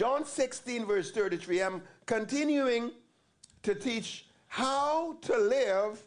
John 0.00 0.24
16, 0.24 0.86
verse 0.86 1.10
33. 1.10 1.60
I'm 1.60 1.82
continuing 2.06 2.92
to 3.62 3.74
teach 3.74 4.24
how 4.46 5.18
to 5.20 5.36
live 5.36 6.02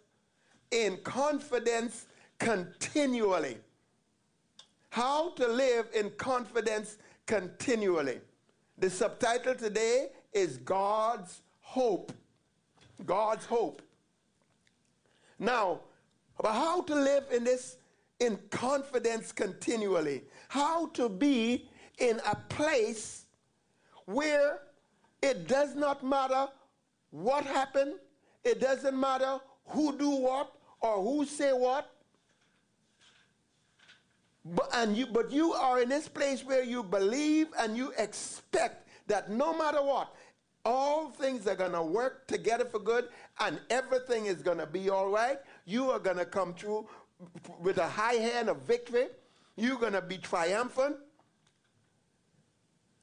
in 0.71 0.97
confidence 1.03 2.07
continually. 2.39 3.57
How 4.89 5.29
to 5.33 5.47
live 5.47 5.89
in 5.93 6.09
confidence 6.17 6.97
continually. 7.27 8.19
The 8.79 8.89
subtitle 8.89 9.53
today 9.53 10.07
is 10.33 10.57
God's 10.57 11.43
Hope. 11.61 12.11
God's 13.05 13.45
Hope. 13.45 13.83
Now, 15.37 15.81
about 16.39 16.55
how 16.55 16.81
to 16.81 16.95
live 16.95 17.25
in 17.31 17.43
this 17.43 17.77
in 18.19 18.39
confidence 18.49 19.31
continually. 19.31 20.23
How 20.47 20.87
to 20.93 21.07
be 21.07 21.69
in 21.99 22.19
a 22.25 22.35
place 22.49 23.22
where 24.05 24.59
it 25.21 25.47
does 25.47 25.75
not 25.75 26.03
matter 26.03 26.47
what 27.11 27.45
happened, 27.45 27.93
it 28.43 28.59
doesn't 28.59 28.99
matter 28.99 29.39
who 29.65 29.97
do 29.97 30.09
what 30.09 30.51
or 30.81 31.01
who 31.01 31.25
say 31.25 31.51
what. 31.51 31.89
But, 34.45 34.69
and 34.73 34.97
you, 34.97 35.07
but 35.07 35.31
you 35.31 35.53
are 35.53 35.81
in 35.81 35.89
this 35.89 36.09
place 36.09 36.43
where 36.43 36.63
you 36.63 36.83
believe 36.83 37.47
and 37.59 37.77
you 37.77 37.93
expect 37.97 38.89
that 39.07 39.31
no 39.31 39.57
matter 39.57 39.81
what, 39.81 40.13
all 40.65 41.09
things 41.09 41.47
are 41.47 41.55
going 41.55 41.71
to 41.73 41.81
work 41.81 42.27
together 42.27 42.65
for 42.65 42.79
good 42.79 43.09
and 43.39 43.59
everything 43.69 44.25
is 44.25 44.41
going 44.41 44.57
to 44.57 44.65
be 44.65 44.89
all 44.89 45.09
right. 45.09 45.37
You 45.65 45.91
are 45.91 45.99
going 45.99 46.17
to 46.17 46.25
come 46.25 46.53
through 46.53 46.87
with 47.61 47.77
a 47.77 47.87
high 47.87 48.13
hand 48.13 48.49
of 48.49 48.57
victory. 48.63 49.07
You're 49.55 49.77
going 49.77 49.93
to 49.93 50.01
be 50.01 50.17
triumphant. 50.17 50.97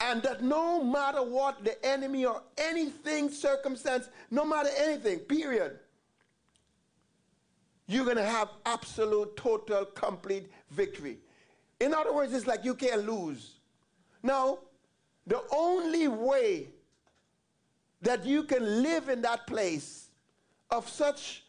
And 0.00 0.22
that 0.22 0.42
no 0.42 0.82
matter 0.82 1.22
what 1.22 1.62
the 1.62 1.84
enemy 1.84 2.24
or 2.24 2.42
anything, 2.56 3.30
circumstance, 3.30 4.08
no 4.30 4.44
matter 4.44 4.70
anything, 4.78 5.18
period, 5.20 5.78
you're 7.86 8.04
going 8.04 8.16
to 8.16 8.24
have 8.24 8.48
absolute, 8.64 9.36
total, 9.36 9.84
complete 9.84 10.50
victory. 10.70 11.18
In 11.80 11.92
other 11.92 12.14
words, 12.14 12.32
it's 12.32 12.46
like 12.46 12.64
you 12.64 12.74
can't 12.74 13.06
lose. 13.06 13.58
Now, 14.22 14.60
the 15.26 15.42
only 15.52 16.08
way 16.08 16.68
that 18.02 18.24
you 18.24 18.44
can 18.44 18.82
live 18.82 19.08
in 19.08 19.20
that 19.22 19.46
place 19.46 20.08
of 20.70 20.88
such 20.88 21.44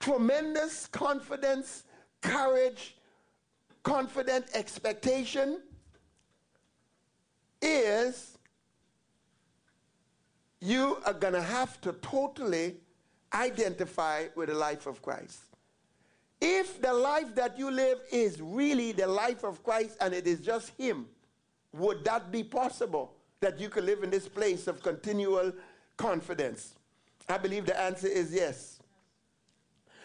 tremendous 0.00 0.86
confidence, 0.86 1.84
courage, 2.22 2.96
confident 3.82 4.46
expectation 4.54 5.60
is 7.64 8.36
you 10.60 10.98
are 11.04 11.12
going 11.12 11.34
to 11.34 11.42
have 11.42 11.80
to 11.80 11.92
totally 11.94 12.76
identify 13.32 14.26
with 14.34 14.48
the 14.48 14.54
life 14.54 14.86
of 14.86 15.02
Christ. 15.02 15.40
If 16.40 16.80
the 16.80 16.92
life 16.92 17.34
that 17.34 17.58
you 17.58 17.70
live 17.70 17.98
is 18.12 18.40
really 18.40 18.92
the 18.92 19.06
life 19.06 19.44
of 19.44 19.62
Christ 19.64 19.96
and 20.00 20.14
it 20.14 20.26
is 20.26 20.40
just 20.40 20.70
Him, 20.78 21.06
would 21.72 22.04
that 22.04 22.30
be 22.30 22.44
possible 22.44 23.14
that 23.40 23.58
you 23.58 23.68
could 23.68 23.84
live 23.84 24.02
in 24.02 24.10
this 24.10 24.28
place 24.28 24.66
of 24.66 24.82
continual 24.82 25.52
confidence? 25.96 26.74
I 27.28 27.38
believe 27.38 27.66
the 27.66 27.80
answer 27.80 28.06
is 28.06 28.32
yes. 28.32 28.78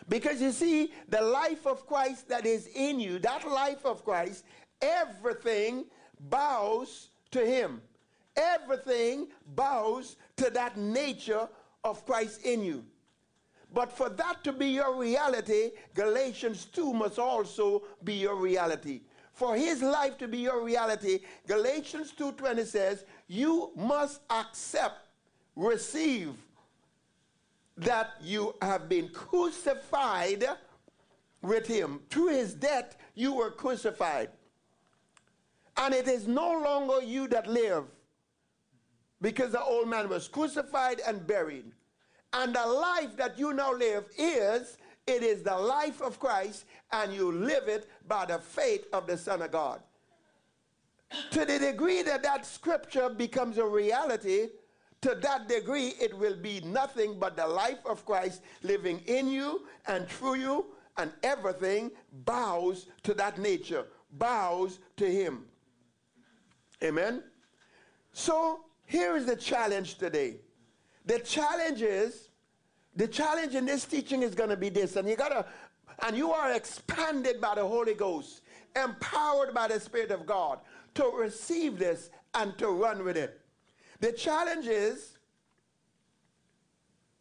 Because 0.07 0.41
you 0.41 0.52
see, 0.52 0.91
the 1.07 1.21
life 1.21 1.67
of 1.67 1.85
Christ 1.85 2.30
that 2.30 2.45
is 2.45 2.67
in 2.73 2.99
you, 2.99 3.19
that 3.19 3.47
life 3.47 3.85
of 3.85 4.03
Christ, 4.03 4.43
everything 4.81 5.85
bows 6.19 7.09
to 7.31 7.45
Him. 7.45 7.81
Everything 8.35 9.27
bows 9.55 10.16
to 10.38 10.49
that 10.52 10.77
nature 10.77 11.47
of 11.83 12.05
Christ 12.05 12.44
in 12.44 12.63
you. 12.63 12.86
But 13.73 13.91
for 13.91 14.09
that 14.09 14.44
to 14.45 14.53
be 14.53 14.67
your 14.67 14.95
reality, 14.95 15.71
Galatians 15.94 16.65
2 16.65 16.93
must 16.93 17.20
also 17.20 17.83
be 18.03 18.14
your 18.14 18.36
reality. 18.36 19.02
For 19.39 19.55
his 19.55 19.81
life 19.81 20.17
to 20.17 20.27
be 20.27 20.39
your 20.39 20.61
reality, 20.61 21.20
Galatians 21.48 22.11
2:20 22.11 22.65
says, 22.65 23.05
you 23.27 23.71
must 23.76 24.20
accept, 24.30 24.98
receive 25.55 26.33
that 27.77 28.15
you 28.21 28.53
have 28.61 28.89
been 28.89 29.08
crucified 29.09 30.45
with 31.42 31.67
him. 31.67 32.02
Through 32.09 32.30
his 32.30 32.53
death, 32.53 32.98
you 33.15 33.33
were 33.33 33.52
crucified. 33.52 34.30
And 35.79 35.93
it 35.93 36.07
is 36.07 36.27
no 36.27 36.51
longer 36.59 37.01
you 37.01 37.27
that 37.29 37.47
live, 37.47 37.85
because 39.21 39.53
the 39.53 39.63
old 39.63 39.87
man 39.87 40.09
was 40.09 40.27
crucified 40.27 41.01
and 41.07 41.25
buried. 41.25 41.71
And 42.33 42.53
the 42.53 42.65
life 42.65 43.15
that 43.17 43.39
you 43.39 43.53
now 43.53 43.73
live 43.73 44.05
is, 44.17 44.77
it 45.07 45.23
is 45.23 45.41
the 45.41 45.57
life 45.57 46.01
of 46.01 46.19
Christ, 46.19 46.65
and 46.91 47.13
you 47.13 47.31
live 47.31 47.67
it 47.67 47.89
by 48.07 48.25
the 48.25 48.39
faith 48.39 48.85
of 48.93 49.07
the 49.07 49.17
Son 49.17 49.41
of 49.41 49.51
God. 49.51 49.81
To 51.31 51.45
the 51.45 51.57
degree 51.57 52.03
that 52.03 52.21
that 52.23 52.45
scripture 52.45 53.09
becomes 53.09 53.57
a 53.57 53.65
reality, 53.65 54.49
to 55.01 55.15
that 55.15 55.47
degree 55.47 55.93
it 55.99 56.15
will 56.15 56.35
be 56.35 56.61
nothing 56.61 57.17
but 57.17 57.35
the 57.35 57.47
life 57.47 57.83
of 57.85 58.05
Christ 58.05 58.43
living 58.61 59.01
in 59.07 59.27
you 59.27 59.65
and 59.87 60.07
through 60.07 60.35
you, 60.35 60.65
and 60.97 61.11
everything 61.23 61.89
bows 62.25 62.87
to 63.03 63.13
that 63.15 63.39
nature, 63.39 63.85
bows 64.11 64.79
to 64.97 65.09
Him. 65.09 65.45
Amen? 66.83 67.23
So 68.13 68.61
here 68.85 69.15
is 69.15 69.25
the 69.25 69.35
challenge 69.35 69.97
today. 69.97 70.37
The 71.05 71.19
challenge 71.19 71.81
is, 71.81 72.29
the 72.95 73.07
challenge 73.07 73.55
in 73.55 73.65
this 73.65 73.85
teaching 73.85 74.23
is 74.23 74.35
going 74.35 74.49
to 74.49 74.57
be 74.57 74.69
this, 74.69 74.95
and 74.95 75.07
you 75.07 75.15
got 75.15 75.29
to, 75.29 75.45
and 76.05 76.15
you 76.15 76.31
are 76.31 76.53
expanded 76.53 77.41
by 77.41 77.55
the 77.55 77.65
Holy 77.65 77.93
Ghost, 77.93 78.41
empowered 78.75 79.53
by 79.53 79.67
the 79.67 79.79
Spirit 79.79 80.11
of 80.11 80.25
God 80.25 80.59
to 80.95 81.05
receive 81.05 81.77
this 81.77 82.09
and 82.33 82.57
to 82.57 82.67
run 82.67 83.03
with 83.03 83.17
it. 83.17 83.39
The 83.99 84.11
challenge 84.11 84.67
is 84.67 85.17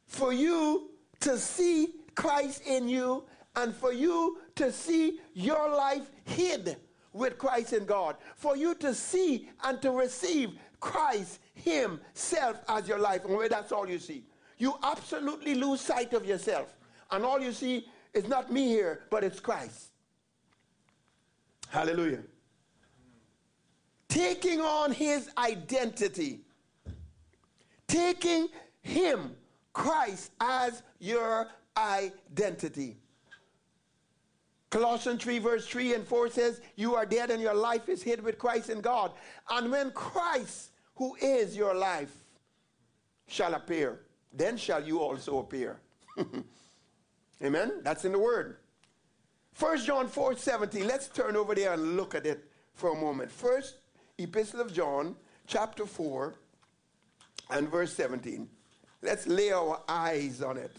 for 0.06 0.32
you 0.32 0.90
to 1.20 1.36
see 1.36 1.94
Christ 2.14 2.62
in 2.66 2.88
you 2.88 3.24
and 3.56 3.74
for 3.74 3.92
you 3.92 4.38
to 4.56 4.72
see 4.72 5.20
your 5.34 5.68
life 5.74 6.10
hid 6.24 6.76
with 7.18 7.36
Christ 7.38 7.72
in 7.72 7.84
God. 7.84 8.16
For 8.36 8.56
you 8.56 8.74
to 8.76 8.94
see 8.94 9.48
and 9.64 9.80
to 9.82 9.90
receive 9.90 10.50
Christ 10.80 11.40
Himself 11.54 12.60
as 12.68 12.88
your 12.88 12.98
life. 12.98 13.24
And 13.24 13.36
where 13.36 13.48
that's 13.48 13.72
all 13.72 13.88
you 13.88 13.98
see. 13.98 14.24
You 14.58 14.74
absolutely 14.82 15.54
lose 15.54 15.80
sight 15.80 16.12
of 16.14 16.24
yourself. 16.24 16.74
And 17.10 17.24
all 17.24 17.40
you 17.40 17.52
see 17.52 17.86
is 18.14 18.28
not 18.28 18.52
me 18.52 18.66
here, 18.68 19.02
but 19.10 19.24
it's 19.24 19.40
Christ. 19.40 19.90
Hallelujah. 21.68 22.22
Taking 24.08 24.60
on 24.60 24.92
His 24.92 25.30
identity. 25.36 26.40
Taking 27.86 28.48
Him, 28.80 29.36
Christ, 29.72 30.32
as 30.40 30.82
your 30.98 31.48
identity. 31.76 32.96
Colossians 34.70 35.22
3, 35.22 35.38
verse 35.38 35.66
3 35.66 35.94
and 35.94 36.06
4 36.06 36.28
says, 36.30 36.60
You 36.76 36.94
are 36.94 37.06
dead 37.06 37.30
and 37.30 37.40
your 37.40 37.54
life 37.54 37.88
is 37.88 38.02
hid 38.02 38.22
with 38.22 38.38
Christ 38.38 38.68
in 38.68 38.80
God. 38.80 39.12
And 39.50 39.70
when 39.70 39.90
Christ, 39.92 40.70
who 40.96 41.16
is 41.16 41.56
your 41.56 41.74
life, 41.74 42.12
shall 43.26 43.54
appear, 43.54 44.00
then 44.32 44.56
shall 44.56 44.84
you 44.84 45.00
also 45.00 45.38
appear. 45.38 45.80
Amen? 47.42 47.80
That's 47.82 48.04
in 48.04 48.12
the 48.12 48.18
Word. 48.18 48.58
1 49.58 49.84
John 49.84 50.06
4 50.06 50.36
17. 50.36 50.86
Let's 50.86 51.08
turn 51.08 51.34
over 51.34 51.54
there 51.54 51.72
and 51.72 51.96
look 51.96 52.14
at 52.14 52.26
it 52.26 52.44
for 52.74 52.90
a 52.90 53.00
moment. 53.00 53.30
First 53.30 53.76
Epistle 54.18 54.60
of 54.60 54.72
John, 54.72 55.16
chapter 55.46 55.86
4, 55.86 56.34
and 57.50 57.68
verse 57.68 57.92
17. 57.94 58.48
Let's 59.02 59.26
lay 59.26 59.52
our 59.52 59.80
eyes 59.88 60.42
on 60.42 60.56
it. 60.58 60.72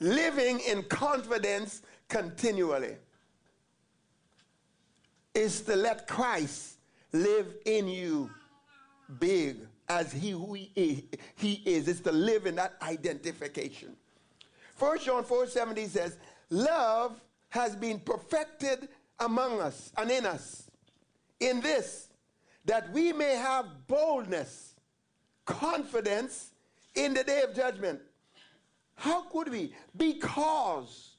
Living 0.00 0.60
in 0.60 0.82
confidence 0.84 1.82
continually 2.08 2.96
is 5.34 5.60
to 5.62 5.76
let 5.76 6.06
Christ 6.06 6.78
live 7.12 7.54
in 7.64 7.88
you 7.88 8.30
big 9.18 9.58
as 9.88 10.12
he 10.12 10.30
who 10.30 10.54
he 10.54 10.70
is. 10.74 11.02
He 11.36 11.62
is. 11.64 11.88
It's 11.88 12.00
to 12.00 12.12
live 12.12 12.46
in 12.46 12.56
that 12.56 12.74
identification. 12.82 13.96
First 14.74 15.06
John 15.06 15.24
4 15.24 15.46
70 15.46 15.86
says, 15.86 16.18
Love 16.50 17.20
has 17.50 17.74
been 17.74 17.98
perfected 18.00 18.88
among 19.18 19.60
us 19.60 19.92
and 19.96 20.10
in 20.10 20.26
us 20.26 20.68
in 21.40 21.60
this, 21.60 22.08
that 22.64 22.90
we 22.92 23.12
may 23.12 23.36
have 23.36 23.66
boldness, 23.86 24.74
confidence 25.44 26.50
in 26.94 27.14
the 27.14 27.24
day 27.24 27.42
of 27.42 27.54
judgment. 27.54 28.00
How 28.98 29.22
could 29.22 29.48
we? 29.48 29.72
Because 29.96 31.12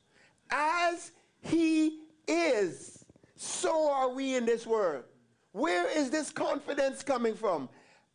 as 0.51 1.11
he 1.41 2.01
is, 2.27 3.05
so 3.37 3.89
are 3.89 4.09
we 4.09 4.35
in 4.35 4.45
this 4.45 4.67
world. 4.67 5.05
Where 5.53 5.89
is 5.89 6.09
this 6.09 6.29
confidence 6.29 7.03
coming 7.03 7.35
from? 7.35 7.69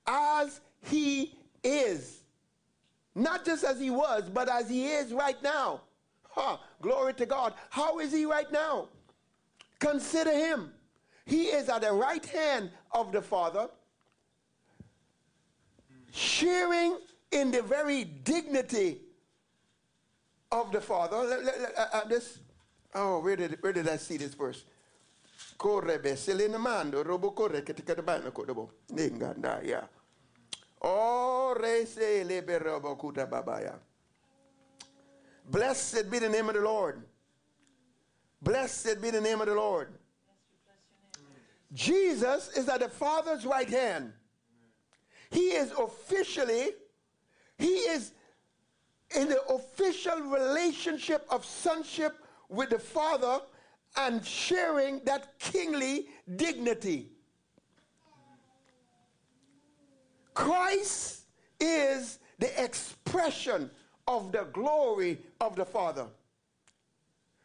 As 0.06 0.60
he 0.82 1.38
is. 1.62 2.20
Not 3.14 3.46
just 3.46 3.64
as 3.64 3.80
he 3.80 3.88
was, 3.88 4.28
but 4.28 4.50
as 4.50 4.68
he 4.68 4.86
is 4.86 5.14
right 5.14 5.42
now. 5.42 5.80
Huh, 6.28 6.58
glory 6.82 7.14
to 7.14 7.24
God. 7.24 7.54
How 7.70 8.00
is 8.00 8.12
he 8.12 8.26
right 8.26 8.50
now? 8.52 8.88
Consider 9.78 10.32
him. 10.32 10.72
He 11.24 11.44
is 11.44 11.70
at 11.70 11.80
the 11.80 11.92
right 11.92 12.24
hand 12.26 12.70
of 12.92 13.12
the 13.12 13.22
Father, 13.22 13.68
sharing 16.12 16.98
in 17.32 17.50
the 17.50 17.62
very 17.62 18.04
dignity 18.04 18.98
of 20.60 20.72
the 20.72 20.80
Father. 20.80 21.16
Uh, 21.16 21.86
uh, 21.92 22.04
this, 22.04 22.38
oh, 22.94 23.20
where 23.20 23.36
did, 23.36 23.58
where 23.60 23.72
did 23.72 23.88
I 23.88 23.96
see 23.96 24.16
this 24.16 24.34
verse? 24.34 24.64
Che 25.58 25.68
ti. 27.74 27.82
Ninganda 28.92 29.62
babaya. 33.30 33.74
Blessed 35.50 36.10
be 36.10 36.18
the 36.18 36.28
name 36.28 36.48
of 36.48 36.54
the 36.54 36.60
Lord. 36.60 37.02
Blessed 38.40 39.00
be 39.00 39.10
the 39.10 39.20
name 39.20 39.40
of 39.40 39.46
the 39.46 39.54
Lord. 39.54 39.88
Jesus 41.72 42.50
is 42.56 42.68
at 42.68 42.80
the 42.80 42.88
Father's 42.88 43.44
right 43.44 43.68
hand. 43.68 44.12
He 45.30 45.48
is 45.48 45.72
officially, 45.72 46.68
he 47.58 47.66
is 47.66 48.12
in 49.14 49.28
the 49.28 49.42
official 49.46 50.20
relationship 50.20 51.26
of 51.30 51.44
sonship 51.44 52.16
with 52.48 52.70
the 52.70 52.78
Father 52.78 53.40
and 53.96 54.24
sharing 54.24 55.00
that 55.04 55.38
kingly 55.38 56.06
dignity. 56.36 57.10
Christ 60.34 61.22
is 61.60 62.18
the 62.38 62.62
expression 62.62 63.70
of 64.08 64.32
the 64.32 64.44
glory 64.52 65.18
of 65.40 65.54
the 65.54 65.64
Father. 65.64 66.06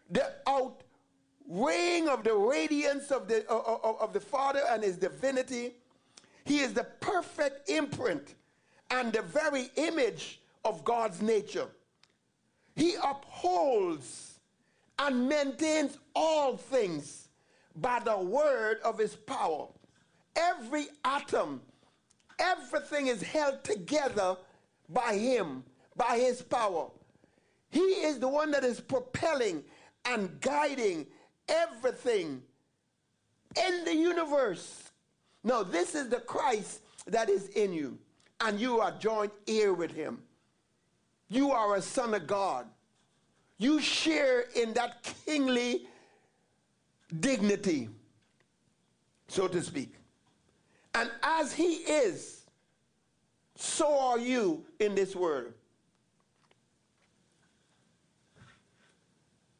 The 0.10 0.34
outweighing 0.48 2.10
of 2.10 2.24
the 2.24 2.34
radiance 2.34 3.12
of 3.12 3.28
the, 3.28 3.48
of, 3.48 4.02
of 4.02 4.14
the 4.14 4.20
Father 4.20 4.62
and 4.70 4.84
his 4.84 4.98
divinity. 4.98 5.76
He 6.46 6.60
is 6.60 6.74
the 6.74 6.86
perfect 7.00 7.70
imprint 7.70 8.34
and 8.90 9.14
the 9.14 9.22
very 9.22 9.70
image 9.76 10.42
of 10.66 10.84
God's 10.84 11.22
nature. 11.22 11.68
He 12.76 12.96
upholds 12.96 14.40
and 14.98 15.28
maintains 15.28 15.98
all 16.16 16.58
things 16.58 17.30
by 17.76 18.00
the 18.00 18.18
word 18.18 18.80
of 18.84 18.98
his 18.98 19.16
power. 19.16 19.68
Every 20.36 20.88
atom, 21.04 21.62
everything 22.38 23.08
is 23.08 23.22
held 23.22 23.64
together 23.64 24.38
by 24.90 25.16
him, 25.16 25.64
by 25.96 26.18
his 26.18 26.42
power. 26.42 26.88
He 27.70 27.80
is 27.80 28.20
the 28.20 28.28
one 28.28 28.52
that 28.52 28.64
is 28.64 28.80
propelling 28.80 29.64
and 30.06 30.40
guiding 30.42 31.08
everything 31.48 32.42
in 33.58 33.86
the 33.86 33.96
universe. 33.96 34.84
Now, 35.44 35.64
this 35.64 35.96
is 35.96 36.10
the 36.10 36.20
Christ 36.20 36.82
that 37.08 37.30
is 37.30 37.48
in 37.50 37.74
you, 37.74 37.98
and 38.42 38.60
you 38.60 38.80
are 38.80 38.92
joined 39.00 39.32
here 39.46 39.74
with 39.74 39.92
him. 39.92 40.22
You 41.30 41.52
are 41.52 41.76
a 41.76 41.82
son 41.82 42.14
of 42.14 42.28
God. 42.28 42.66
You 43.58 43.80
share 43.80 44.46
in 44.56 44.74
that 44.74 45.08
kingly 45.26 45.88
dignity, 47.20 47.90
so 49.28 49.48
to 49.48 49.62
speak. 49.62 49.94
And 50.96 51.12
as 51.22 51.54
he 51.54 51.74
is, 51.76 52.46
so 53.56 54.00
are 54.00 54.18
you 54.18 54.66
in 54.80 54.96
this 54.96 55.16
world. 55.16 55.54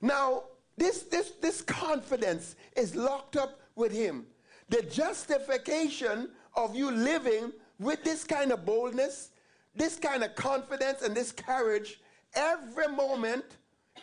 Now, 0.02 0.44
this, 0.78 1.04
this, 1.04 1.32
this 1.42 1.62
confidence 1.62 2.56
is 2.76 2.96
locked 2.96 3.36
up 3.36 3.60
with 3.76 3.92
him. 3.92 4.26
The 4.70 4.84
justification 4.84 6.30
of 6.56 6.76
you 6.76 6.90
living 6.90 7.52
with 7.80 8.04
this 8.04 8.24
kind 8.24 8.52
of 8.52 8.66
boldness, 8.66 9.32
this 9.80 9.96
kind 9.96 10.24
of 10.24 10.36
confidence, 10.36 11.02
and 11.02 11.16
this 11.16 11.32
courage 11.32 12.00
every 12.36 12.88
moment, 12.88 13.46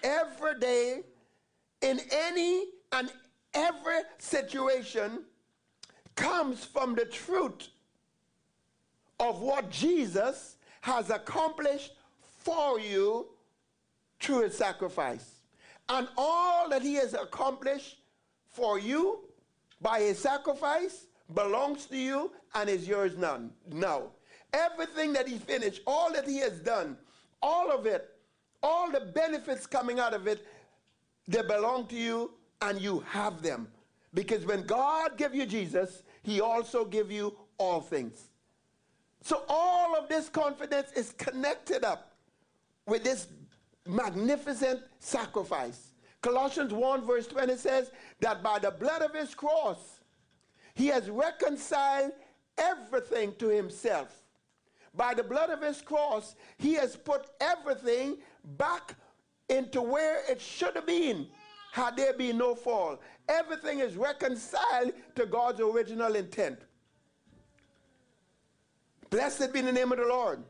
every 0.03 0.59
day, 0.59 1.03
in 1.83 2.01
any 2.11 2.65
and 2.93 3.13
every 3.55 4.01
situation 4.19 5.23
comes 6.17 6.65
from 6.65 6.95
the 6.95 7.05
truth 7.05 7.69
of 9.21 9.41
what 9.41 9.71
Jesus 9.71 10.57
has 10.81 11.11
accomplished 11.11 11.93
for 12.43 12.81
you 12.81 13.27
through 14.19 14.45
his 14.45 14.57
sacrifice. 14.57 15.35
And 15.89 16.09
all 16.17 16.69
that 16.71 16.83
he 16.83 16.95
has 16.95 17.13
accomplished 17.13 17.99
for 18.49 18.79
you 18.79 19.21
by 19.81 20.01
his 20.01 20.19
sacrifice 20.19 21.07
belongs 21.35 21.87
to 21.87 21.97
you 21.97 22.33
and 22.55 22.71
is 22.71 22.89
yours. 22.89 23.13
Now, 23.17 24.11
everything 24.57 25.13
that 25.13 25.29
he 25.29 25.39
finished, 25.39 25.83
all 25.87 26.13
that 26.13 26.27
he 26.27 26.39
has 26.39 26.59
done, 26.61 26.97
all 27.43 27.71
of 27.71 27.87
it, 27.87 28.09
all 28.63 28.91
the 28.91 29.01
benefits 29.01 29.67
coming 29.67 30.01
out 30.01 30.15
of 30.15 30.27
it, 30.27 30.47
they 31.29 31.43
belong 31.43 31.87
to 31.89 31.97
you 31.97 32.33
and 32.63 32.81
you 32.81 33.01
have 33.09 33.43
them. 33.43 33.69
Because 34.15 34.47
when 34.47 34.63
God 34.63 35.19
gave 35.19 35.35
you 35.35 35.45
Jesus, 35.45 36.03
he 36.23 36.41
also 36.41 36.85
gave 36.85 37.11
you 37.11 37.37
all 37.59 37.81
things. 37.81 38.29
So 39.23 39.43
all 39.49 39.97
of 39.97 40.09
this 40.09 40.29
confidence 40.29 40.93
is 40.93 41.13
connected 41.13 41.85
up 41.85 42.13
with 42.87 43.05
this 43.05 43.27
magnificent 43.87 44.81
sacrifice. 45.01 45.93
Colossians 46.23 46.73
1 46.73 47.05
verse 47.05 47.27
20 47.27 47.57
says 47.57 47.91
that 48.21 48.43
by 48.43 48.59
the 48.59 48.71
blood 48.71 49.03
of 49.03 49.15
his 49.15 49.35
cross, 49.35 50.01
he 50.75 50.87
has 50.89 51.11
reconciled 51.11 52.13
everything 52.59 53.35
to 53.39 53.49
himself. 53.49 54.26
By 54.97 55.15
the 55.15 55.23
blood 55.23 55.51
of 55.51 55.63
his 55.63 55.83
cross, 55.83 56.35
he 56.57 56.75
has 56.75 56.97
put 56.97 57.27
everything 57.41 58.19
back 58.57 58.95
into 59.49 59.83
where 59.83 60.23
it 60.31 60.41
should 60.41 60.75
have 60.75 60.87
been 60.87 61.29
had 61.73 61.97
there 61.97 62.15
been 62.15 62.39
no 62.39 62.55
fall. 62.55 62.99
Everything 63.29 63.81
is 63.81 63.97
reconciled 63.97 64.93
to 65.15 65.27
God's 65.27 65.61
original 65.61 66.15
intent. 66.17 66.59
Blessed 69.11 69.53
be 69.53 69.61
the 69.61 69.73
name 69.73 69.93
of 69.93 69.99
the 69.99 70.07
Lord. 70.07 70.43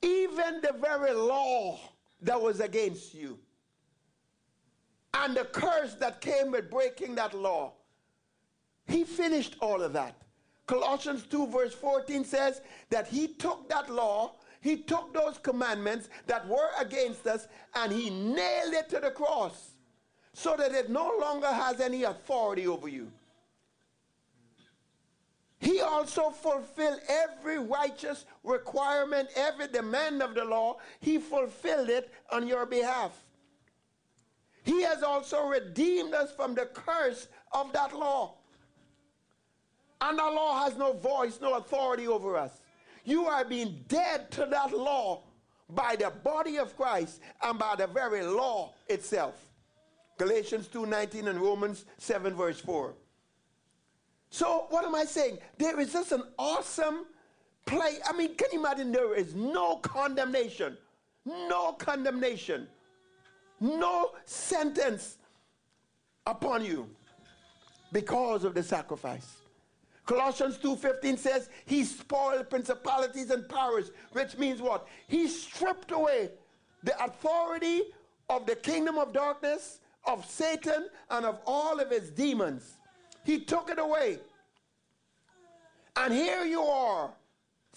Even 0.00 0.60
the 0.62 0.74
very 0.80 1.12
law 1.12 1.78
that 2.22 2.40
was 2.40 2.60
against 2.60 3.14
you 3.14 3.38
and 5.12 5.36
the 5.36 5.44
curse 5.44 5.94
that 5.94 6.20
came 6.20 6.50
with 6.50 6.70
breaking 6.70 7.14
that 7.16 7.34
law, 7.34 7.72
he 8.86 9.04
finished 9.04 9.56
all 9.60 9.82
of 9.82 9.92
that. 9.92 10.23
Colossians 10.66 11.24
2, 11.24 11.48
verse 11.48 11.74
14 11.74 12.24
says 12.24 12.60
that 12.90 13.06
he 13.06 13.28
took 13.28 13.68
that 13.68 13.90
law, 13.90 14.32
he 14.60 14.78
took 14.78 15.12
those 15.12 15.38
commandments 15.38 16.08
that 16.26 16.46
were 16.48 16.70
against 16.78 17.26
us, 17.26 17.48
and 17.74 17.92
he 17.92 18.08
nailed 18.08 18.72
it 18.72 18.88
to 18.88 19.00
the 19.00 19.10
cross 19.10 19.72
so 20.32 20.56
that 20.56 20.72
it 20.72 20.90
no 20.90 21.12
longer 21.20 21.46
has 21.46 21.80
any 21.80 22.04
authority 22.04 22.66
over 22.66 22.88
you. 22.88 23.10
He 25.64 25.80
also 25.80 26.28
fulfilled 26.30 27.00
every 27.08 27.58
righteous 27.58 28.26
requirement, 28.42 29.30
every 29.34 29.68
demand 29.68 30.22
of 30.22 30.34
the 30.34 30.44
law. 30.44 30.76
He 31.00 31.16
fulfilled 31.16 31.88
it 31.88 32.12
on 32.30 32.46
your 32.46 32.66
behalf. 32.66 33.12
He 34.62 34.82
has 34.82 35.02
also 35.02 35.46
redeemed 35.46 36.12
us 36.12 36.32
from 36.32 36.54
the 36.54 36.66
curse 36.66 37.28
of 37.52 37.72
that 37.72 37.96
law. 37.96 38.34
And 40.00 40.18
the 40.18 40.22
law 40.22 40.64
has 40.64 40.76
no 40.76 40.92
voice, 40.92 41.38
no 41.40 41.54
authority 41.54 42.06
over 42.06 42.36
us. 42.36 42.60
You 43.04 43.26
are 43.26 43.44
being 43.44 43.84
dead 43.88 44.30
to 44.32 44.46
that 44.46 44.72
law 44.72 45.22
by 45.70 45.96
the 45.96 46.10
body 46.22 46.58
of 46.58 46.76
Christ 46.76 47.20
and 47.42 47.58
by 47.58 47.76
the 47.76 47.86
very 47.86 48.22
law 48.22 48.74
itself. 48.88 49.34
Galatians 50.18 50.68
2:19 50.68 51.28
and 51.28 51.40
Romans 51.40 51.86
7 51.98 52.34
verse 52.34 52.60
4. 52.60 52.94
So 54.30 54.66
what 54.70 54.84
am 54.84 54.94
I 54.94 55.04
saying? 55.04 55.38
There 55.58 55.78
is 55.80 55.92
just 55.92 56.12
an 56.12 56.24
awesome 56.38 57.06
play. 57.66 57.98
I 58.04 58.12
mean, 58.12 58.34
can 58.34 58.48
you 58.52 58.60
imagine 58.60 58.92
there 58.92 59.14
is 59.14 59.34
no 59.34 59.76
condemnation, 59.76 60.76
no 61.24 61.72
condemnation, 61.72 62.68
no 63.60 64.12
sentence 64.24 65.18
upon 66.26 66.64
you 66.64 66.88
because 67.92 68.44
of 68.44 68.54
the 68.54 68.62
sacrifice. 68.62 69.43
Colossians 70.06 70.58
2:15 70.58 71.18
says 71.18 71.48
he 71.64 71.84
spoiled 71.84 72.50
principalities 72.50 73.30
and 73.30 73.48
powers, 73.48 73.90
which 74.12 74.36
means 74.36 74.60
what? 74.60 74.86
He 75.08 75.28
stripped 75.28 75.90
away 75.90 76.30
the 76.82 77.02
authority 77.02 77.82
of 78.28 78.46
the 78.46 78.56
kingdom 78.56 78.98
of 78.98 79.12
darkness 79.12 79.80
of 80.06 80.28
Satan 80.30 80.88
and 81.10 81.24
of 81.24 81.40
all 81.46 81.80
of 81.80 81.90
his 81.90 82.10
demons. 82.10 82.76
He 83.24 83.40
took 83.40 83.70
it 83.70 83.78
away. 83.78 84.18
And 85.96 86.12
here 86.12 86.44
you 86.44 86.62
are. 86.62 87.10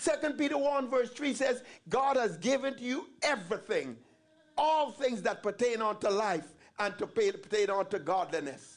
2 0.04 0.34
Peter 0.34 0.58
1 0.58 0.90
verse 0.90 1.12
3 1.12 1.34
says, 1.34 1.64
God 1.90 2.18
has 2.18 2.38
given 2.38 2.76
to 2.76 2.84
you 2.84 3.08
everything, 3.22 3.96
all 4.58 4.92
things 4.92 5.22
that 5.24 5.42
pertain 5.42 5.82
unto 5.82 6.10
life 6.10 6.54
and 6.80 6.98
to 6.98 7.08
pertain 7.08 7.70
unto 7.70 7.98
godliness. 7.98 8.77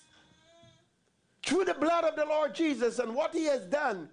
Through 1.44 1.64
the 1.64 1.74
blood 1.74 2.04
of 2.04 2.16
the 2.16 2.24
Lord 2.24 2.54
Jesus 2.54 2.98
and 2.98 3.14
what 3.14 3.34
he 3.34 3.44
has 3.44 3.62
done, 3.66 4.08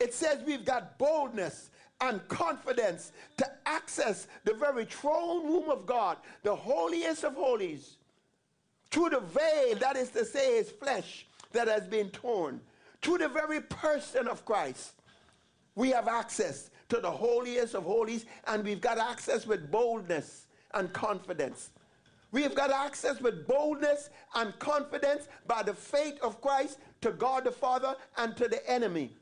it 0.00 0.14
says 0.14 0.42
we've 0.46 0.64
got 0.64 0.98
boldness 0.98 1.70
and 2.00 2.26
confidence 2.28 3.12
to 3.36 3.50
access 3.66 4.28
the 4.44 4.54
very 4.54 4.84
throne 4.84 5.46
room 5.46 5.68
of 5.68 5.86
God, 5.86 6.18
the 6.42 6.54
holiest 6.54 7.24
of 7.24 7.34
holies, 7.34 7.96
through 8.90 9.10
the 9.10 9.20
veil, 9.20 9.76
that 9.80 9.96
is 9.96 10.10
to 10.10 10.24
say, 10.24 10.56
his 10.56 10.70
flesh 10.70 11.26
that 11.52 11.68
has 11.68 11.86
been 11.86 12.10
torn, 12.10 12.60
through 13.02 13.18
the 13.18 13.28
very 13.28 13.60
person 13.60 14.28
of 14.28 14.44
Christ. 14.44 14.94
We 15.74 15.90
have 15.90 16.08
access 16.08 16.70
to 16.88 17.00
the 17.00 17.10
holiest 17.10 17.74
of 17.74 17.84
holies, 17.84 18.24
and 18.46 18.64
we've 18.64 18.80
got 18.80 18.98
access 18.98 19.46
with 19.46 19.70
boldness 19.70 20.46
and 20.74 20.92
confidence. 20.92 21.70
We 22.30 22.42
have 22.42 22.54
got 22.54 22.70
access 22.70 23.20
with 23.20 23.46
boldness 23.46 24.10
and 24.34 24.58
confidence 24.58 25.28
by 25.46 25.62
the 25.62 25.74
faith 25.74 26.18
of 26.22 26.40
Christ 26.40 26.78
to 27.00 27.12
God 27.12 27.44
the 27.44 27.50
Father 27.50 27.94
and 28.16 28.36
to 28.36 28.48
the 28.48 28.68
enemy 28.70 29.12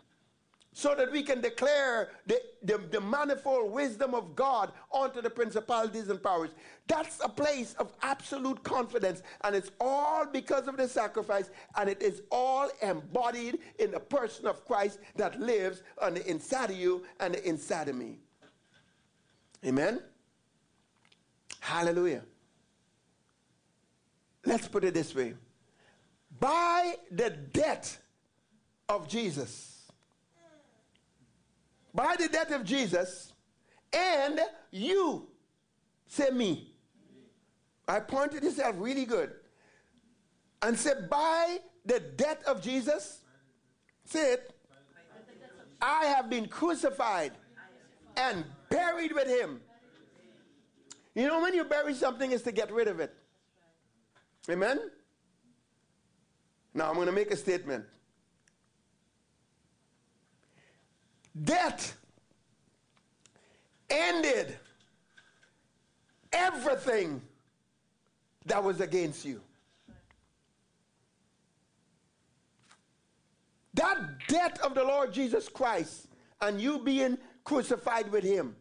so 0.77 0.95
that 0.95 1.11
we 1.11 1.23
can 1.23 1.41
declare 1.41 2.11
the, 2.27 2.39
the, 2.63 2.77
the, 2.91 3.01
manifold 3.01 3.73
wisdom 3.73 4.13
of 4.13 4.37
God 4.37 4.73
onto 4.91 5.23
the 5.23 5.31
principalities 5.31 6.11
and 6.11 6.23
powers. 6.23 6.51
That's 6.87 7.19
a 7.25 7.31
place 7.31 7.75
of 7.79 7.95
absolute 8.03 8.63
confidence, 8.63 9.23
and 9.43 9.57
it's 9.57 9.71
all 9.81 10.27
because 10.27 10.69
of 10.69 10.77
the 10.77 10.87
sacrifice, 10.87 11.49
and 11.79 11.89
it 11.89 12.03
is 12.03 12.21
all 12.31 12.69
embodied 12.83 13.61
in 13.79 13.91
the 13.91 14.01
person 14.01 14.47
of 14.47 14.67
Christ 14.67 14.99
that 15.15 15.41
lives 15.41 15.83
on 16.03 16.13
the 16.13 16.31
inside 16.31 16.69
of 16.69 16.77
you 16.77 17.05
and 17.21 17.33
the 17.33 17.49
inside 17.49 17.89
of 17.89 17.97
me. 17.97 18.19
Amen? 19.65 20.03
Hallelujah. 21.61 22.21
Let's 24.47 24.69
put 24.69 24.85
it 24.85 24.95
this 24.95 25.15
way 25.15 25.35
by 26.41 26.95
the 27.11 27.31
death 27.31 28.01
of 28.89 29.09
Jesus 29.09 29.77
by 31.97 32.15
the 32.19 32.29
death 32.29 32.53
of 32.53 32.63
Jesus, 32.63 33.33
and 33.93 34.39
you, 34.71 35.27
say 36.07 36.31
me. 36.31 36.75
I 37.89 38.01
pointed 38.01 38.43
this 38.43 38.61
out 38.61 38.79
really 38.79 39.07
good. 39.07 39.33
And 40.61 40.79
said, 40.79 41.09
by 41.09 41.59
the 41.87 42.01
death 42.01 42.45
of 42.45 42.61
Jesus, 42.61 43.21
say 44.05 44.35
it, 44.35 44.55
I 45.81 46.05
have 46.07 46.29
been 46.29 46.49
crucified 46.49 47.33
and 48.17 48.45
buried 48.69 49.13
with 49.13 49.29
him. 49.29 49.61
You 51.15 51.29
know, 51.29 51.41
when 51.41 51.55
you 51.55 51.65
bury 51.65 51.95
something, 51.95 52.31
is 52.31 52.43
to 52.43 52.53
get 52.53 52.71
rid 52.71 52.89
of 52.89 53.01
it. 53.01 53.15
Amen? 54.49 54.79
Now, 56.75 56.89
I'm 56.89 56.95
going 56.95 57.07
to 57.07 57.13
make 57.13 57.31
a 57.31 57.37
statement. 57.37 57.85
Death 61.43 61.97
ended 63.91 64.57
everything 66.33 67.21
that 68.47 68.63
was 68.63 68.81
against 68.81 69.25
you. 69.25 69.41
That 73.75 73.99
death 74.29 74.59
of 74.63 74.75
the 74.75 74.85
Lord 74.85 75.13
Jesus 75.13 75.49
Christ 75.49 76.09
and 76.41 76.61
you 76.61 76.79
being 76.79 77.19
crucified 77.45 78.11
with 78.11 78.25
him, 78.25 78.57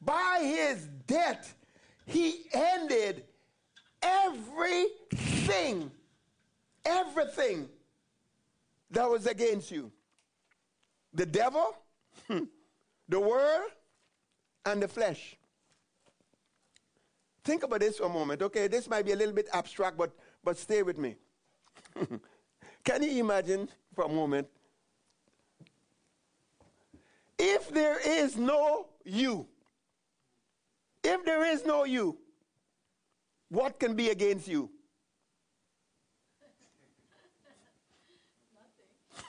by 0.00 0.40
his 0.42 0.86
death, 1.06 1.54
he 2.04 2.46
ended 2.52 3.24
everything, 4.04 5.90
everything 6.84 7.68
that 8.90 9.08
was 9.08 9.26
against 9.26 9.70
you. 9.70 9.90
The 11.12 11.26
devil, 11.26 11.76
the 13.08 13.20
world, 13.20 13.70
and 14.66 14.82
the 14.82 14.88
flesh. 14.88 15.36
Think 17.44 17.62
about 17.62 17.80
this 17.80 17.98
for 17.98 18.04
a 18.04 18.08
moment, 18.08 18.40
okay? 18.42 18.68
This 18.68 18.88
might 18.88 19.04
be 19.04 19.12
a 19.12 19.16
little 19.16 19.34
bit 19.34 19.48
abstract, 19.52 19.98
but, 19.98 20.12
but 20.42 20.56
stay 20.56 20.82
with 20.82 20.98
me. 20.98 21.16
Can 22.84 23.02
you 23.02 23.20
imagine 23.20 23.68
for 23.94 24.04
a 24.04 24.08
moment? 24.08 24.48
If 27.38 27.68
there 27.70 27.98
is 28.00 28.36
no 28.36 28.86
you, 29.04 29.46
if 31.02 31.24
there 31.24 31.44
is 31.44 31.66
no 31.66 31.84
you, 31.84 32.16
what 33.48 33.78
can 33.78 33.94
be 33.94 34.10
against 34.10 34.48
you? 34.48 34.70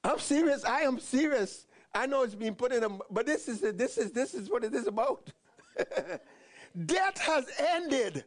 I'm 0.04 0.18
serious. 0.18 0.64
I 0.64 0.80
am 0.80 0.98
serious. 0.98 1.66
I 1.94 2.06
know 2.06 2.22
it's 2.22 2.34
been 2.34 2.54
put 2.54 2.72
in 2.72 2.82
a, 2.84 2.88
but 3.10 3.26
this 3.26 3.48
is 3.48 3.60
this 3.60 3.98
is 3.98 4.12
this 4.12 4.34
is 4.34 4.50
what 4.50 4.64
it 4.64 4.74
is 4.74 4.86
about. 4.86 5.30
Death 6.86 7.18
has 7.18 7.46
ended 7.58 8.24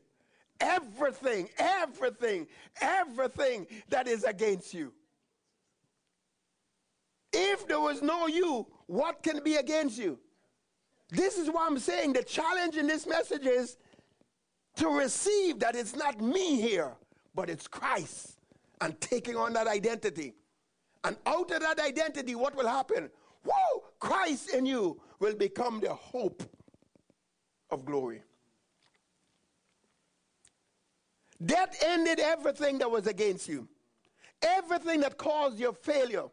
everything, 0.60 1.50
everything, 1.58 2.48
everything 2.80 3.68
that 3.89 4.08
is 4.08 4.24
against 4.24 4.74
you. 4.74 4.94
If 7.34 7.68
there 7.68 7.80
was 7.80 8.01
no 8.01 8.27
you, 8.27 8.68
what 8.86 9.22
can 9.24 9.44
be 9.44 9.56
against 9.56 9.98
you? 9.98 10.20
This 11.10 11.38
is 11.38 11.50
why 11.50 11.68
I'm 11.68 11.78
saying 11.78 12.14
the 12.14 12.24
challenge 12.24 12.78
in 12.78 12.88
this 12.88 13.06
message 13.06 13.46
is 13.46 13.78
to 14.78 14.90
receive 14.90 15.60
that 15.60 15.76
it's 15.76 15.96
not 15.96 16.20
me 16.20 16.60
here, 16.60 16.92
but 17.34 17.50
it's 17.50 17.68
Christ 17.68 18.40
and 18.82 19.00
taking 19.00 19.36
on 19.36 19.54
that 19.54 19.68
identity. 19.68 20.34
And 21.04 21.16
out 21.26 21.52
of 21.52 21.62
that 21.62 21.80
identity, 21.80 22.36
what 22.36 22.56
will 22.56 22.68
happen? 22.68 23.10
Whoa, 23.44 23.84
Christ 24.00 24.50
in 24.54 24.66
you 24.66 25.00
will 25.20 25.36
become 25.36 25.80
the 25.80 25.94
hope 25.94 26.44
of 27.70 27.86
glory. 27.86 28.24
Death 31.46 31.78
ended 31.84 32.20
everything 32.20 32.80
that 32.80 32.90
was 32.90 33.08
against 33.08 33.48
you. 33.48 33.68
Everything 34.42 35.02
that 35.02 35.18
caused 35.18 35.60
your 35.60 35.74
failure, 35.74 36.26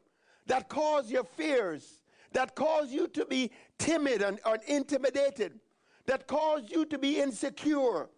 that 0.46 0.68
caused 0.68 1.10
your 1.10 1.24
fears, 1.24 2.01
that 2.34 2.54
caused 2.54 2.90
you 2.90 3.08
to 3.08 3.24
be 3.24 3.50
timid 3.78 4.22
and, 4.22 4.38
and 4.44 4.62
intimidated, 4.66 5.58
that 6.06 6.26
caused 6.26 6.70
you 6.70 6.84
to 6.86 6.98
be 6.98 7.20
insecure. 7.20 8.08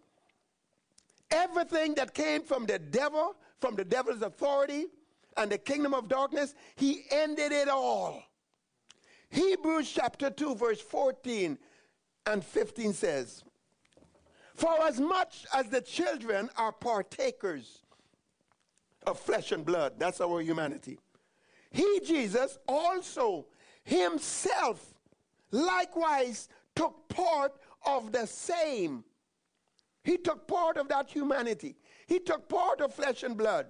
Everything 1.31 1.95
that 1.95 2.13
came 2.13 2.41
from 2.41 2.65
the 2.65 2.79
devil, 2.79 3.35
from 3.59 3.75
the 3.75 3.85
devil's 3.85 4.21
authority, 4.21 4.85
and 5.37 5.51
the 5.51 5.57
kingdom 5.57 5.93
of 5.93 6.07
darkness, 6.07 6.55
he 6.75 7.03
ended 7.11 7.51
it 7.51 7.67
all. 7.67 8.23
Hebrews 9.29 9.91
chapter 9.91 10.29
2, 10.29 10.55
verse 10.55 10.79
14 10.79 11.57
and 12.25 12.43
15 12.43 12.93
says, 12.93 13.43
For 14.53 14.81
as 14.83 14.99
much 14.99 15.45
as 15.53 15.67
the 15.67 15.81
children 15.81 16.49
are 16.57 16.71
partakers 16.71 17.79
of 19.05 19.19
flesh 19.19 19.51
and 19.51 19.65
blood, 19.65 19.93
that's 19.97 20.21
our 20.21 20.41
humanity, 20.41 20.99
he, 21.71 21.99
Jesus, 22.05 22.57
also 22.67 23.47
himself 23.85 24.93
likewise 25.51 26.49
took 26.75 27.07
part 27.07 27.53
of 27.85 28.11
the 28.11 28.27
same. 28.27 29.03
He 30.03 30.17
took 30.17 30.47
part 30.47 30.77
of 30.77 30.89
that 30.89 31.09
humanity. 31.09 31.77
He 32.07 32.19
took 32.19 32.49
part 32.49 32.81
of 32.81 32.93
flesh 32.93 33.23
and 33.23 33.37
blood. 33.37 33.67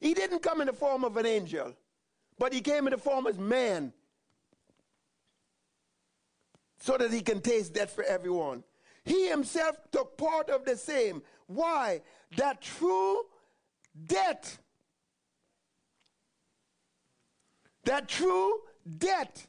He 0.00 0.14
didn't 0.14 0.42
come 0.42 0.60
in 0.60 0.66
the 0.66 0.72
form 0.72 1.04
of 1.04 1.16
an 1.18 1.26
angel, 1.26 1.74
but 2.38 2.52
he 2.52 2.60
came 2.60 2.86
in 2.86 2.92
the 2.92 2.98
form 2.98 3.26
as 3.26 3.38
man 3.38 3.92
so 6.78 6.96
that 6.96 7.12
he 7.12 7.20
can 7.20 7.40
taste 7.40 7.74
death 7.74 7.90
for 7.90 8.04
everyone. 8.04 8.64
He 9.04 9.28
himself 9.28 9.76
took 9.92 10.16
part 10.16 10.48
of 10.48 10.64
the 10.64 10.76
same. 10.76 11.22
Why? 11.46 12.00
That 12.36 12.62
true 12.62 13.22
death, 14.06 14.58
that 17.84 18.08
true 18.08 18.60
death, 18.98 19.46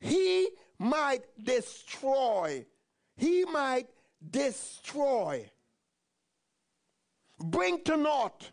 he 0.00 0.48
might 0.78 1.22
destroy. 1.42 2.64
He 3.16 3.44
might 3.44 3.88
destroy. 4.30 5.50
Bring 7.38 7.82
to 7.84 7.96
naught 7.96 8.50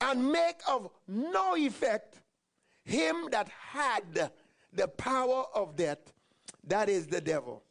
and 0.00 0.30
make 0.30 0.60
of 0.68 0.90
no 1.06 1.56
effect 1.56 2.20
him 2.84 3.28
that 3.30 3.48
had 3.48 4.30
the 4.72 4.88
power 4.88 5.44
of 5.54 5.76
death, 5.76 6.12
that 6.64 6.88
is 6.88 7.06
the 7.06 7.20
devil. 7.20 7.62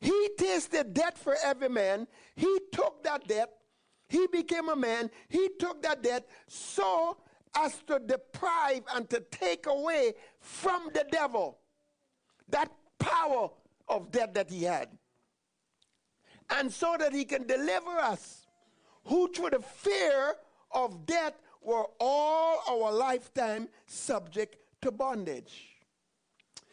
He 0.00 0.30
tasted 0.38 0.94
death 0.94 1.18
for 1.18 1.36
every 1.42 1.68
man. 1.68 2.06
He 2.34 2.58
took 2.72 3.02
that 3.04 3.26
death. 3.26 3.48
He 4.08 4.26
became 4.28 4.68
a 4.68 4.76
man. 4.76 5.10
He 5.28 5.48
took 5.58 5.82
that 5.82 6.02
death 6.02 6.22
so 6.46 7.16
as 7.56 7.74
to 7.86 7.98
deprive 7.98 8.82
and 8.94 9.08
to 9.10 9.20
take 9.30 9.66
away 9.66 10.12
from 10.40 10.90
the 10.92 11.04
devil 11.10 11.58
that 12.48 12.70
power 12.98 13.48
of 13.88 14.10
death 14.10 14.34
that 14.34 14.50
he 14.50 14.64
had. 14.64 14.88
And 16.50 16.72
so 16.72 16.96
that 16.98 17.12
he 17.12 17.24
can 17.24 17.46
deliver 17.46 17.90
us, 17.90 18.46
who 19.04 19.32
through 19.32 19.50
the 19.50 19.60
fear 19.60 20.34
of 20.70 21.06
death 21.06 21.34
were 21.62 21.86
all 21.98 22.62
our 22.68 22.92
lifetime 22.92 23.68
subject 23.86 24.56
to 24.82 24.92
bondage. 24.92 25.76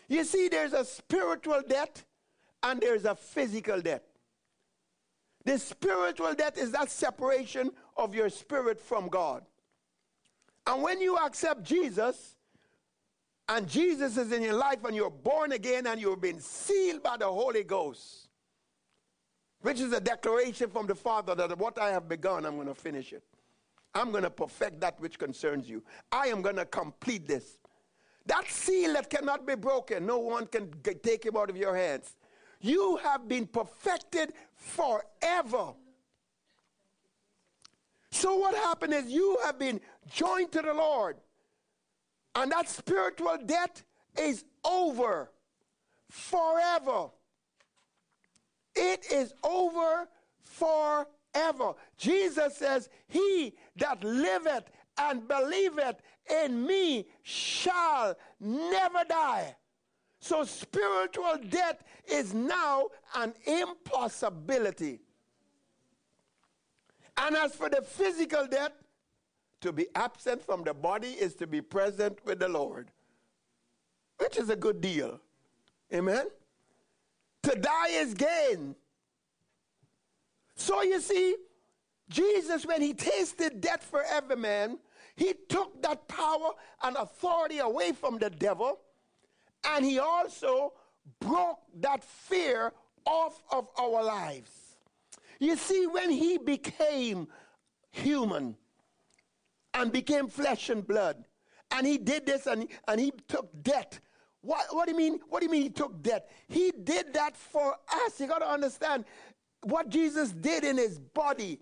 You 0.08 0.24
see, 0.24 0.48
there's 0.48 0.74
a 0.74 0.86
spiritual 0.86 1.62
death 1.68 2.06
and 2.62 2.80
there's 2.80 3.06
a 3.06 3.16
physical 3.16 3.82
death. 3.82 4.04
The 5.46 5.58
spiritual 5.58 6.34
death 6.36 6.58
is 6.58 6.72
that 6.72 6.92
separation 6.92 7.72
of 7.98 8.14
your 8.14 8.30
spirit 8.30 8.80
from 8.80 9.08
God. 9.08 9.44
And 10.66 10.82
when 10.82 11.02
you 11.02 11.18
accept 11.18 11.64
Jesus, 11.64 12.36
and 13.50 13.68
Jesus 13.68 14.18
is 14.18 14.32
in 14.32 14.42
your 14.42 14.54
life, 14.54 14.84
and 14.86 14.96
you're 14.96 15.10
born 15.10 15.52
again, 15.52 15.88
and 15.88 16.00
you've 16.00 16.22
been 16.22 16.40
sealed 16.40 17.04
by 17.04 17.18
the 17.18 17.28
Holy 17.28 17.64
Ghost, 17.64 18.30
which 19.62 19.80
is 19.80 19.92
a 19.92 20.00
declaration 20.00 20.70
from 20.70 20.88
the 20.88 20.96
Father 20.96 21.36
that 21.36 21.58
what 21.58 21.78
I 21.78 21.92
have 21.92 22.08
begun, 22.08 22.46
I'm 22.46 22.56
going 22.56 22.68
to 22.68 22.74
finish 22.74 23.14
it. 23.14 23.24
I'm 23.94 24.12
going 24.12 24.24
to 24.24 24.30
perfect 24.30 24.80
that 24.82 25.00
which 25.00 25.20
concerns 25.20 25.70
you. 25.70 25.84
I 26.12 26.28
am 26.28 26.42
going 26.42 26.56
to 26.56 26.66
complete 26.66 27.28
this. 27.28 27.58
That 28.26 28.50
seal 28.50 28.94
that 28.94 29.10
cannot 29.10 29.46
be 29.46 29.56
broken, 29.56 30.06
no 30.06 30.18
one 30.18 30.48
can 30.48 30.72
take 31.04 31.26
him 31.26 31.36
out 31.36 31.50
of 31.50 31.58
your 31.58 31.76
hands. 31.76 32.16
You 32.62 32.98
have 33.04 33.28
been 33.28 33.46
perfected 33.46 34.32
forever. 34.56 35.74
So, 38.14 38.36
what 38.36 38.54
happened 38.54 38.94
is 38.94 39.08
you 39.08 39.40
have 39.44 39.58
been 39.58 39.82
joined 40.08 40.52
to 40.52 40.62
the 40.62 40.74
Lord, 40.74 41.18
and 42.36 42.52
that 42.52 42.70
spiritual 42.70 43.40
debt 43.44 43.82
is 44.16 44.46
over 44.64 45.32
forever. 46.12 47.08
It 48.76 49.12
is 49.12 49.34
over 49.44 50.08
forever. 50.44 51.74
Jesus 51.98 52.56
says, 52.56 52.88
He 53.08 53.56
that 53.78 54.04
liveth 54.04 54.70
and 55.00 55.28
believeth 55.28 55.96
in 56.44 56.68
me 56.68 57.08
shall 57.24 58.16
never 58.40 59.06
die. 59.10 59.56
So 60.20 60.44
spiritual 60.44 61.40
death 61.50 61.84
is 62.08 62.32
now 62.36 62.90
an 63.16 63.34
impossibility. 63.48 65.00
And 67.18 67.36
as 67.36 67.56
for 67.56 67.70
the 67.70 67.82
physical 67.82 68.48
death, 68.48 68.72
to 69.62 69.72
be 69.72 69.88
absent 69.96 70.44
from 70.44 70.64
the 70.64 70.74
body 70.74 71.12
is 71.12 71.36
to 71.36 71.48
be 71.48 71.62
present 71.62 72.20
with 72.26 72.40
the 72.40 72.50
Lord, 72.50 72.92
which 74.18 74.38
is 74.38 74.50
a 74.50 74.58
good 74.58 74.82
deal. 74.82 75.22
Amen? 75.94 76.28
To 77.44 77.56
die 77.56 77.90
is 77.90 78.14
gain. 78.14 78.76
So 80.56 80.82
you 80.82 81.00
see, 81.00 81.36
Jesus, 82.10 82.66
when 82.66 82.82
he 82.82 82.94
tasted 82.94 83.62
death 83.62 83.84
for 83.84 84.04
every 84.04 84.36
man, 84.36 84.80
he 85.16 85.34
took 85.48 85.82
that 85.82 86.08
power 86.08 86.52
and 86.84 86.98
authority 86.98 87.60
away 87.60 87.94
from 87.94 88.18
the 88.18 88.30
devil, 88.30 88.80
and 89.66 89.86
he 89.86 90.00
also 90.00 90.74
broke 91.20 91.60
that 91.80 92.04
fear 92.04 92.74
off 93.06 93.42
of 93.50 93.70
our 93.80 94.04
lives. 94.04 94.63
You 95.44 95.56
see, 95.56 95.88
when 95.88 96.10
he 96.10 96.38
became 96.38 97.28
human 97.92 98.58
and 99.74 99.92
became 99.92 100.28
flesh 100.28 100.70
and 100.70 100.86
blood, 100.86 101.26
and 101.72 101.86
he 101.88 101.98
did 101.98 102.26
this 102.26 102.46
and, 102.46 102.68
and 102.88 103.00
he 103.00 103.12
took 103.28 103.50
debt. 103.64 104.00
What, 104.42 104.66
what 104.72 104.86
do 104.86 104.92
you 104.92 104.98
mean? 104.98 105.20
What 105.30 105.40
do 105.40 105.46
you 105.46 105.52
mean 105.52 105.64
he 105.64 105.70
took 105.70 106.02
debt? 106.02 106.30
He 106.48 106.72
did 106.72 107.14
that 107.14 107.36
for 107.36 107.76
us. 108.06 108.20
You 108.20 108.28
got 108.28 108.40
to 108.40 108.50
understand 108.50 109.06
what 109.62 109.90
Jesus 109.90 110.32
did 110.32 110.64
in 110.64 110.78
his 110.78 111.00
body 111.00 111.60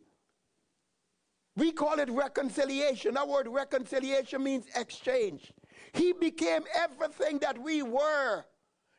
we 1.56 1.72
call 1.72 2.00
it 2.00 2.10
reconciliation. 2.10 3.15
That 3.15 3.28
word 3.28 3.48
reconciliation 3.50 4.44
means 4.44 4.65
exchange. 4.76 5.52
He 5.94 6.13
became 6.13 6.63
everything 6.74 7.39
that 7.39 7.58
we 7.58 7.84
were, 7.84 8.46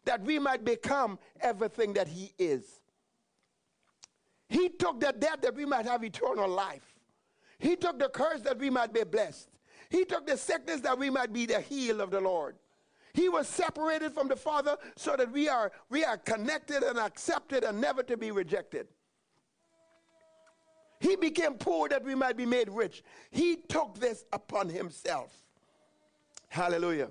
that 0.04 0.22
we 0.22 0.38
might 0.38 0.64
become 0.64 1.18
everything 1.40 1.94
that 1.94 2.08
He 2.08 2.32
is. 2.38 2.81
He 4.52 4.68
took 4.68 5.00
the 5.00 5.14
death 5.18 5.40
that 5.40 5.54
we 5.54 5.64
might 5.64 5.86
have 5.86 6.04
eternal 6.04 6.46
life. 6.46 6.94
He 7.58 7.74
took 7.74 7.98
the 7.98 8.10
curse 8.10 8.42
that 8.42 8.58
we 8.58 8.68
might 8.68 8.92
be 8.92 9.02
blessed. 9.02 9.48
He 9.88 10.04
took 10.04 10.26
the 10.26 10.36
sickness 10.36 10.82
that 10.82 10.98
we 10.98 11.08
might 11.08 11.32
be 11.32 11.46
the 11.46 11.60
healed 11.60 12.02
of 12.02 12.10
the 12.10 12.20
Lord. 12.20 12.56
He 13.14 13.30
was 13.30 13.48
separated 13.48 14.12
from 14.12 14.28
the 14.28 14.36
Father 14.36 14.76
so 14.94 15.16
that 15.16 15.32
we 15.32 15.48
are, 15.48 15.72
we 15.88 16.04
are 16.04 16.18
connected 16.18 16.82
and 16.82 16.98
accepted 16.98 17.64
and 17.64 17.80
never 17.80 18.02
to 18.02 18.18
be 18.18 18.30
rejected. 18.30 18.88
He 21.00 21.16
became 21.16 21.54
poor 21.54 21.88
that 21.88 22.04
we 22.04 22.14
might 22.14 22.36
be 22.36 22.44
made 22.44 22.68
rich. 22.68 23.02
He 23.30 23.56
took 23.56 23.98
this 23.98 24.26
upon 24.34 24.68
himself. 24.68 25.34
Hallelujah. 26.48 27.10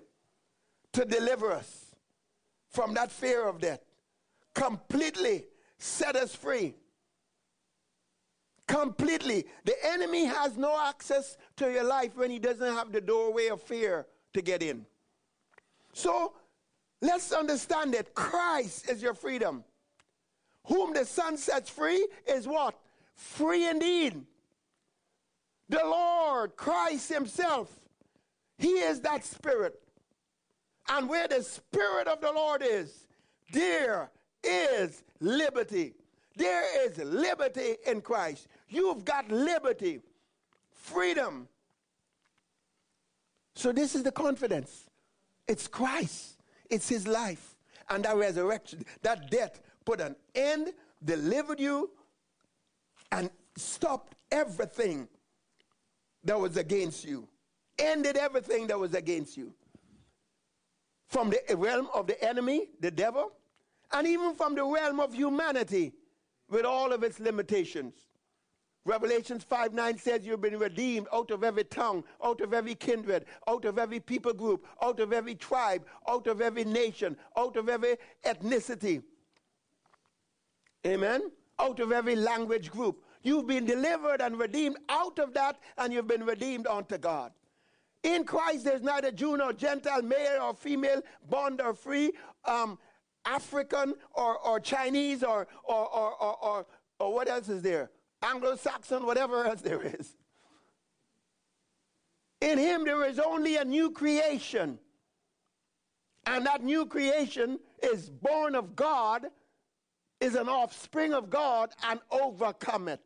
To 0.94 1.06
deliver 1.06 1.52
us 1.52 1.96
from 2.70 2.94
that 2.94 3.12
fear 3.12 3.48
of 3.48 3.60
death. 3.60 3.82
Completely 4.54 5.46
set 5.80 6.16
us 6.16 6.36
free. 6.36 6.76
Completely. 8.72 9.46
The 9.66 9.76
enemy 9.84 10.26
has 10.26 10.58
no 10.58 10.80
access 10.80 11.38
to 11.58 11.72
your 11.72 11.84
life 11.84 12.16
when 12.16 12.32
he 12.32 12.40
doesn't 12.40 12.74
have 12.74 12.92
the 12.92 13.02
doorway 13.02 13.48
of 13.48 13.62
fear 13.62 14.08
to 14.34 14.42
get 14.42 14.64
in. 14.64 14.86
So 15.94 16.34
let's 17.02 17.32
understand 17.32 17.94
that 17.94 18.14
Christ 18.14 18.90
is 18.90 19.02
your 19.02 19.14
freedom. 19.14 19.64
Whom 20.68 20.94
the 20.94 21.06
Son 21.06 21.38
sets 21.38 21.70
free 21.70 22.08
is 22.28 22.48
what? 22.48 22.76
free 23.22 23.70
indeed. 23.70 24.26
The 25.70 25.82
Lord, 25.84 26.56
Christ 26.56 27.14
Himself, 27.14 27.70
He 28.58 28.70
is 28.70 29.02
that 29.02 29.24
Spirit. 29.24 29.80
And 30.90 31.08
where 31.08 31.28
the 31.28 31.44
Spirit 31.44 32.08
of 32.08 32.20
the 32.20 32.32
Lord 32.32 32.62
is, 32.66 33.08
there 33.54 34.12
is 34.44 35.04
liberty. 35.20 35.94
There 36.36 36.88
is 36.88 36.98
liberty 36.98 37.76
in 37.86 38.02
Christ. 38.02 38.48
You've 38.70 39.04
got 39.04 39.30
liberty, 39.30 40.00
freedom. 40.72 41.48
So, 43.56 43.72
this 43.72 43.96
is 43.96 44.04
the 44.04 44.12
confidence. 44.12 44.86
It's 45.48 45.68
Christ, 45.68 46.38
it's 46.70 46.88
His 46.88 47.08
life. 47.08 47.56
And 47.90 48.06
that 48.06 48.16
resurrection, 48.16 48.86
that 49.02 49.30
death 49.30 49.62
put 49.84 50.00
an 50.00 50.16
end, 50.34 50.72
delivered 51.04 51.60
you 51.60 51.90
and 53.12 53.30
stopped 53.58 54.16
everything 54.32 55.10
that 56.24 56.40
was 56.40 56.56
against 56.56 57.04
you, 57.04 57.28
ended 57.78 58.16
everything 58.16 58.68
that 58.68 58.80
was 58.80 58.94
against 58.94 59.36
you. 59.36 59.54
From 61.08 61.32
the 61.32 61.58
realm 61.58 61.90
of 61.94 62.08
the 62.08 62.24
enemy, 62.24 62.70
the 62.80 62.92
devil, 62.92 63.34
and 63.92 64.08
even 64.08 64.34
from 64.34 64.56
the 64.56 64.64
realm 64.64 65.02
of 65.02 65.14
humanity 65.14 65.92
with 66.52 66.66
all 66.66 66.94
of 66.94 67.04
its 67.04 67.20
limitations. 67.20 67.96
Revelations 68.86 69.44
5 69.44 69.74
9 69.74 69.98
says 69.98 70.26
you've 70.26 70.42
been 70.42 70.60
redeemed 70.60 71.08
out 71.14 71.32
of 71.32 71.44
every 71.44 71.64
tongue, 71.64 72.04
out 72.24 72.42
of 72.42 72.54
every 72.54 72.76
kindred, 72.76 73.26
out 73.48 73.66
of 73.66 73.80
every 73.80 74.00
people 74.00 74.34
group, 74.34 74.68
out 74.82 75.00
of 75.00 75.14
every 75.14 75.36
tribe, 75.36 75.86
out 76.08 76.28
of 76.28 76.42
every 76.42 76.64
nation, 76.64 77.18
out 77.38 77.58
of 77.58 77.70
every 77.70 77.98
ethnicity. 78.26 79.02
Amen? 80.86 81.32
out 81.62 81.80
of 81.80 81.92
every 81.92 82.16
language 82.16 82.72
group. 82.72 83.04
You've 83.24 83.48
been 83.48 83.66
delivered 83.66 84.20
and 84.22 84.38
redeemed 84.38 84.78
out 84.90 85.20
of 85.20 85.34
that, 85.36 85.58
and 85.78 85.94
you've 85.94 86.08
been 86.08 86.26
redeemed 86.26 86.68
unto 86.68 86.98
God. 86.98 87.32
In 88.04 88.24
Christ, 88.24 88.66
there's 88.66 88.82
neither 88.82 89.12
Jew 89.12 89.38
nor 89.38 89.54
Gentile, 89.54 90.02
male 90.02 90.42
or 90.42 90.56
female, 90.56 91.04
bond 91.30 91.62
or 91.62 91.76
free, 91.76 92.12
um, 92.46 92.80
African 93.26 93.94
or, 94.14 94.38
or 94.40 94.60
Chinese 94.60 95.24
or, 95.24 95.48
or, 95.64 95.88
or, 95.88 96.14
or, 96.22 96.38
or, 96.44 96.66
or 97.00 97.14
what 97.14 97.30
else 97.30 97.50
is 97.50 97.62
there? 97.62 97.92
Anglo 98.24 98.56
Saxon, 98.56 99.06
whatever 99.06 99.46
else 99.46 99.62
there 99.62 99.82
is. 99.82 100.16
In 102.42 102.58
Him, 102.58 102.84
there 102.86 103.04
is 103.06 103.20
only 103.20 103.58
a 103.58 103.66
new 103.66 103.92
creation. 103.92 104.80
And 106.26 106.46
that 106.46 106.64
new 106.64 106.86
creation 106.86 107.60
is 107.82 108.10
born 108.10 108.56
of 108.56 108.76
God 108.76 109.26
is 110.20 110.36
an 110.36 110.48
offspring 110.48 111.14
of 111.14 111.30
God 111.30 111.72
and 111.84 112.00
overcometh. 112.12 113.00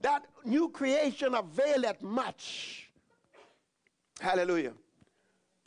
That 0.00 0.26
new 0.44 0.68
creation 0.68 0.68
new 0.68 0.68
creation 0.68 1.34
availeth 1.34 2.02
much. 2.02 2.90
Hallelujah. 4.20 4.72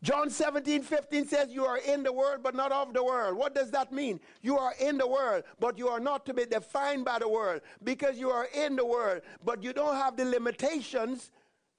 John 0.01 0.29
17, 0.29 0.83
15 0.83 1.27
says, 1.27 1.51
You 1.51 1.65
are 1.65 1.77
in 1.77 2.03
the 2.03 2.13
world, 2.13 2.39
but 2.41 2.55
not 2.55 2.71
of 2.71 2.93
the 2.93 3.03
world. 3.03 3.38
What 3.38 3.53
does 3.53 3.69
that 3.71 3.91
mean? 3.91 4.19
You 4.41 4.57
are 4.57 4.73
in 4.79 4.97
the 4.97 5.07
world, 5.07 5.43
but 5.59 5.77
you 5.77 5.89
are 5.89 5.99
not 5.99 6.25
to 6.27 6.33
be 6.33 6.45
defined 6.45 7.03
by 7.03 7.19
the 7.19 7.27
world 7.27 7.62
because 7.83 8.17
you 8.17 8.29
are 8.29 8.47
in 8.53 8.77
the 8.77 8.85
world, 8.85 9.21
but 9.43 9.62
you 9.62 9.73
don't 9.73 9.95
have 9.95 10.15
the 10.15 10.25
limitations 10.25 11.31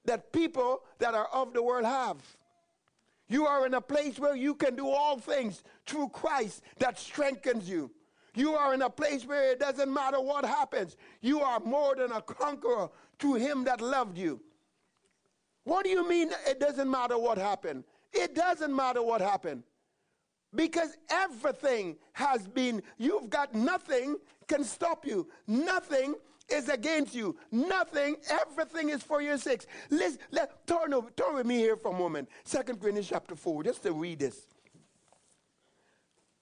that 0.05 0.31
people 0.31 0.83
that 0.99 1.15
are 1.15 1.27
of 1.33 1.53
the 1.53 1.63
world 1.63 1.85
have. 1.85 2.17
You 3.27 3.47
are 3.47 3.65
in 3.65 3.73
a 3.73 3.81
place 3.81 4.19
where 4.19 4.35
you 4.35 4.53
can 4.53 4.75
do 4.75 4.87
all 4.89 5.17
things 5.17 5.63
through 5.85 6.09
Christ 6.09 6.61
that 6.79 6.99
strengthens 6.99 7.69
you. 7.69 7.89
You 8.35 8.53
are 8.55 8.73
in 8.73 8.81
a 8.81 8.89
place 8.89 9.25
where 9.25 9.51
it 9.51 9.59
doesn't 9.59 9.91
matter 9.91 10.19
what 10.19 10.45
happens. 10.45 10.95
You 11.21 11.41
are 11.41 11.59
more 11.59 11.95
than 11.95 12.11
a 12.11 12.21
conqueror 12.21 12.89
to 13.19 13.35
him 13.35 13.63
that 13.63 13.81
loved 13.81 14.17
you. 14.17 14.41
What 15.63 15.85
do 15.85 15.89
you 15.91 16.07
mean 16.07 16.31
it 16.47 16.59
doesn't 16.59 16.89
matter 16.89 17.17
what 17.17 17.37
happened? 17.37 17.83
It 18.13 18.35
doesn't 18.35 18.75
matter 18.75 19.01
what 19.01 19.21
happened. 19.21 19.63
Because 20.53 20.97
everything 21.09 21.95
has 22.13 22.45
been, 22.47 22.83
you've 22.97 23.29
got 23.29 23.55
nothing 23.55 24.17
can 24.47 24.63
stop 24.65 25.05
you. 25.05 25.29
Nothing 25.47 26.15
is 26.49 26.67
against 26.67 27.15
you. 27.15 27.37
Nothing, 27.51 28.17
everything 28.29 28.89
is 28.89 29.01
for 29.01 29.21
your 29.21 29.37
sakes. 29.37 29.65
Let's 29.89 30.17
let, 30.31 30.67
turn, 30.67 30.93
over, 30.93 31.09
turn 31.11 31.35
with 31.35 31.45
me 31.45 31.55
here 31.55 31.77
for 31.77 31.93
a 31.93 31.97
moment. 31.97 32.27
Second 32.43 32.81
Corinthians 32.81 33.07
chapter 33.07 33.35
4, 33.35 33.63
just 33.63 33.83
to 33.83 33.93
read 33.93 34.19
this. 34.19 34.45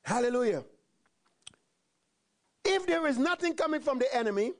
Hallelujah. 0.01 0.63
If 2.65 2.87
there 2.87 3.05
is 3.05 3.19
nothing 3.19 3.53
coming 3.53 3.81
from 3.81 3.99
the 3.99 4.13
enemy, 4.15 4.53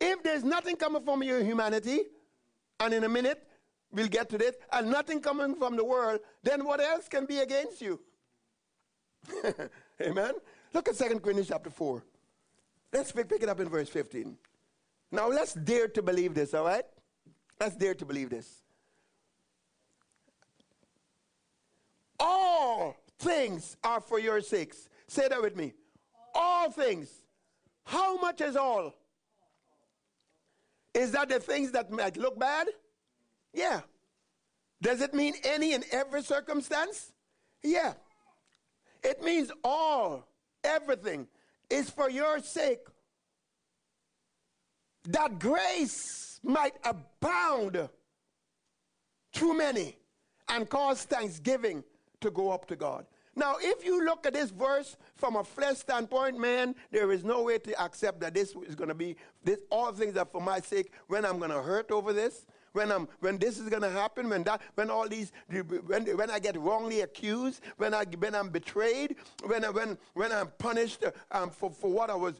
if 0.00 0.22
there's 0.22 0.44
nothing 0.44 0.76
coming 0.76 1.02
from 1.02 1.22
your 1.24 1.42
humanity, 1.42 2.02
and 2.80 2.94
in 2.94 3.04
a 3.04 3.08
minute 3.08 3.42
we'll 3.94 4.08
get 4.08 4.28
to 4.30 4.38
this, 4.38 4.56
and 4.72 4.90
nothing 4.90 5.20
coming 5.20 5.54
from 5.54 5.76
the 5.76 5.84
world, 5.84 6.20
then 6.42 6.64
what 6.64 6.80
else 6.80 7.08
can 7.08 7.24
be 7.26 7.38
against 7.38 7.80
you? 7.80 8.00
Amen? 10.02 10.32
Look 10.72 10.88
at 10.88 10.98
2 10.98 11.20
Corinthians 11.20 11.48
chapter 11.48 11.70
4. 11.70 12.02
Let's 12.92 13.12
pick, 13.12 13.28
pick 13.28 13.42
it 13.42 13.48
up 13.48 13.60
in 13.60 13.68
verse 13.68 13.88
15. 13.88 14.36
Now 15.12 15.28
let's 15.28 15.54
dare 15.54 15.88
to 15.88 16.02
believe 16.02 16.34
this, 16.34 16.52
all 16.54 16.64
right? 16.64 16.84
Let's 17.60 17.76
dare 17.76 17.94
to 17.94 18.04
believe 18.04 18.30
this. 18.30 18.62
All 22.18 22.96
things 23.18 23.76
are 23.84 24.00
for 24.00 24.18
your 24.18 24.40
sakes. 24.40 24.88
Say 25.06 25.28
that 25.28 25.40
with 25.40 25.56
me. 25.56 25.72
All 26.34 26.70
things. 26.70 27.08
How 27.84 28.18
much 28.20 28.40
is 28.40 28.56
all? 28.56 28.94
Is 30.94 31.12
that 31.12 31.28
the 31.28 31.40
things 31.40 31.72
that 31.72 31.90
might 31.90 32.16
look 32.16 32.38
bad? 32.38 32.68
Yeah. 33.54 33.80
Does 34.82 35.00
it 35.00 35.14
mean 35.14 35.34
any 35.44 35.72
and 35.72 35.84
every 35.92 36.22
circumstance? 36.22 37.12
Yeah. 37.62 37.94
It 39.02 39.22
means 39.22 39.50
all, 39.62 40.26
everything 40.62 41.28
is 41.70 41.88
for 41.88 42.10
your 42.10 42.40
sake. 42.40 42.80
That 45.04 45.38
grace 45.38 46.40
might 46.42 46.74
abound 46.84 47.88
to 49.34 49.54
many 49.54 49.96
and 50.48 50.68
cause 50.68 51.04
thanksgiving 51.04 51.84
to 52.20 52.30
go 52.30 52.50
up 52.50 52.66
to 52.66 52.76
God. 52.76 53.06
Now, 53.36 53.56
if 53.58 53.84
you 53.84 54.04
look 54.04 54.26
at 54.26 54.34
this 54.34 54.50
verse 54.50 54.96
from 55.16 55.36
a 55.36 55.44
flesh 55.44 55.78
standpoint, 55.78 56.38
man, 56.38 56.74
there 56.92 57.10
is 57.10 57.24
no 57.24 57.42
way 57.42 57.58
to 57.58 57.82
accept 57.82 58.20
that 58.20 58.32
this 58.32 58.54
is 58.66 58.74
going 58.74 58.88
to 58.88 58.94
be 58.94 59.16
this. 59.42 59.58
All 59.70 59.92
things 59.92 60.16
are 60.16 60.24
for 60.24 60.40
my 60.40 60.60
sake. 60.60 60.92
When 61.08 61.24
I'm 61.24 61.38
going 61.38 61.50
to 61.50 61.60
hurt 61.60 61.90
over 61.90 62.12
this, 62.12 62.46
when 62.74 62.90
I'm 62.90 63.08
when 63.20 63.38
this 63.38 63.58
is 63.58 63.70
to 63.70 63.88
happen, 63.88 64.28
when 64.28 64.42
that, 64.44 64.60
when 64.74 64.90
all 64.90 65.08
these, 65.08 65.32
when, 65.86 66.04
when 66.16 66.30
I 66.30 66.38
get 66.38 66.58
wrongly 66.60 67.00
accused, 67.00 67.62
when 67.78 67.94
I 67.94 68.04
when 68.18 68.34
I'm 68.34 68.50
betrayed, 68.50 69.16
when 69.46 69.64
I, 69.64 69.70
when 69.70 69.96
when 70.12 70.32
I'm 70.32 70.48
punished 70.58 71.04
um, 71.30 71.50
for 71.50 71.70
for 71.70 71.90
what 71.90 72.10
I 72.10 72.14
was 72.16 72.34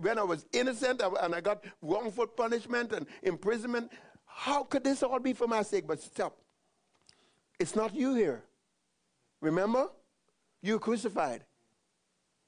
when 0.00 0.18
I 0.18 0.22
was 0.22 0.46
innocent 0.52 1.02
and 1.02 1.34
I 1.34 1.40
got 1.40 1.64
wrongful 1.82 2.28
punishment 2.28 2.92
and 2.92 3.06
imprisonment. 3.22 3.90
How 4.24 4.62
could 4.62 4.84
this 4.84 5.02
all 5.02 5.18
be 5.18 5.34
for 5.34 5.46
my 5.46 5.62
sake? 5.62 5.86
But 5.86 6.00
stop. 6.00 6.38
It's 7.58 7.76
not 7.76 7.94
you 7.94 8.14
here. 8.14 8.42
Remember? 9.40 9.88
You 10.62 10.78
crucified. 10.78 11.44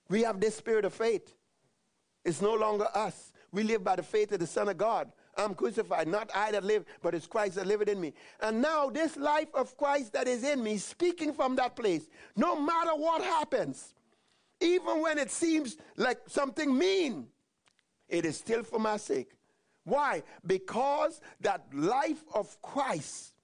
We 0.08 0.22
have 0.22 0.40
this 0.40 0.54
spirit 0.54 0.84
of 0.84 0.94
faith. 0.94 1.34
It's 2.24 2.40
no 2.40 2.54
longer 2.54 2.86
us. 2.94 3.32
We 3.52 3.64
live 3.64 3.84
by 3.84 3.96
the 3.96 4.02
faith 4.02 4.32
of 4.32 4.38
the 4.38 4.46
Son 4.46 4.68
of 4.68 4.78
God. 4.78 5.12
I'm 5.36 5.54
crucified, 5.54 6.08
not 6.08 6.30
I 6.34 6.50
that 6.52 6.64
live, 6.64 6.84
but 7.02 7.14
it's 7.14 7.26
Christ 7.26 7.56
that 7.56 7.66
liveth 7.66 7.88
in 7.88 8.00
me. 8.00 8.12
And 8.40 8.62
now 8.62 8.90
this 8.90 9.16
life 9.16 9.48
of 9.54 9.76
Christ 9.76 10.12
that 10.12 10.28
is 10.28 10.44
in 10.44 10.62
me, 10.62 10.78
speaking 10.78 11.32
from 11.32 11.56
that 11.56 11.76
place, 11.76 12.08
no 12.36 12.60
matter 12.60 12.90
what 12.90 13.22
happens, 13.22 13.94
even 14.60 15.00
when 15.00 15.18
it 15.18 15.30
seems 15.30 15.76
like 15.96 16.18
something 16.26 16.76
mean, 16.76 17.26
it 18.08 18.24
is 18.24 18.36
still 18.36 18.62
for 18.62 18.78
my 18.78 18.96
sake. 18.96 19.30
Why? 19.84 20.22
Because 20.46 21.20
that 21.40 21.66
life 21.72 22.24
of 22.34 22.60
Christ 22.62 23.34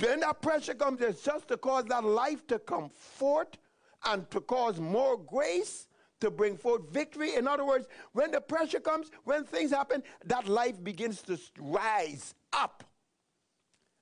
when 0.00 0.20
that 0.20 0.40
pressure 0.40 0.74
comes, 0.74 1.00
it's 1.00 1.22
just 1.22 1.48
to 1.48 1.56
cause 1.56 1.84
that 1.86 2.04
life 2.04 2.46
to 2.48 2.58
come 2.58 2.90
forth 2.94 3.56
and 4.04 4.30
to 4.30 4.40
cause 4.40 4.78
more 4.78 5.18
grace 5.18 5.86
to 6.22 6.30
bring 6.30 6.56
forth 6.56 6.88
victory. 6.90 7.34
In 7.34 7.48
other 7.48 7.64
words, 7.64 7.88
when 8.12 8.30
the 8.30 8.40
pressure 8.40 8.78
comes, 8.78 9.10
when 9.24 9.42
things 9.44 9.72
happen, 9.72 10.04
that 10.24 10.46
life 10.46 10.82
begins 10.82 11.20
to 11.22 11.36
rise 11.58 12.34
up. 12.52 12.84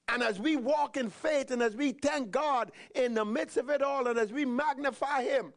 And 0.06 0.22
as 0.22 0.38
we 0.38 0.56
walk 0.56 0.98
in 0.98 1.09
faith 1.09 1.50
and 1.50 1.62
as 1.62 1.74
we 1.74 1.92
thank 1.92 2.30
God 2.30 2.72
in 2.94 3.14
the 3.14 3.24
midst 3.24 3.56
of 3.56 3.70
it 3.70 3.80
all 3.80 4.06
and 4.06 4.18
as 4.18 4.33
we 4.33 4.44
magnify 4.44 5.22
Him, 5.22 5.54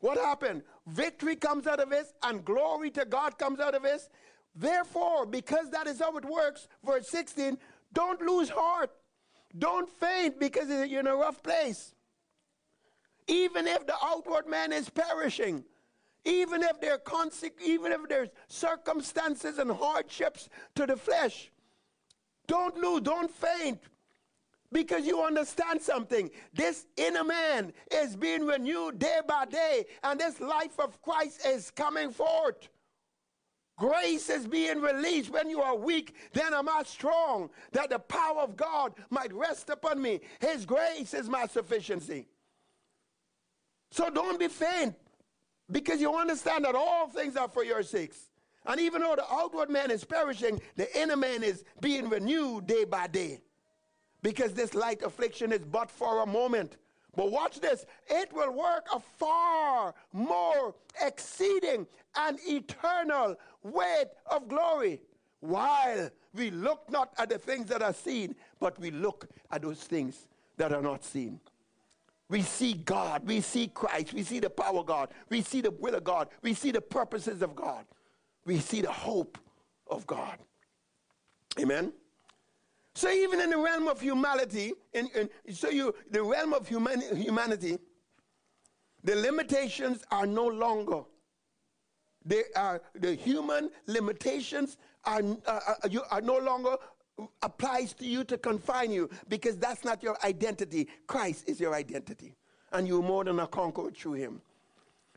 what 0.00 0.16
happened? 0.16 0.62
Victory 0.86 1.36
comes 1.36 1.66
out 1.66 1.80
of 1.80 1.90
this 1.90 2.14
and 2.22 2.44
glory 2.44 2.90
to 2.92 3.04
God 3.04 3.36
comes 3.36 3.60
out 3.60 3.74
of 3.74 3.82
this. 3.82 4.08
Therefore, 4.54 5.26
because 5.26 5.68
that 5.70 5.86
is 5.86 5.98
how 5.98 6.16
it 6.16 6.24
works, 6.24 6.66
verse 6.82 7.08
16, 7.08 7.58
don't 7.92 8.22
lose 8.22 8.48
heart. 8.48 8.90
Don't 9.58 9.88
faint 9.88 10.40
because 10.40 10.68
you're 10.68 11.00
in 11.00 11.06
a 11.06 11.14
rough 11.14 11.42
place. 11.42 11.94
Even 13.26 13.66
if 13.66 13.86
the 13.86 13.94
outward 14.02 14.46
man 14.46 14.72
is 14.72 14.88
perishing, 14.90 15.64
even 16.24 16.62
if 16.62 16.80
there 16.80 16.98
conse- 16.98 17.50
even 17.64 17.92
if 17.92 18.08
there's 18.08 18.28
circumstances 18.48 19.58
and 19.58 19.70
hardships 19.70 20.48
to 20.74 20.86
the 20.86 20.96
flesh, 20.96 21.50
don't 22.46 22.76
lose, 22.76 23.02
don't 23.02 23.30
faint. 23.30 23.80
Because 24.70 25.06
you 25.06 25.22
understand 25.22 25.82
something. 25.82 26.30
This 26.54 26.86
inner 26.96 27.24
man 27.24 27.74
is 27.90 28.16
being 28.16 28.46
renewed 28.46 28.98
day 28.98 29.20
by 29.26 29.44
day, 29.44 29.84
and 30.02 30.18
this 30.18 30.40
life 30.40 30.78
of 30.78 31.00
Christ 31.02 31.44
is 31.46 31.70
coming 31.70 32.10
forth. 32.10 32.68
Grace 33.76 34.30
is 34.30 34.46
being 34.46 34.80
released. 34.80 35.30
When 35.30 35.50
you 35.50 35.60
are 35.60 35.76
weak, 35.76 36.14
then 36.32 36.54
am 36.54 36.68
I 36.68 36.84
strong, 36.84 37.50
that 37.72 37.90
the 37.90 37.98
power 37.98 38.40
of 38.40 38.56
God 38.56 38.94
might 39.10 39.32
rest 39.32 39.68
upon 39.68 40.00
me. 40.00 40.20
His 40.40 40.64
grace 40.64 41.12
is 41.12 41.28
my 41.28 41.46
sufficiency. 41.46 42.28
So 43.92 44.08
don't 44.08 44.40
be 44.40 44.48
faint, 44.48 44.94
because 45.70 46.00
you 46.00 46.16
understand 46.16 46.64
that 46.64 46.74
all 46.74 47.08
things 47.08 47.36
are 47.36 47.46
for 47.46 47.62
your 47.62 47.82
sakes. 47.82 48.30
And 48.64 48.80
even 48.80 49.02
though 49.02 49.16
the 49.16 49.30
outward 49.30 49.68
man 49.68 49.90
is 49.90 50.02
perishing, 50.02 50.62
the 50.76 50.88
inner 50.98 51.16
man 51.16 51.42
is 51.42 51.62
being 51.82 52.08
renewed 52.08 52.66
day 52.66 52.84
by 52.84 53.06
day. 53.06 53.42
Because 54.22 54.54
this 54.54 54.72
light 54.72 55.02
affliction 55.02 55.52
is 55.52 55.58
but 55.66 55.90
for 55.90 56.22
a 56.22 56.26
moment. 56.26 56.78
But 57.14 57.30
watch 57.30 57.60
this. 57.60 57.84
It 58.08 58.32
will 58.32 58.52
work 58.52 58.86
a 58.94 58.98
far 58.98 59.94
more 60.14 60.74
exceeding 61.02 61.86
and 62.16 62.38
eternal 62.46 63.36
weight 63.62 64.08
of 64.30 64.48
glory. 64.48 65.02
While 65.40 66.08
we 66.32 66.50
look 66.50 66.90
not 66.90 67.12
at 67.18 67.28
the 67.28 67.36
things 67.36 67.66
that 67.66 67.82
are 67.82 67.92
seen, 67.92 68.36
but 68.58 68.78
we 68.78 68.90
look 68.90 69.28
at 69.50 69.60
those 69.60 69.80
things 69.80 70.28
that 70.56 70.72
are 70.72 70.80
not 70.80 71.04
seen. 71.04 71.40
We 72.32 72.40
see 72.40 72.72
God, 72.72 73.26
we 73.26 73.42
see 73.42 73.66
Christ, 73.68 74.14
we 74.14 74.22
see 74.22 74.40
the 74.40 74.48
power 74.48 74.78
of 74.78 74.86
God, 74.86 75.10
we 75.28 75.42
see 75.42 75.60
the 75.60 75.70
will 75.70 75.96
of 75.96 76.02
God, 76.02 76.30
we 76.40 76.54
see 76.54 76.70
the 76.70 76.80
purposes 76.80 77.42
of 77.42 77.54
God, 77.54 77.84
we 78.46 78.58
see 78.58 78.80
the 78.80 78.90
hope 78.90 79.36
of 79.86 80.06
God. 80.06 80.38
Amen. 81.60 81.92
So 82.94 83.10
even 83.10 83.38
in 83.38 83.50
the 83.50 83.58
realm 83.58 83.86
of 83.86 84.00
humanity, 84.00 84.72
in, 84.94 85.10
in, 85.14 85.28
so 85.52 85.68
you 85.68 85.94
the 86.10 86.22
realm 86.22 86.54
of 86.54 86.66
human, 86.66 87.02
humanity, 87.14 87.78
the 89.04 89.14
limitations 89.14 90.02
are 90.10 90.26
no 90.26 90.46
longer. 90.46 91.02
They 92.24 92.44
are 92.56 92.80
the 92.94 93.14
human 93.14 93.68
limitations 93.86 94.78
are, 95.04 95.20
are, 95.46 95.78
are 96.10 96.22
no 96.22 96.38
longer 96.38 96.76
applies 97.42 97.92
to 97.94 98.06
you 98.06 98.24
to 98.24 98.38
confine 98.38 98.90
you 98.90 99.10
because 99.28 99.56
that's 99.56 99.84
not 99.84 100.02
your 100.02 100.16
identity. 100.24 100.88
Christ 101.06 101.48
is 101.48 101.60
your 101.60 101.74
identity, 101.74 102.34
and 102.72 102.86
you're 102.86 103.02
more 103.02 103.24
than 103.24 103.38
a 103.40 103.46
conqueror 103.46 103.90
through 103.90 104.14
Him. 104.14 104.40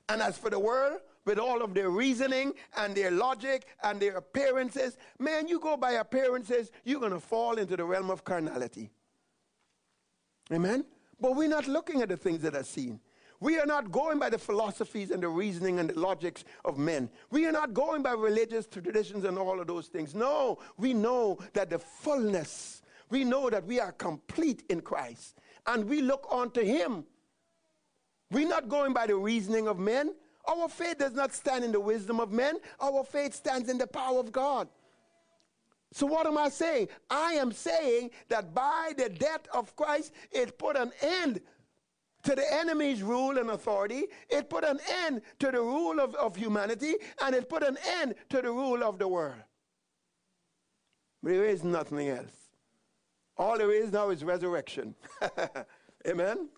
And 0.10 0.22
as 0.22 0.38
for 0.38 0.50
the 0.50 0.60
world, 0.60 1.00
with 1.26 1.40
all 1.40 1.62
of 1.62 1.74
their 1.74 1.90
reasoning 1.90 2.54
and 2.78 2.96
their 2.96 3.12
logic 3.12 3.66
and 3.84 4.00
their 4.00 4.18
appearances. 4.18 4.98
Man, 5.20 5.48
you 5.48 5.60
go 5.60 5.76
by 5.76 5.94
appearances, 5.94 6.72
you're 6.84 7.00
going 7.00 7.12
to 7.12 7.20
fall 7.20 7.58
into 7.58 7.76
the 7.76 7.84
realm 7.84 8.10
of 8.10 8.24
carnality. 8.24 8.92
Amen? 10.52 10.86
But 11.20 11.36
we're 11.36 11.50
not 11.50 11.68
looking 11.68 12.02
at 12.02 12.10
the 12.10 12.18
things 12.18 12.42
that 12.44 12.56
are 12.56 12.64
seen. 12.64 13.00
We 13.40 13.60
are 13.60 13.66
not 13.66 13.92
going 13.92 14.20
by 14.20 14.30
the 14.30 14.38
philosophies 14.38 15.12
and 15.12 15.22
the 15.22 15.28
reasoning 15.28 15.80
and 15.80 15.90
the 15.90 16.00
logics 16.00 16.46
of 16.64 16.78
men. 16.78 17.10
We 17.32 17.46
are 17.46 17.52
not 17.52 17.74
going 17.74 18.02
by 18.02 18.14
religious 18.14 18.66
traditions 18.66 19.26
and 19.26 19.38
all 19.38 19.60
of 19.60 19.68
those 19.68 19.88
things. 19.88 20.16
No, 20.16 20.60
we 20.78 20.94
know 20.94 21.40
that 21.54 21.70
the 21.70 21.80
fullness, 21.80 22.82
we 23.10 23.24
know 23.24 23.50
that 23.50 23.66
we 23.66 23.80
are 23.80 23.92
complete 23.92 24.64
in 24.70 24.82
Christ. 24.82 25.38
And 25.68 25.86
we 25.86 26.02
look 26.02 26.28
unto 26.32 26.64
Him. 26.64 27.06
We're 28.32 28.48
not 28.48 28.70
going 28.70 28.94
by 28.94 29.08
the 29.08 29.16
reasoning 29.16 29.68
of 29.68 29.80
men. 29.80 30.14
Our 30.48 30.70
faith 30.70 31.00
does 31.00 31.14
not 31.14 31.34
stand 31.34 31.64
in 31.64 31.72
the 31.72 31.80
wisdom 31.80 32.20
of 32.20 32.32
men, 32.32 32.58
our 32.80 33.04
faith 33.04 33.34
stands 33.34 33.68
in 33.70 33.78
the 33.78 33.88
power 33.88 34.20
of 34.20 34.32
God. 34.32 34.68
So, 35.92 36.06
what 36.06 36.28
am 36.28 36.38
I 36.38 36.50
saying? 36.50 36.90
I 37.10 37.34
am 37.34 37.52
saying 37.52 38.12
that 38.28 38.54
by 38.54 38.94
the 38.98 39.10
death 39.10 39.48
of 39.54 39.76
Christ, 39.76 40.12
it 40.32 40.58
put 40.58 40.76
an 40.76 40.92
end 41.02 41.40
to 42.26 42.36
the 42.36 42.54
enemy's 42.54 43.02
rule 43.02 43.38
and 43.38 43.52
authority. 43.52 44.06
It 44.30 44.50
put 44.50 44.64
an 44.64 44.80
end 45.06 45.22
to 45.40 45.52
the 45.52 45.62
rule 45.62 46.00
of, 46.00 46.14
of 46.16 46.36
humanity, 46.36 46.96
and 47.24 47.34
it 47.34 47.48
put 47.48 47.64
an 47.64 47.78
end 48.02 48.16
to 48.30 48.42
the 48.42 48.52
rule 48.52 48.84
of 48.84 49.00
the 49.00 49.08
world. 49.08 49.42
But 51.24 51.32
there 51.32 51.46
is 51.46 51.64
nothing 51.64 52.10
else. 52.10 52.34
All 53.38 53.58
there 53.58 53.72
is 53.72 53.92
now 53.92 54.10
is 54.10 54.24
resurrection. 54.24 54.96
Amen. 56.08 56.50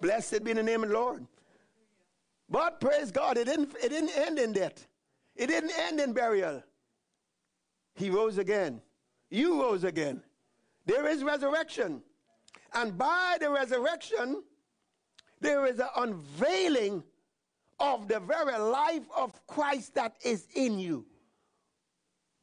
Blessed 0.00 0.44
be 0.44 0.52
the 0.52 0.62
name 0.62 0.82
of 0.82 0.90
the 0.90 0.94
Lord. 0.94 1.26
But 2.48 2.80
praise 2.80 3.10
God, 3.10 3.38
it 3.38 3.46
didn't, 3.46 3.74
it 3.82 3.88
didn't 3.88 4.16
end 4.16 4.38
in 4.38 4.52
death. 4.52 4.86
It 5.36 5.46
didn't 5.46 5.72
end 5.78 6.00
in 6.00 6.12
burial. 6.12 6.62
He 7.94 8.10
rose 8.10 8.38
again. 8.38 8.80
You 9.30 9.60
rose 9.60 9.84
again. 9.84 10.22
There 10.86 11.06
is 11.06 11.22
resurrection. 11.22 12.02
And 12.74 12.96
by 12.96 13.36
the 13.40 13.50
resurrection, 13.50 14.42
there 15.40 15.66
is 15.66 15.78
an 15.78 15.88
unveiling 15.96 17.02
of 17.80 18.08
the 18.08 18.20
very 18.20 18.56
life 18.58 19.04
of 19.16 19.46
Christ 19.46 19.94
that 19.96 20.14
is 20.24 20.46
in 20.54 20.78
you. 20.78 21.04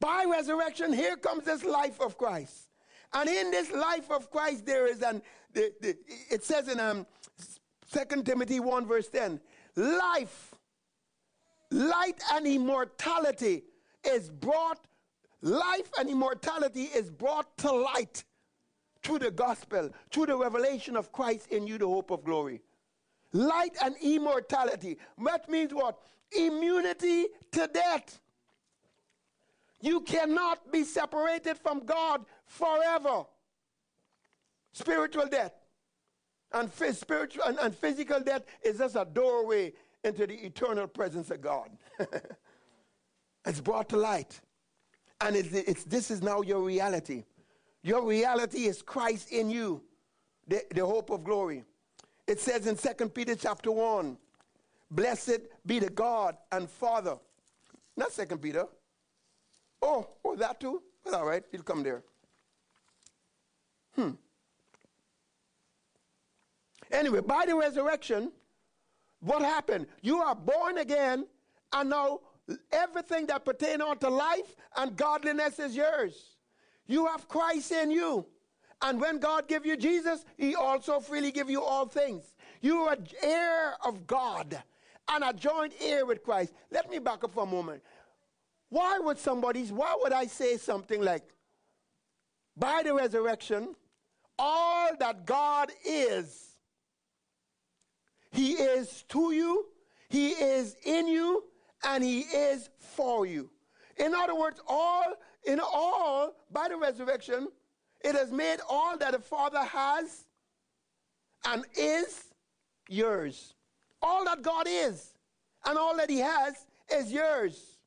By 0.00 0.24
resurrection, 0.30 0.92
here 0.92 1.16
comes 1.16 1.44
this 1.44 1.64
life 1.64 2.00
of 2.00 2.16
Christ. 2.16 2.68
And 3.12 3.28
in 3.28 3.50
this 3.50 3.70
life 3.72 4.10
of 4.10 4.30
Christ, 4.30 4.66
there 4.66 4.86
is 4.86 5.02
an, 5.02 5.22
the, 5.52 5.72
the, 5.80 5.96
it 6.30 6.44
says 6.44 6.68
in 6.68 6.78
um, 6.78 7.06
2 7.92 8.22
Timothy 8.22 8.60
1, 8.60 8.86
verse 8.86 9.08
10, 9.08 9.40
life, 9.76 10.54
light, 11.70 12.20
and 12.32 12.46
immortality 12.46 13.64
is 14.04 14.30
brought, 14.30 14.86
life 15.42 15.90
and 15.98 16.08
immortality 16.08 16.84
is 16.84 17.10
brought 17.10 17.56
to 17.58 17.72
light 17.72 18.24
through 19.02 19.20
the 19.20 19.30
gospel, 19.30 19.90
through 20.10 20.26
the 20.26 20.36
revelation 20.36 20.96
of 20.96 21.12
Christ 21.12 21.48
in 21.50 21.66
you, 21.66 21.78
the 21.78 21.86
hope 21.86 22.10
of 22.10 22.24
glory. 22.24 22.62
Light 23.32 23.76
and 23.82 23.94
immortality. 24.02 24.98
That 25.24 25.48
means 25.48 25.72
what? 25.72 25.98
Immunity 26.36 27.26
to 27.52 27.68
death. 27.72 28.20
You 29.80 30.00
cannot 30.02 30.70
be 30.70 30.84
separated 30.84 31.56
from 31.56 31.86
God 31.86 32.24
forever. 32.46 33.24
Spiritual 34.72 35.26
death 35.26 35.52
and 36.52 36.70
spiritual 36.72 37.44
and, 37.44 37.58
and 37.58 37.74
physical 37.74 38.20
death 38.20 38.42
is 38.62 38.78
just 38.78 38.96
a 38.96 39.04
doorway 39.04 39.72
into 40.02 40.26
the 40.26 40.34
eternal 40.34 40.86
presence 40.86 41.30
of 41.30 41.40
God. 41.40 41.70
it's 43.46 43.60
brought 43.60 43.88
to 43.90 43.96
light. 43.96 44.40
And 45.20 45.36
it's, 45.36 45.52
it's, 45.52 45.84
this 45.84 46.10
is 46.10 46.22
now 46.22 46.40
your 46.40 46.60
reality. 46.60 47.24
Your 47.82 48.04
reality 48.04 48.66
is 48.66 48.82
Christ 48.82 49.32
in 49.32 49.50
you, 49.50 49.82
the, 50.46 50.62
the 50.74 50.84
hope 50.84 51.10
of 51.10 51.24
glory. 51.24 51.64
It 52.26 52.40
says 52.40 52.66
in 52.66 52.76
2 52.76 53.08
Peter 53.08 53.34
chapter 53.34 53.70
1, 53.70 54.16
Blessed 54.90 55.40
be 55.64 55.78
the 55.78 55.88
God 55.88 56.36
and 56.52 56.68
Father. 56.68 57.16
Not 57.96 58.12
2 58.12 58.36
Peter. 58.38 58.66
Oh, 59.82 60.08
oh, 60.24 60.36
that 60.36 60.60
too? 60.60 60.82
Well, 61.04 61.16
all 61.16 61.26
right, 61.26 61.42
you'll 61.52 61.62
come 61.62 61.82
there. 61.82 62.02
Hmm. 63.94 64.10
Anyway, 66.90 67.20
by 67.20 67.46
the 67.46 67.54
resurrection, 67.54 68.32
what 69.20 69.42
happened? 69.42 69.86
You 70.02 70.18
are 70.18 70.34
born 70.34 70.78
again, 70.78 71.26
and 71.72 71.90
now 71.90 72.20
everything 72.72 73.26
that 73.26 73.44
pertains 73.44 73.80
unto 73.80 74.08
life 74.08 74.56
and 74.76 74.96
godliness 74.96 75.58
is 75.58 75.76
yours. 75.76 76.36
You 76.90 77.06
have 77.06 77.28
Christ 77.28 77.70
in 77.70 77.92
you. 77.92 78.26
And 78.82 79.00
when 79.00 79.18
God 79.18 79.46
give 79.46 79.64
you 79.64 79.76
Jesus, 79.76 80.24
he 80.36 80.56
also 80.56 80.98
freely 80.98 81.30
give 81.30 81.48
you 81.48 81.62
all 81.62 81.86
things. 81.86 82.24
You 82.60 82.80
are 82.80 82.96
heir 83.22 83.74
of 83.84 84.08
God 84.08 84.60
and 85.08 85.22
a 85.22 85.32
joint 85.32 85.72
heir 85.80 86.04
with 86.04 86.24
Christ. 86.24 86.52
Let 86.72 86.90
me 86.90 86.98
back 86.98 87.22
up 87.22 87.32
for 87.32 87.44
a 87.44 87.46
moment. 87.46 87.80
Why 88.70 88.98
would 88.98 89.18
somebody, 89.18 89.64
why 89.66 89.96
would 90.00 90.12
I 90.12 90.26
say 90.26 90.56
something 90.56 91.00
like, 91.00 91.22
by 92.56 92.82
the 92.84 92.92
resurrection, 92.92 93.76
all 94.36 94.90
that 94.98 95.26
God 95.26 95.70
is, 95.86 96.56
he 98.32 98.54
is 98.54 99.04
to 99.10 99.32
you, 99.32 99.66
he 100.08 100.30
is 100.30 100.76
in 100.84 101.06
you, 101.06 101.44
and 101.84 102.02
he 102.02 102.20
is 102.20 102.68
for 102.78 103.26
you. 103.26 103.48
In 104.00 104.14
other 104.14 104.34
words, 104.34 104.60
all 104.66 105.04
in 105.44 105.60
all, 105.60 106.34
by 106.50 106.68
the 106.68 106.76
resurrection, 106.76 107.48
it 108.02 108.14
has 108.14 108.32
made 108.32 108.58
all 108.68 108.96
that 108.96 109.12
the 109.12 109.18
Father 109.18 109.62
has 109.62 110.24
and 111.46 111.64
is 111.76 112.24
yours. 112.88 113.54
All 114.02 114.24
that 114.24 114.42
God 114.42 114.66
is 114.68 115.12
and 115.66 115.76
all 115.76 115.96
that 115.98 116.08
He 116.08 116.18
has 116.18 116.66
is 116.90 117.12
yours. 117.12 117.78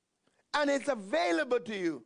And 0.54 0.70
it's 0.70 0.88
available 0.88 1.60
to 1.60 1.76
you. 1.76 2.04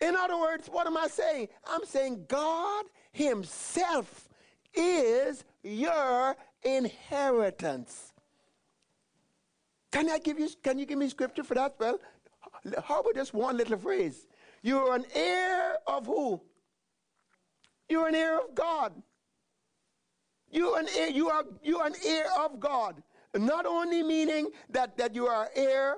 In 0.00 0.16
other 0.16 0.38
words, 0.38 0.68
what 0.68 0.86
am 0.86 0.96
I 0.96 1.06
saying? 1.08 1.48
I'm 1.66 1.84
saying 1.84 2.24
God 2.28 2.86
Himself 3.12 4.28
is 4.74 5.44
your 5.62 6.34
inheritance. 6.62 8.12
Can 9.92 10.10
I 10.10 10.18
give 10.18 10.38
you 10.38 10.48
can 10.62 10.78
you 10.78 10.86
give 10.86 10.98
me 10.98 11.08
scripture 11.08 11.44
for 11.44 11.54
that? 11.54 11.76
Well, 11.78 12.00
how 12.84 13.00
about 13.00 13.14
just 13.14 13.34
one 13.34 13.56
little 13.56 13.78
phrase? 13.78 14.26
You're 14.62 14.94
an 14.94 15.04
heir 15.14 15.76
of 15.86 16.06
who? 16.06 16.40
You're 17.88 18.08
an 18.08 18.14
heir 18.14 18.38
of 18.38 18.54
God. 18.54 18.92
You're 20.50 20.78
an 20.78 20.86
heir, 20.96 21.08
you 21.08 21.28
are 21.28 21.44
you 21.62 21.78
are 21.78 21.86
an 21.86 21.96
heir 22.04 22.26
of 22.38 22.60
God. 22.60 23.02
Not 23.34 23.66
only 23.66 24.02
meaning 24.02 24.50
that, 24.70 24.96
that 24.96 25.14
you 25.14 25.26
are 25.26 25.50
heir 25.54 25.96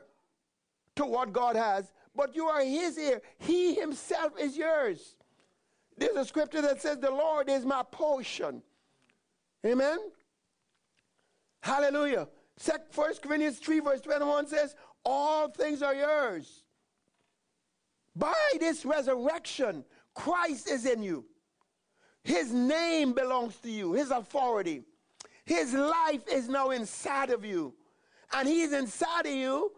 to 0.96 1.04
what 1.04 1.32
God 1.32 1.54
has, 1.54 1.92
but 2.14 2.34
you 2.34 2.46
are 2.46 2.62
his 2.62 2.96
heir. 2.96 3.20
He 3.38 3.74
himself 3.74 4.32
is 4.40 4.56
yours. 4.56 5.16
There's 5.98 6.16
a 6.16 6.24
scripture 6.24 6.62
that 6.62 6.80
says, 6.80 6.98
The 6.98 7.10
Lord 7.10 7.48
is 7.48 7.64
my 7.64 7.82
portion. 7.90 8.62
Amen. 9.64 9.98
Hallelujah. 11.62 12.28
1 12.94 13.14
Corinthians 13.22 13.58
3, 13.58 13.80
verse 13.80 14.00
21 14.00 14.46
says, 14.46 14.74
all 15.06 15.48
things 15.48 15.82
are 15.82 15.94
yours. 15.94 16.64
By 18.16 18.34
this 18.58 18.84
resurrection, 18.84 19.84
Christ 20.14 20.68
is 20.68 20.84
in 20.84 21.02
you. 21.02 21.24
His 22.24 22.52
name 22.52 23.12
belongs 23.12 23.56
to 23.58 23.70
you, 23.70 23.92
His 23.92 24.10
authority. 24.10 24.82
His 25.44 25.72
life 25.72 26.22
is 26.30 26.48
now 26.48 26.70
inside 26.70 27.30
of 27.30 27.44
you. 27.44 27.72
And 28.32 28.48
He's 28.48 28.72
inside 28.72 29.26
of 29.26 29.32
you, 29.32 29.72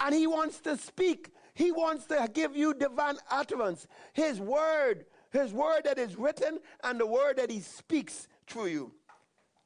and 0.00 0.14
He 0.14 0.26
wants 0.26 0.60
to 0.60 0.78
speak. 0.78 1.30
He 1.52 1.72
wants 1.72 2.06
to 2.06 2.30
give 2.32 2.56
you 2.56 2.72
divine 2.72 3.16
utterance. 3.30 3.86
His 4.14 4.40
word, 4.40 5.04
His 5.30 5.52
word 5.52 5.82
that 5.84 5.98
is 5.98 6.16
written, 6.16 6.58
and 6.84 6.98
the 6.98 7.06
word 7.06 7.36
that 7.36 7.50
He 7.50 7.60
speaks 7.60 8.28
through 8.46 8.68
you. 8.68 8.92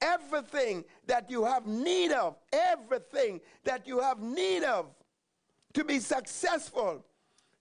Everything 0.00 0.84
that 1.06 1.30
you 1.30 1.44
have 1.44 1.66
need 1.66 2.10
of, 2.10 2.36
everything 2.52 3.40
that 3.62 3.86
you 3.86 4.00
have 4.00 4.18
need 4.18 4.64
of 4.64 4.86
to 5.74 5.84
be 5.84 5.98
successful, 5.98 7.04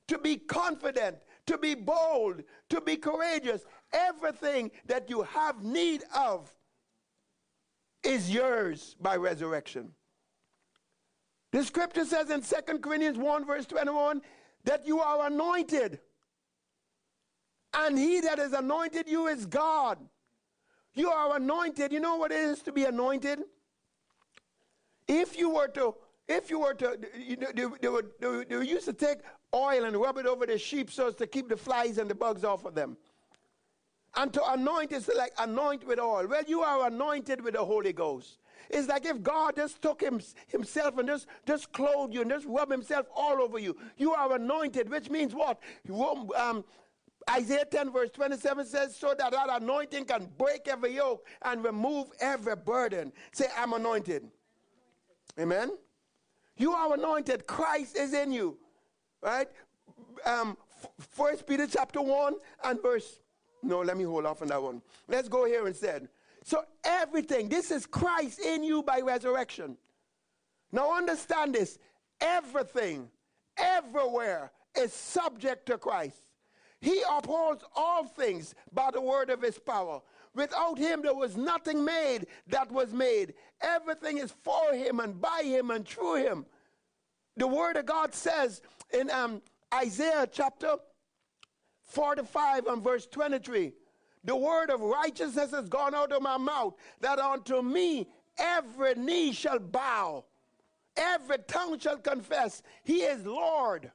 to 0.08 0.18
be 0.18 0.38
confident, 0.38 1.18
to 1.48 1.58
be 1.58 1.76
bold, 1.76 2.44
to 2.70 2.82
be 2.82 2.96
courageous. 2.96 3.66
Everything 3.92 4.72
that 4.86 5.10
you 5.10 5.24
have 5.24 5.64
need 5.64 6.04
of 6.16 6.52
is 8.04 8.32
yours 8.32 8.96
by 9.02 9.16
resurrection. 9.16 9.92
The 11.52 11.64
scripture 11.64 12.06
says 12.06 12.30
in 12.30 12.42
2 12.42 12.80
Corinthians 12.80 13.18
1, 13.18 13.46
verse 13.46 13.66
21, 13.66 14.22
that 14.64 14.88
you 14.88 15.00
are 15.00 15.28
anointed. 15.28 16.00
And 17.74 17.98
he 17.98 18.22
that 18.22 18.40
is 18.40 18.54
anointed 18.54 19.08
you 19.08 19.28
is 19.28 19.46
God. 19.46 19.98
You 20.96 21.10
are 21.10 21.36
anointed. 21.36 21.92
You 21.92 22.00
know 22.00 22.18
what 22.18 22.32
it 22.32 22.40
is 22.40 22.62
to 22.64 22.72
be 22.72 22.86
anointed? 22.86 23.40
If 25.08 25.38
you 25.38 25.50
were 25.50 25.68
to 25.70 25.96
if 26.28 26.50
you 26.50 26.60
were 26.60 26.74
to, 26.76 26.98
you 27.18 27.36
know, 27.38 27.48
they, 27.54 27.66
they, 27.82 27.90
would, 27.90 28.12
they, 28.20 28.44
they 28.46 28.66
used 28.66 28.86
to 28.86 28.94
take 28.94 29.20
oil 29.54 29.84
and 29.84 29.96
rub 29.98 30.18
it 30.18 30.26
over 30.26 30.46
the 30.46 30.58
sheep 30.58 30.90
so 30.90 31.08
as 31.08 31.16
to 31.16 31.28
keep 31.28 31.50
the 31.50 31.58
flies 31.58 31.98
and 31.98 32.10
the 32.10 32.16
bugs 32.16 32.44
off 32.44 32.66
of 32.66 32.76
them. 32.76 32.98
And 34.16 34.32
to 34.34 34.52
anoint 34.52 34.92
is 34.92 35.10
like 35.16 35.34
anoint 35.40 35.86
with 35.86 36.00
oil. 36.00 36.28
Well, 36.28 36.44
you 36.48 36.62
are 36.62 36.88
anointed 36.88 37.42
with 37.42 37.56
the 37.56 37.66
Holy 37.66 37.94
Ghost. 37.94 38.38
It's 38.70 38.88
like 38.88 39.06
if 39.06 39.22
God 39.22 39.56
just 39.56 39.82
took 39.82 40.02
him, 40.02 40.22
himself 40.48 40.98
and 40.98 41.08
just, 41.08 41.28
just 41.46 41.72
clothed 41.74 42.14
you 42.14 42.22
and 42.22 42.30
just 42.30 42.46
rubbed 42.46 42.72
himself 42.72 43.08
all 43.16 43.42
over 43.42 43.60
you. 43.60 43.76
You 43.98 44.14
are 44.14 44.36
anointed, 44.36 44.90
which 44.90 45.10
means 45.10 45.34
what? 45.34 45.60
Um, 46.38 46.64
Isaiah 47.30 47.66
10 47.66 47.92
verse 47.92 48.10
27 48.12 48.66
says, 48.66 48.96
so 48.96 49.14
that 49.18 49.32
that 49.32 49.62
anointing 49.62 50.06
can 50.06 50.30
break 50.38 50.68
every 50.68 50.96
yoke 50.96 51.26
and 51.44 51.64
remove 51.64 52.08
every 52.20 52.56
burden. 52.56 53.12
Say, 53.32 53.46
I'm 53.58 53.74
anointed. 53.74 54.30
Amen. 55.40 55.72
You 56.58 56.72
are 56.74 56.94
anointed. 56.94 57.48
Christ 57.48 57.98
is 57.98 58.14
in 58.14 58.32
you. 58.32 58.58
Right? 59.22 59.48
Um, 60.26 60.58
First 61.00 61.48
Peter 61.48 61.68
chapter 61.68 62.02
1 62.02 62.36
and 62.64 62.82
verse. 62.82 63.20
No, 63.62 63.80
let 63.82 63.98
me 63.98 64.04
hold 64.04 64.26
off 64.26 64.42
on 64.42 64.50
that 64.50 64.62
one. 64.62 64.82
Let's 65.08 65.30
go 65.30 65.46
here 65.46 65.68
instead. 65.68 66.10
So 66.44 66.64
everything, 66.84 67.48
this 67.48 67.72
is 67.72 67.86
Christ 67.86 68.40
in 68.40 68.64
you 68.64 68.84
by 68.84 69.00
resurrection. 69.00 69.78
Now 70.72 70.96
understand 70.96 71.56
this. 71.56 71.80
Everything, 72.20 73.10
everywhere 73.58 74.52
is 74.78 74.94
subject 74.94 75.66
to 75.68 75.78
Christ. 75.78 76.18
He 76.82 77.02
upholds 77.10 77.64
all 77.76 78.06
things 78.06 78.56
by 78.74 78.92
the 78.92 79.00
word 79.00 79.30
of 79.30 79.42
his 79.42 79.58
power. 79.58 80.02
Without 80.36 80.78
him, 80.78 81.02
there 81.02 81.14
was 81.14 81.38
nothing 81.38 81.86
made 81.86 82.26
that 82.48 82.72
was 82.72 82.92
made. 82.92 83.34
Everything 83.62 84.18
is 84.18 84.34
for 84.44 84.74
him 84.74 85.00
and 85.00 85.22
by 85.22 85.42
him 85.44 85.70
and 85.72 85.88
through 85.88 86.16
him. 86.16 86.46
The 87.38 87.48
word 87.48 87.78
of 87.78 87.86
God 87.86 88.14
says 88.14 88.62
in 88.92 89.10
um, 89.12 89.42
Isaiah 89.74 90.28
chapter 90.32 90.76
45 91.84 92.68
and 92.68 92.84
verse 92.84 93.06
23 93.08 93.74
the 94.24 94.36
word 94.36 94.70
of 94.70 94.82
righteousness 94.82 95.52
has 95.52 95.68
gone 95.68 95.94
out 95.94 96.12
of 96.12 96.22
my 96.22 96.38
mouth, 96.38 96.76
that 97.02 97.20
unto 97.20 97.62
me 97.62 98.08
every 98.38 98.96
knee 98.96 99.34
shall 99.34 99.60
bow, 99.60 100.24
every 100.96 101.40
tongue 101.40 101.78
shall 101.78 101.98
confess, 101.98 102.64
He 102.84 103.02
is 103.02 103.26
Lord. 103.26 103.92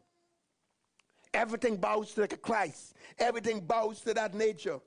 Everything 1.35 1.77
bows 1.77 2.15
to 2.15 2.27
Christ. 2.27 2.95
Everything 3.19 3.61
bows 3.61 4.01
to 4.01 4.15
that 4.15 4.35
nature. 4.35 4.81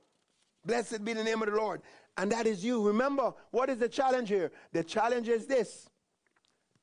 Blessed 0.66 1.04
be 1.04 1.14
the 1.14 1.24
name 1.24 1.42
of 1.42 1.50
the 1.50 1.56
Lord. 1.56 1.82
And 2.18 2.32
that 2.32 2.46
is 2.46 2.64
you. 2.64 2.86
Remember, 2.86 3.34
what 3.52 3.70
is 3.70 3.78
the 3.78 3.90
challenge 3.90 4.30
here? 4.30 4.52
The 4.74 4.84
challenge 4.84 5.28
is 5.28 5.46
this 5.46 5.90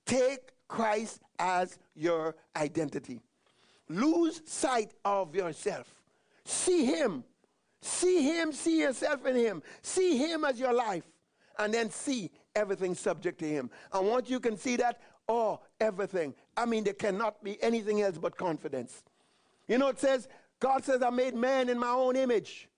take 0.07 0.53
Christ 0.69 1.21
as 1.39 1.79
your 1.95 2.35
identity. 2.57 3.21
Lose 3.89 4.43
sight 4.47 4.93
of 5.05 5.35
yourself. 5.35 5.95
See 6.45 6.87
Him. 6.87 7.25
See 7.81 8.23
Him, 8.23 8.53
see 8.53 8.81
yourself 8.81 9.25
in 9.27 9.37
Him. 9.37 9.63
See 9.83 10.17
Him 10.17 10.45
as 10.45 10.59
your 10.59 10.73
life. 10.73 11.05
And 11.59 11.73
then 11.73 11.91
see 11.91 12.31
everything 12.55 12.95
subject 12.95 13.39
to 13.41 13.47
Him. 13.49 13.71
And 13.93 14.07
once 14.07 14.29
you 14.29 14.41
can 14.41 14.57
see 14.57 14.77
that, 14.77 15.01
oh, 15.29 15.61
everything. 15.81 16.35
I 16.57 16.67
mean, 16.67 16.85
there 16.85 16.95
cannot 16.95 17.43
be 17.43 17.63
anything 17.63 18.03
else 18.03 18.19
but 18.19 18.37
confidence. 18.37 19.03
You 19.67 19.79
know, 19.79 19.89
it 19.89 19.99
says, 19.99 20.29
God 20.61 20.85
says, 20.85 21.03
I 21.03 21.11
made 21.11 21.35
man 21.35 21.69
in 21.69 21.79
my 21.79 21.91
own 21.91 22.17
image. 22.17 22.69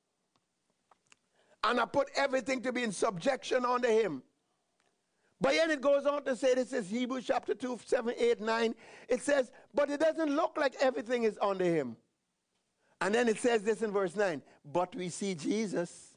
And 1.62 1.80
I 1.80 1.84
put 1.84 2.08
everything 2.16 2.62
to 2.62 2.72
be 2.72 2.82
in 2.82 2.92
subjection 2.92 3.64
under 3.64 3.90
him. 3.90 4.22
But 5.40 5.52
then 5.52 5.70
it 5.70 5.80
goes 5.80 6.04
on 6.06 6.24
to 6.24 6.36
say, 6.36 6.54
this 6.54 6.72
is 6.72 6.90
Hebrews 6.90 7.24
chapter 7.26 7.54
2, 7.54 7.80
7, 7.84 8.14
8, 8.16 8.40
9. 8.40 8.74
It 9.08 9.22
says, 9.22 9.50
but 9.74 9.88
it 9.90 10.00
doesn't 10.00 10.34
look 10.34 10.56
like 10.58 10.74
everything 10.80 11.24
is 11.24 11.38
under 11.40 11.64
him. 11.64 11.96
And 13.00 13.14
then 13.14 13.28
it 13.28 13.38
says 13.38 13.62
this 13.62 13.80
in 13.80 13.90
verse 13.90 14.14
9, 14.14 14.42
but 14.70 14.94
we 14.94 15.08
see 15.08 15.34
Jesus. 15.34 16.14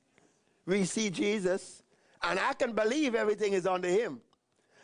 We 0.65 0.83
see 0.83 1.09
Jesus. 1.09 1.83
And 2.21 2.37
I 2.39 2.53
can 2.53 2.73
believe 2.73 3.15
everything 3.15 3.53
is 3.53 3.65
under 3.65 3.87
him. 3.87 4.19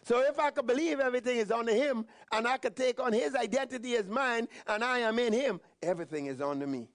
So 0.03 0.21
if 0.21 0.39
I 0.39 0.49
could 0.51 0.65
believe 0.65 0.99
everything 0.99 1.37
is 1.37 1.51
under 1.51 1.73
him 1.73 2.05
and 2.31 2.47
I 2.47 2.57
could 2.57 2.75
take 2.75 3.01
on 3.01 3.11
his 3.11 3.35
identity 3.35 3.95
as 3.95 4.07
mine 4.07 4.47
and 4.67 4.83
I 4.83 4.99
am 4.99 5.19
in 5.19 5.33
him, 5.33 5.59
everything 5.83 6.27
is 6.27 6.41
under 6.41 6.65
me. 6.65 6.87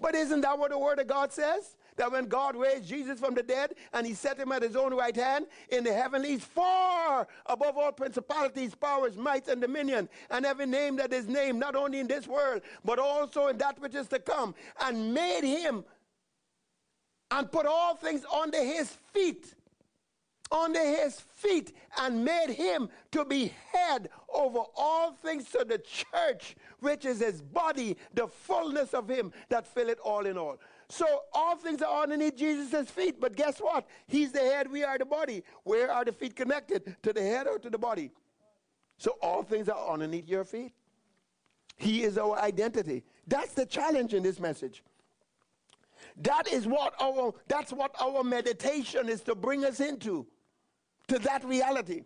But 0.00 0.14
isn't 0.14 0.42
that 0.42 0.58
what 0.58 0.70
the 0.70 0.78
word 0.78 0.98
of 0.98 1.06
God 1.06 1.32
says? 1.32 1.76
That 1.96 2.10
when 2.10 2.26
God 2.26 2.56
raised 2.56 2.88
Jesus 2.88 3.20
from 3.20 3.34
the 3.34 3.42
dead 3.42 3.74
and 3.92 4.06
he 4.06 4.14
set 4.14 4.38
him 4.38 4.50
at 4.52 4.62
his 4.62 4.76
own 4.76 4.94
right 4.94 5.14
hand 5.14 5.46
in 5.68 5.84
the 5.84 5.92
heavenlies, 5.92 6.42
far 6.42 7.28
above 7.46 7.76
all 7.76 7.92
principalities, 7.92 8.74
powers, 8.74 9.16
might, 9.16 9.46
and 9.48 9.60
dominion, 9.60 10.08
and 10.30 10.44
every 10.44 10.66
name 10.66 10.96
that 10.96 11.12
is 11.12 11.28
named, 11.28 11.58
not 11.58 11.76
only 11.76 12.00
in 12.00 12.06
this 12.06 12.26
world, 12.26 12.62
but 12.84 12.98
also 12.98 13.48
in 13.48 13.58
that 13.58 13.80
which 13.80 13.94
is 13.94 14.08
to 14.08 14.18
come, 14.18 14.54
and 14.80 15.14
made 15.14 15.44
him 15.44 15.84
and 17.30 17.50
put 17.50 17.66
all 17.66 17.94
things 17.94 18.24
under 18.32 18.62
his 18.62 18.90
feet 19.12 19.54
under 20.52 20.80
his 20.80 21.20
feet 21.20 21.74
and 21.98 22.24
made 22.24 22.50
him 22.50 22.88
to 23.10 23.24
be 23.24 23.52
head 23.72 24.08
over 24.32 24.60
all 24.76 25.12
things 25.12 25.48
to 25.50 25.64
the 25.64 25.78
church, 25.78 26.54
which 26.80 27.04
is 27.04 27.20
his 27.20 27.42
body, 27.42 27.96
the 28.14 28.28
fullness 28.28 28.94
of 28.94 29.08
him 29.08 29.32
that 29.48 29.66
fill 29.66 29.88
it 29.88 29.98
all 30.00 30.26
in 30.26 30.38
all. 30.38 30.58
So 30.88 31.06
all 31.32 31.56
things 31.56 31.82
are 31.82 32.02
underneath 32.02 32.36
Jesus' 32.36 32.90
feet. 32.90 33.20
But 33.20 33.36
guess 33.36 33.58
what? 33.58 33.86
He's 34.06 34.32
the 34.32 34.40
head, 34.40 34.70
we 34.70 34.84
are 34.84 34.98
the 34.98 35.04
body. 35.04 35.42
Where 35.62 35.90
are 35.90 36.04
the 36.04 36.12
feet 36.12 36.36
connected? 36.36 36.96
To 37.02 37.12
the 37.12 37.22
head 37.22 37.46
or 37.46 37.58
to 37.58 37.70
the 37.70 37.78
body? 37.78 38.10
So 38.98 39.16
all 39.22 39.42
things 39.42 39.68
are 39.68 39.92
underneath 39.92 40.28
your 40.28 40.44
feet. 40.44 40.72
He 41.76 42.02
is 42.04 42.18
our 42.18 42.38
identity. 42.38 43.02
That's 43.26 43.52
the 43.52 43.66
challenge 43.66 44.14
in 44.14 44.22
this 44.22 44.38
message. 44.38 44.82
That 46.22 46.46
is 46.52 46.66
what 46.66 46.94
our 47.00 47.34
that's 47.48 47.72
what 47.72 47.94
our 48.00 48.22
meditation 48.22 49.08
is 49.08 49.22
to 49.22 49.34
bring 49.34 49.64
us 49.64 49.80
into 49.80 50.26
to 51.08 51.18
that 51.20 51.44
reality. 51.44 52.02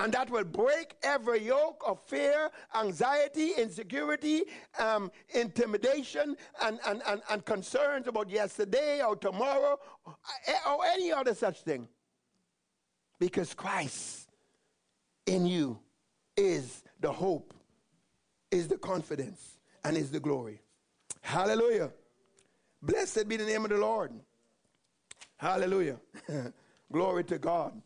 And 0.00 0.14
that 0.14 0.30
will 0.30 0.44
break 0.44 0.96
every 1.02 1.44
yoke 1.44 1.82
of 1.86 2.00
fear, 2.06 2.50
anxiety, 2.74 3.50
insecurity, 3.58 4.44
um, 4.78 5.10
intimidation, 5.34 6.38
and, 6.62 6.78
and, 6.86 7.02
and, 7.06 7.20
and 7.28 7.44
concerns 7.44 8.06
about 8.06 8.30
yesterday 8.30 9.02
or 9.02 9.14
tomorrow 9.14 9.78
or 10.06 10.84
any 10.86 11.12
other 11.12 11.34
such 11.34 11.60
thing. 11.64 11.86
Because 13.18 13.52
Christ 13.52 14.30
in 15.26 15.44
you 15.44 15.78
is 16.34 16.82
the 17.00 17.12
hope, 17.12 17.52
is 18.50 18.68
the 18.68 18.78
confidence, 18.78 19.58
and 19.84 19.98
is 19.98 20.10
the 20.10 20.20
glory. 20.20 20.62
Hallelujah. 21.20 21.90
Blessed 22.80 23.28
be 23.28 23.36
the 23.36 23.44
name 23.44 23.64
of 23.64 23.70
the 23.70 23.76
Lord. 23.76 24.12
Hallelujah. 25.36 25.98
Glory 26.90 27.24
to 27.24 27.38
God. 27.38 27.80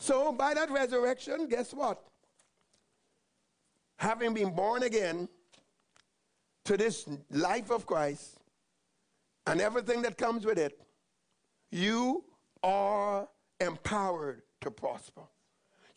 So, 0.00 0.32
by 0.32 0.54
that 0.54 0.70
resurrection, 0.70 1.46
guess 1.46 1.74
what? 1.74 2.02
Having 3.98 4.32
been 4.32 4.50
born 4.50 4.82
again 4.82 5.28
to 6.64 6.78
this 6.78 7.06
life 7.30 7.70
of 7.70 7.84
Christ 7.84 8.38
and 9.46 9.60
everything 9.60 10.00
that 10.02 10.16
comes 10.16 10.46
with 10.46 10.56
it, 10.56 10.80
you 11.70 12.24
are 12.62 13.28
empowered 13.60 14.40
to 14.62 14.70
prosper. 14.70 15.20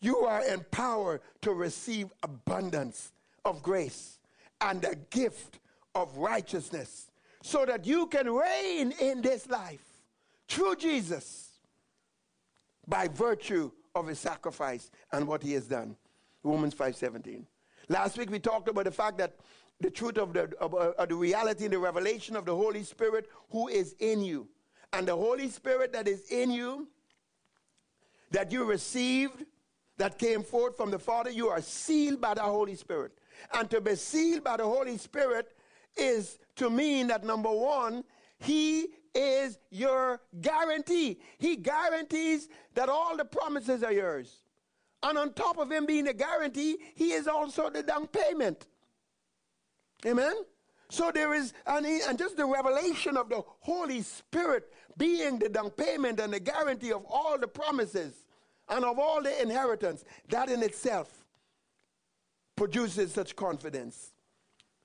You 0.02 0.18
are 0.18 0.44
empowered 0.44 1.22
to 1.40 1.52
receive 1.52 2.12
abundance 2.22 3.10
of 3.46 3.62
grace 3.62 4.18
and 4.60 4.82
the 4.82 4.98
gift 5.08 5.60
of 5.94 6.14
righteousness 6.18 7.10
so 7.42 7.64
that 7.64 7.86
you 7.86 8.06
can 8.08 8.30
reign 8.30 8.92
in 9.00 9.22
this 9.22 9.48
life 9.48 9.84
through 10.46 10.76
Jesus 10.76 11.52
by 12.86 13.08
virtue 13.08 13.70
of 13.94 14.06
his 14.06 14.18
sacrifice 14.18 14.90
and 15.12 15.26
what 15.26 15.42
he 15.42 15.52
has 15.52 15.66
done. 15.66 15.96
Romans 16.42 16.74
5:17. 16.74 17.46
Last 17.88 18.18
week 18.18 18.30
we 18.30 18.38
talked 18.38 18.68
about 18.68 18.84
the 18.84 18.90
fact 18.90 19.18
that 19.18 19.36
the 19.80 19.90
truth 19.90 20.18
of 20.18 20.32
the, 20.32 20.52
of, 20.60 20.74
uh, 20.74 20.92
of 20.98 21.08
the 21.08 21.14
reality 21.14 21.64
and 21.64 21.72
the 21.72 21.78
revelation 21.78 22.36
of 22.36 22.44
the 22.44 22.54
Holy 22.54 22.82
Spirit 22.82 23.28
who 23.50 23.68
is 23.68 23.94
in 23.98 24.22
you. 24.22 24.48
And 24.92 25.08
the 25.08 25.16
Holy 25.16 25.48
Spirit 25.48 25.92
that 25.92 26.06
is 26.06 26.30
in 26.30 26.50
you, 26.50 26.88
that 28.30 28.52
you 28.52 28.64
received, 28.64 29.44
that 29.96 30.18
came 30.18 30.42
forth 30.42 30.76
from 30.76 30.90
the 30.90 30.98
Father, 30.98 31.30
you 31.30 31.48
are 31.48 31.60
sealed 31.60 32.20
by 32.20 32.34
the 32.34 32.42
Holy 32.42 32.74
Spirit. 32.74 33.12
And 33.52 33.68
to 33.70 33.80
be 33.80 33.96
sealed 33.96 34.44
by 34.44 34.56
the 34.56 34.64
Holy 34.64 34.96
Spirit 34.96 35.56
is 35.96 36.38
to 36.56 36.70
mean 36.70 37.08
that 37.08 37.24
number 37.24 37.50
one, 37.50 38.04
He 38.38 38.88
is 39.14 39.58
your 39.70 40.20
guarantee. 40.40 41.20
He 41.38 41.56
guarantees 41.56 42.48
that 42.74 42.88
all 42.88 43.16
the 43.16 43.24
promises 43.24 43.82
are 43.82 43.92
yours. 43.92 44.40
And 45.02 45.18
on 45.18 45.32
top 45.34 45.58
of 45.58 45.70
him 45.70 45.86
being 45.86 46.08
a 46.08 46.14
guarantee, 46.14 46.78
he 46.94 47.12
is 47.12 47.28
also 47.28 47.70
the 47.70 47.82
down 47.82 48.06
payment. 48.06 48.66
Amen? 50.06 50.34
So 50.90 51.10
there 51.12 51.34
is, 51.34 51.52
and, 51.66 52.18
just 52.18 52.36
the 52.36 52.46
revelation 52.46 53.16
of 53.16 53.28
the 53.28 53.42
Holy 53.60 54.02
Spirit 54.02 54.72
being 54.96 55.38
the 55.38 55.48
down 55.48 55.70
payment 55.70 56.20
and 56.20 56.32
the 56.32 56.40
guarantee 56.40 56.92
of 56.92 57.04
all 57.08 57.38
the 57.38 57.48
promises 57.48 58.24
and 58.68 58.84
of 58.84 58.98
all 58.98 59.22
the 59.22 59.42
inheritance, 59.42 60.04
that 60.28 60.48
in 60.48 60.62
itself 60.62 61.24
produces 62.56 63.12
such 63.12 63.36
confidence 63.36 64.12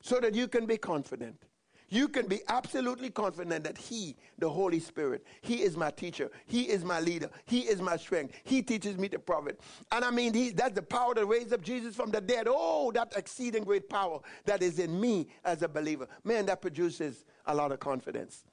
so 0.01 0.19
that 0.19 0.33
you 0.33 0.47
can 0.47 0.65
be 0.65 0.77
confident. 0.77 1.43
You 1.89 2.07
can 2.07 2.27
be 2.27 2.41
absolutely 2.47 3.09
confident 3.09 3.63
that 3.63 3.77
He, 3.77 4.15
the 4.37 4.49
Holy 4.49 4.79
Spirit, 4.79 5.25
He 5.41 5.61
is 5.61 5.75
my 5.75 5.91
teacher. 5.91 6.29
He 6.45 6.63
is 6.63 6.85
my 6.85 6.99
leader. 6.99 7.29
He 7.45 7.61
is 7.61 7.81
my 7.81 7.97
strength. 7.97 8.35
He 8.43 8.61
teaches 8.61 8.97
me 8.97 9.09
to 9.09 9.19
profit. 9.19 9.59
And 9.91 10.05
I 10.05 10.11
mean, 10.11 10.33
he, 10.33 10.51
that's 10.51 10.75
the 10.75 10.81
power 10.81 11.15
that 11.15 11.25
raised 11.25 11.53
up 11.53 11.61
Jesus 11.61 11.95
from 11.95 12.11
the 12.11 12.21
dead. 12.21 12.47
Oh, 12.47 12.91
that 12.93 13.13
exceeding 13.15 13.63
great 13.63 13.89
power 13.89 14.19
that 14.45 14.61
is 14.61 14.79
in 14.79 14.99
me 14.99 15.27
as 15.43 15.61
a 15.63 15.67
believer. 15.67 16.07
Man, 16.23 16.45
that 16.45 16.61
produces 16.61 17.25
a 17.45 17.55
lot 17.55 17.71
of 17.71 17.79
confidence. 17.79 18.43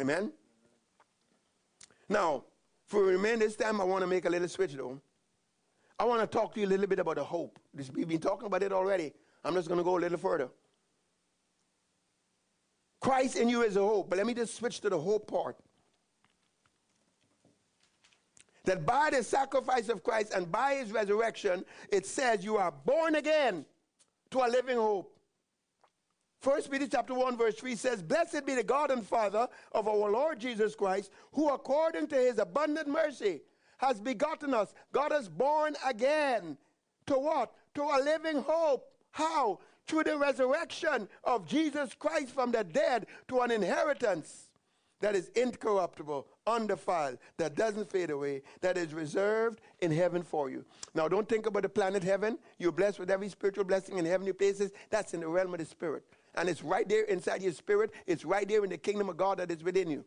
Amen? 0.00 0.32
Now, 2.08 2.44
for 2.86 3.02
remain 3.02 3.40
this 3.40 3.56
time, 3.56 3.80
I 3.80 3.84
want 3.84 4.02
to 4.02 4.06
make 4.06 4.24
a 4.24 4.30
little 4.30 4.48
switch 4.48 4.74
though. 4.74 5.00
I 5.98 6.04
want 6.04 6.20
to 6.20 6.26
talk 6.26 6.54
to 6.54 6.60
you 6.60 6.66
a 6.66 6.68
little 6.68 6.86
bit 6.86 6.98
about 6.98 7.16
the 7.16 7.24
hope. 7.24 7.58
we've 7.94 8.08
been 8.08 8.20
talking 8.20 8.46
about 8.46 8.62
it 8.62 8.72
already. 8.72 9.12
I'm 9.44 9.54
just 9.54 9.68
going 9.68 9.78
to 9.78 9.84
go 9.84 9.96
a 9.96 10.00
little 10.00 10.18
further. 10.18 10.48
Christ 13.06 13.36
in 13.36 13.48
you 13.48 13.62
is 13.62 13.76
a 13.76 13.80
hope. 13.80 14.10
But 14.10 14.16
let 14.16 14.26
me 14.26 14.34
just 14.34 14.56
switch 14.56 14.80
to 14.80 14.90
the 14.90 14.98
hope 14.98 15.30
part. 15.30 15.56
That 18.64 18.84
by 18.84 19.10
the 19.12 19.22
sacrifice 19.22 19.88
of 19.88 20.02
Christ 20.02 20.32
and 20.34 20.50
by 20.50 20.74
his 20.74 20.90
resurrection, 20.90 21.64
it 21.92 22.04
says 22.04 22.44
you 22.44 22.56
are 22.56 22.72
born 22.72 23.14
again 23.14 23.64
to 24.32 24.38
a 24.38 24.48
living 24.48 24.76
hope. 24.76 25.16
First 26.40 26.68
Peter 26.68 26.88
chapter 26.88 27.14
1, 27.14 27.36
verse 27.36 27.54
3 27.54 27.76
says, 27.76 28.02
Blessed 28.02 28.44
be 28.44 28.56
the 28.56 28.64
God 28.64 28.90
and 28.90 29.06
Father 29.06 29.46
of 29.70 29.86
our 29.86 30.10
Lord 30.10 30.40
Jesus 30.40 30.74
Christ, 30.74 31.12
who 31.30 31.50
according 31.50 32.08
to 32.08 32.16
his 32.16 32.40
abundant 32.40 32.88
mercy 32.88 33.42
has 33.78 34.00
begotten 34.00 34.52
us. 34.52 34.74
God 34.90 35.12
has 35.12 35.28
born 35.28 35.76
again. 35.88 36.58
To 37.06 37.14
what? 37.14 37.52
To 37.76 37.82
a 37.82 38.02
living 38.02 38.42
hope. 38.42 38.84
How? 39.12 39.60
Through 39.86 40.04
the 40.04 40.18
resurrection 40.18 41.08
of 41.24 41.46
Jesus 41.46 41.94
Christ 41.94 42.30
from 42.30 42.52
the 42.52 42.64
dead 42.64 43.06
to 43.28 43.40
an 43.40 43.50
inheritance 43.50 44.48
that 45.00 45.14
is 45.14 45.28
incorruptible, 45.34 46.26
undefiled, 46.46 47.18
that 47.36 47.54
doesn't 47.54 47.90
fade 47.90 48.10
away, 48.10 48.42
that 48.62 48.78
is 48.78 48.94
reserved 48.94 49.60
in 49.80 49.90
heaven 49.90 50.22
for 50.22 50.48
you. 50.48 50.64
Now, 50.94 51.06
don't 51.06 51.28
think 51.28 51.46
about 51.46 51.62
the 51.62 51.68
planet 51.68 52.02
heaven. 52.02 52.38
You're 52.58 52.72
blessed 52.72 52.98
with 52.98 53.10
every 53.10 53.28
spiritual 53.28 53.64
blessing 53.64 53.98
in 53.98 54.06
heavenly 54.06 54.32
places. 54.32 54.70
That's 54.90 55.12
in 55.12 55.20
the 55.20 55.28
realm 55.28 55.52
of 55.52 55.60
the 55.60 55.66
spirit. 55.66 56.04
And 56.34 56.48
it's 56.48 56.62
right 56.62 56.88
there 56.88 57.04
inside 57.04 57.42
your 57.42 57.52
spirit. 57.52 57.90
It's 58.06 58.24
right 58.24 58.48
there 58.48 58.64
in 58.64 58.70
the 58.70 58.78
kingdom 58.78 59.08
of 59.08 59.16
God 59.16 59.38
that 59.38 59.50
is 59.50 59.62
within 59.62 59.90
you. 59.90 60.04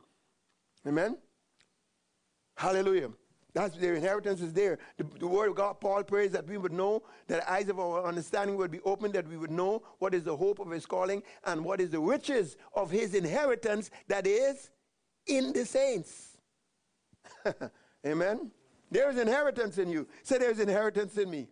Amen? 0.87 1.17
Hallelujah. 2.57 3.09
That's 3.53 3.75
their 3.77 3.95
inheritance 3.95 4.41
is 4.41 4.53
there. 4.53 4.77
The, 4.97 5.05
the, 5.19 5.27
word 5.27 5.49
of 5.49 5.55
God, 5.55 5.79
Paul 5.79 6.03
prays 6.03 6.31
that 6.31 6.47
we 6.47 6.57
would 6.57 6.71
know, 6.71 7.01
that 7.27 7.41
the 7.41 7.51
eyes 7.51 7.67
of 7.67 7.79
our 7.79 8.05
understanding 8.05 8.55
would 8.57 8.69
be 8.69 8.79
opened, 8.81 9.13
that 9.13 9.27
we 9.27 9.37
would 9.37 9.49
know 9.49 9.81
what 9.97 10.13
is 10.13 10.23
the 10.23 10.35
hope 10.35 10.59
of 10.59 10.69
his 10.69 10.85
calling 10.85 11.23
and 11.45 11.65
what 11.65 11.81
is 11.81 11.89
the 11.89 11.99
riches 11.99 12.57
of 12.75 12.91
his 12.91 13.15
inheritance 13.15 13.89
that 14.07 14.27
is 14.27 14.69
in 15.25 15.51
the 15.53 15.65
saints. 15.65 16.37
Amen. 18.05 18.51
There 18.91 19.09
is 19.09 19.17
inheritance 19.17 19.79
in 19.79 19.89
you. 19.89 20.07
Say 20.23 20.37
there's 20.37 20.59
inheritance 20.59 21.17
in 21.17 21.29
me. 21.29 21.47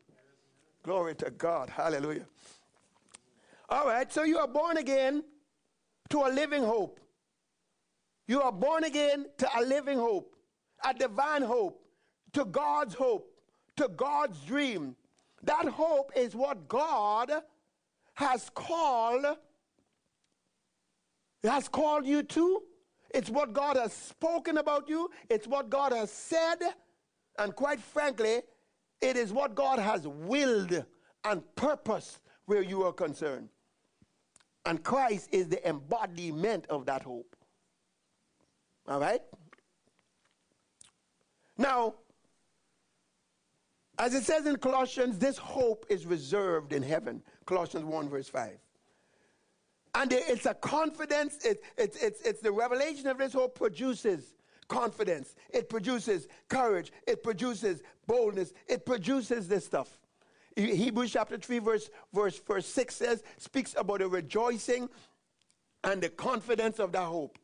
Glory 0.83 1.15
to 1.15 1.31
God. 1.31 1.69
Hallelujah. 1.69 2.27
All 3.69 3.87
right, 3.87 4.11
so 4.13 4.23
you 4.23 4.37
are 4.37 4.47
born 4.47 4.77
again 4.77 5.23
to 6.09 6.19
a 6.19 6.29
living 6.29 6.63
hope. 6.63 6.99
You 8.27 8.41
are 8.41 8.51
born 8.51 8.83
again 8.83 9.25
to 9.39 9.49
a 9.57 9.61
living 9.61 9.97
hope, 9.97 10.35
a 10.85 10.93
divine 10.93 11.41
hope 11.41 11.86
to 12.37 12.45
God's 12.45 12.93
hope, 12.93 13.33
to 13.77 13.87
God's 13.87 14.39
dream. 14.41 14.95
That 15.41 15.65
hope 15.65 16.11
is 16.15 16.35
what 16.35 16.67
God 16.67 17.31
has 18.13 18.51
called 18.53 19.25
has 21.43 21.67
called 21.67 22.05
you 22.05 22.21
to. 22.21 22.61
It's 23.11 23.31
what 23.31 23.53
God 23.53 23.75
has 23.75 23.91
spoken 23.91 24.57
about 24.59 24.87
you. 24.87 25.09
It's 25.31 25.47
what 25.47 25.71
God 25.71 25.93
has 25.93 26.11
said. 26.11 26.57
And 27.39 27.55
quite 27.55 27.79
frankly, 27.79 28.41
it 29.01 29.17
is 29.17 29.33
what 29.33 29.55
God 29.55 29.79
has 29.79 30.07
willed 30.07 30.85
and 31.23 31.41
purposed 31.55 32.19
where 32.45 32.61
you 32.61 32.83
are 32.83 32.93
concerned. 32.93 33.49
And 34.65 34.83
Christ 34.83 35.29
is 35.31 35.47
the 35.47 35.67
embodiment 35.67 36.67
of 36.69 36.85
that 36.85 37.01
hope. 37.01 37.35
All 38.87 38.99
right? 38.99 39.21
Now, 41.57 41.95
as 43.99 44.13
it 44.13 44.23
says 44.23 44.45
in 44.45 44.57
Colossians, 44.57 45.17
this 45.17 45.37
hope 45.37 45.85
is 45.89 46.05
reserved 46.05 46.73
in 46.73 46.83
heaven. 46.83 47.21
Colossians 47.45 47.85
1, 47.85 48.09
verse 48.09 48.29
5. 48.29 48.57
And 49.95 50.13
it's 50.13 50.45
a 50.45 50.53
confidence, 50.53 51.43
it, 51.43 51.63
it, 51.77 51.97
it's, 51.99 52.21
it's 52.21 52.41
the 52.41 52.51
revelation 52.51 53.07
of 53.07 53.17
this 53.17 53.33
hope 53.33 53.55
produces 53.55 54.35
confidence, 54.67 55.35
it 55.49 55.69
produces 55.69 56.27
courage, 56.49 56.91
it 57.07 57.23
produces 57.23 57.81
boldness, 58.05 58.53
it 58.67 58.85
produces 58.85 59.47
this 59.47 59.65
stuff. 59.65 59.97
Hebrews 60.55 61.13
chapter 61.13 61.37
3, 61.37 61.59
verse, 61.59 61.89
verse, 62.13 62.39
verse 62.39 62.65
6 62.67 62.95
says, 62.95 63.23
speaks 63.37 63.75
about 63.77 63.99
the 63.99 64.07
rejoicing 64.07 64.89
and 65.83 66.01
the 66.01 66.09
confidence 66.09 66.79
of 66.79 66.91
that 66.91 67.05
hope 67.05 67.39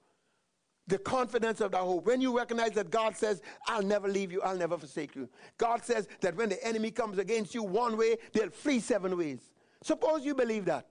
the 0.88 0.98
confidence 0.98 1.62
of 1.62 1.72
that 1.72 1.82
hope. 1.82 2.06
When 2.06 2.22
you 2.22 2.38
recognize 2.38 2.72
that 2.72 2.90
God 2.90 3.16
says, 3.16 3.42
I'll 3.68 3.84
never 3.84 4.08
leave 4.08 4.32
you, 4.32 4.42
I'll 4.42 4.58
never 4.58 4.78
forsake 4.78 5.16
you. 5.16 5.30
God 5.58 5.84
says 5.84 6.08
that 6.22 6.36
when 6.36 6.50
the 6.50 6.66
enemy 6.66 6.92
comes 6.92 7.18
against 7.18 7.56
you 7.56 7.64
one 7.64 7.98
way, 7.98 8.18
they'll 8.34 8.50
flee 8.50 8.80
seven 8.80 9.18
ways. 9.18 9.52
Suppose 9.82 10.26
you 10.26 10.36
believe 10.36 10.66
that. 10.66 10.88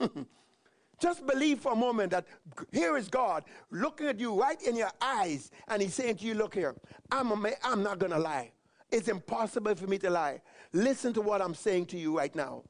Just 1.00 1.26
believe 1.26 1.58
for 1.58 1.72
a 1.72 1.76
moment 1.76 2.12
that 2.12 2.26
here 2.72 2.96
is 2.96 3.08
God 3.08 3.44
looking 3.70 4.06
at 4.06 4.20
you 4.20 4.40
right 4.40 4.60
in 4.62 4.76
your 4.76 4.90
eyes, 5.00 5.50
and 5.68 5.82
He's 5.82 5.94
saying 5.94 6.16
to 6.18 6.24
you, 6.24 6.34
Look 6.34 6.54
here, 6.54 6.74
I'm, 7.10 7.30
a 7.32 7.36
man, 7.36 7.54
I'm 7.62 7.82
not 7.82 7.98
going 7.98 8.12
to 8.12 8.18
lie. 8.18 8.52
It's 8.90 9.08
impossible 9.08 9.74
for 9.74 9.86
me 9.86 9.98
to 9.98 10.10
lie. 10.10 10.40
Listen 10.72 11.12
to 11.14 11.20
what 11.20 11.42
I'm 11.42 11.54
saying 11.54 11.86
to 11.86 11.98
you 11.98 12.16
right 12.16 12.34
now. 12.34 12.62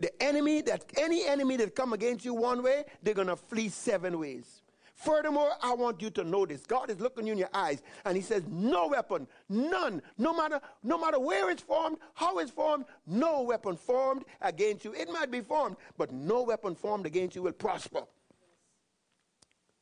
The 0.00 0.10
enemy, 0.22 0.62
that 0.62 0.84
any 0.98 1.26
enemy 1.26 1.56
that 1.58 1.76
come 1.76 1.92
against 1.92 2.24
you 2.24 2.34
one 2.34 2.62
way, 2.62 2.84
they're 3.02 3.14
to 3.14 3.36
flee 3.36 3.68
seven 3.68 4.18
ways. 4.18 4.59
Furthermore, 5.00 5.52
I 5.62 5.72
want 5.72 6.02
you 6.02 6.10
to 6.10 6.24
know 6.24 6.44
this. 6.44 6.66
God 6.66 6.90
is 6.90 7.00
looking 7.00 7.26
you 7.26 7.32
in 7.32 7.38
your 7.38 7.48
eyes 7.54 7.80
and 8.04 8.14
he 8.14 8.22
says, 8.22 8.42
no 8.50 8.88
weapon, 8.88 9.26
none, 9.48 10.02
no 10.18 10.34
matter, 10.34 10.60
no 10.82 10.98
matter 10.98 11.18
where 11.18 11.50
it's 11.50 11.62
formed, 11.62 11.96
how 12.12 12.38
it's 12.38 12.50
formed, 12.50 12.84
no 13.06 13.40
weapon 13.40 13.78
formed 13.78 14.24
against 14.42 14.84
you. 14.84 14.92
It 14.92 15.10
might 15.10 15.30
be 15.30 15.40
formed, 15.40 15.76
but 15.96 16.12
no 16.12 16.42
weapon 16.42 16.74
formed 16.74 17.06
against 17.06 17.34
you 17.34 17.40
will 17.40 17.52
prosper. 17.52 18.02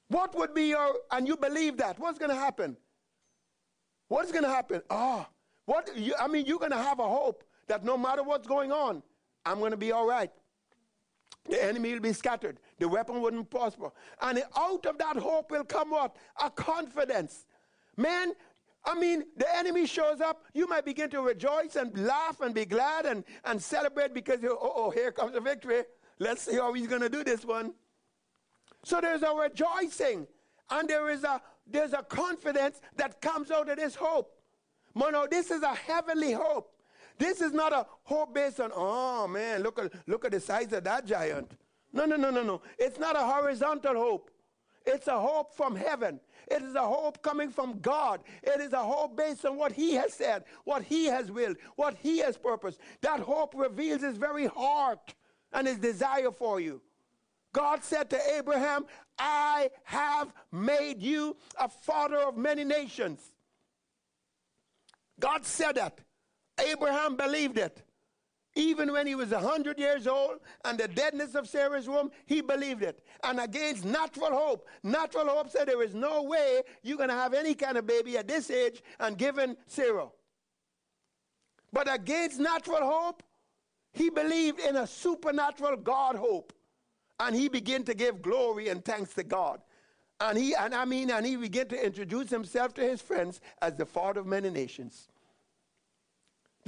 What 0.06 0.36
would 0.36 0.54
be 0.54 0.68
your, 0.68 0.94
and 1.10 1.26
you 1.26 1.36
believe 1.36 1.78
that, 1.78 1.98
what's 1.98 2.20
going 2.20 2.30
to 2.30 2.36
happen? 2.36 2.76
What's 4.06 4.30
going 4.30 4.44
to 4.44 4.50
happen? 4.50 4.82
Ah, 4.88 5.26
oh, 5.28 5.32
what, 5.64 5.90
you, 5.96 6.14
I 6.20 6.28
mean, 6.28 6.46
you're 6.46 6.60
going 6.60 6.70
to 6.70 6.78
have 6.78 7.00
a 7.00 7.08
hope 7.08 7.42
that 7.66 7.84
no 7.84 7.98
matter 7.98 8.22
what's 8.22 8.46
going 8.46 8.70
on, 8.70 9.02
I'm 9.44 9.58
going 9.58 9.72
to 9.72 9.76
be 9.76 9.90
all 9.90 10.06
right. 10.06 10.30
The 11.44 11.62
enemy 11.62 11.92
will 11.92 12.00
be 12.00 12.12
scattered. 12.12 12.58
The 12.78 12.88
weapon 12.88 13.20
wouldn't 13.20 13.50
prosper. 13.50 13.90
And 14.20 14.42
out 14.56 14.84
of 14.86 14.98
that 14.98 15.16
hope 15.16 15.50
will 15.50 15.64
come 15.64 15.90
what? 15.90 16.16
A 16.42 16.50
confidence. 16.50 17.46
Man, 17.96 18.32
I 18.84 18.98
mean, 18.98 19.24
the 19.36 19.56
enemy 19.56 19.86
shows 19.86 20.20
up, 20.20 20.44
you 20.54 20.68
might 20.68 20.84
begin 20.84 21.10
to 21.10 21.20
rejoice 21.20 21.76
and 21.76 21.96
laugh 21.98 22.40
and 22.40 22.54
be 22.54 22.64
glad 22.64 23.06
and, 23.06 23.24
and 23.44 23.62
celebrate 23.62 24.14
because, 24.14 24.42
uh, 24.44 24.48
oh, 24.50 24.72
oh, 24.76 24.90
here 24.90 25.10
comes 25.10 25.32
the 25.32 25.40
victory. 25.40 25.82
Let's 26.18 26.42
see 26.42 26.56
how 26.56 26.72
he's 26.72 26.86
going 26.86 27.02
to 27.02 27.08
do 27.08 27.24
this 27.24 27.44
one. 27.44 27.74
So 28.84 29.00
there's 29.00 29.22
a 29.22 29.34
rejoicing 29.34 30.26
and 30.70 30.88
there 30.88 31.10
is 31.10 31.24
a, 31.24 31.40
there's 31.66 31.92
a 31.92 32.02
confidence 32.02 32.80
that 32.96 33.20
comes 33.20 33.50
out 33.50 33.68
of 33.68 33.76
this 33.76 33.94
hope. 33.94 34.32
Mono, 34.94 35.26
this 35.30 35.50
is 35.50 35.62
a 35.62 35.74
heavenly 35.74 36.32
hope. 36.32 36.72
This 37.18 37.40
is 37.40 37.52
not 37.52 37.72
a 37.72 37.86
hope 38.04 38.34
based 38.34 38.60
on, 38.60 38.70
oh 38.74 39.26
man, 39.26 39.62
look 39.62 39.78
at, 39.78 39.92
look 40.06 40.24
at 40.24 40.32
the 40.32 40.40
size 40.40 40.72
of 40.72 40.84
that 40.84 41.04
giant. 41.04 41.52
No, 41.92 42.04
no, 42.04 42.16
no, 42.16 42.30
no, 42.30 42.42
no. 42.42 42.62
It's 42.78 42.98
not 42.98 43.16
a 43.16 43.24
horizontal 43.24 43.94
hope. 43.94 44.30
It's 44.86 45.06
a 45.06 45.18
hope 45.18 45.54
from 45.54 45.76
heaven. 45.76 46.20
It 46.46 46.62
is 46.62 46.74
a 46.74 46.86
hope 46.86 47.22
coming 47.22 47.50
from 47.50 47.78
God. 47.80 48.20
It 48.42 48.60
is 48.60 48.72
a 48.72 48.82
hope 48.82 49.16
based 49.16 49.44
on 49.44 49.56
what 49.56 49.72
He 49.72 49.94
has 49.94 50.14
said, 50.14 50.44
what 50.64 50.82
He 50.82 51.06
has 51.06 51.30
willed, 51.30 51.56
what 51.76 51.96
He 52.02 52.18
has 52.18 52.38
purposed. 52.38 52.78
That 53.02 53.20
hope 53.20 53.54
reveals 53.56 54.02
His 54.02 54.16
very 54.16 54.46
heart 54.46 55.14
and 55.52 55.66
His 55.66 55.78
desire 55.78 56.30
for 56.30 56.60
you. 56.60 56.80
God 57.52 57.82
said 57.82 58.08
to 58.10 58.36
Abraham, 58.36 58.86
I 59.18 59.70
have 59.84 60.32
made 60.52 61.02
you 61.02 61.36
a 61.58 61.68
father 61.68 62.18
of 62.18 62.36
many 62.36 62.64
nations. 62.64 63.32
God 65.18 65.44
said 65.44 65.76
that. 65.76 65.98
Abraham 66.58 67.16
believed 67.16 67.58
it. 67.58 67.82
Even 68.54 68.92
when 68.92 69.06
he 69.06 69.14
was 69.14 69.30
100 69.30 69.78
years 69.78 70.06
old 70.06 70.40
and 70.64 70.78
the 70.78 70.88
deadness 70.88 71.34
of 71.34 71.48
Sarah's 71.48 71.88
womb, 71.88 72.10
he 72.26 72.40
believed 72.40 72.82
it. 72.82 73.04
And 73.22 73.38
against 73.38 73.84
natural 73.84 74.32
hope, 74.32 74.66
natural 74.82 75.28
hope 75.28 75.50
said 75.50 75.68
there 75.68 75.82
is 75.82 75.94
no 75.94 76.22
way 76.22 76.62
you're 76.82 76.96
going 76.96 77.10
to 77.10 77.14
have 77.14 77.34
any 77.34 77.54
kind 77.54 77.78
of 77.78 77.86
baby 77.86 78.18
at 78.18 78.26
this 78.26 78.50
age 78.50 78.82
and 78.98 79.16
given 79.16 79.56
Sarah. 79.66 80.08
But 81.72 81.92
against 81.92 82.40
natural 82.40 82.84
hope, 82.84 83.22
he 83.92 84.10
believed 84.10 84.58
in 84.60 84.76
a 84.76 84.86
supernatural 84.86 85.76
God 85.76 86.16
hope. 86.16 86.52
and 87.20 87.34
he 87.34 87.48
began 87.48 87.82
to 87.84 87.94
give 87.94 88.22
glory 88.22 88.68
and 88.68 88.84
thanks 88.84 89.12
to 89.14 89.24
God. 89.24 89.60
And 90.20 90.38
he, 90.38 90.54
and 90.54 90.74
I 90.74 90.84
mean, 90.84 91.10
and 91.10 91.24
he 91.24 91.36
began 91.36 91.68
to 91.68 91.84
introduce 91.84 92.30
himself 92.30 92.74
to 92.74 92.80
his 92.82 93.00
friends 93.00 93.40
as 93.60 93.74
the 93.76 93.86
father 93.86 94.20
of 94.20 94.26
many 94.26 94.50
nations. 94.50 95.08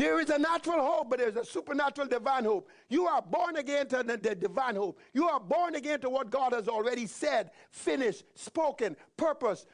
There 0.01 0.19
is 0.19 0.31
a 0.31 0.39
natural 0.39 0.83
hope, 0.83 1.11
but 1.11 1.19
there's 1.19 1.37
a 1.37 1.45
supernatural 1.45 2.07
divine 2.07 2.47
hope. 2.47 2.71
You 2.89 3.07
are 3.07 3.21
born 3.21 3.57
again 3.57 3.87
to 3.89 4.03
the, 4.03 4.17
the, 4.17 4.35
divine 4.35 4.75
hope. 4.75 4.99
You 5.13 5.29
are 5.29 5.39
born 5.39 5.75
again 5.75 6.01
to 6.01 6.09
what 6.09 6.31
God 6.31 6.55
has 6.55 6.69
already 6.69 7.05
said, 7.07 7.51
finished, 7.71 8.25
spoken, 8.35 8.97
purpose 9.19 9.67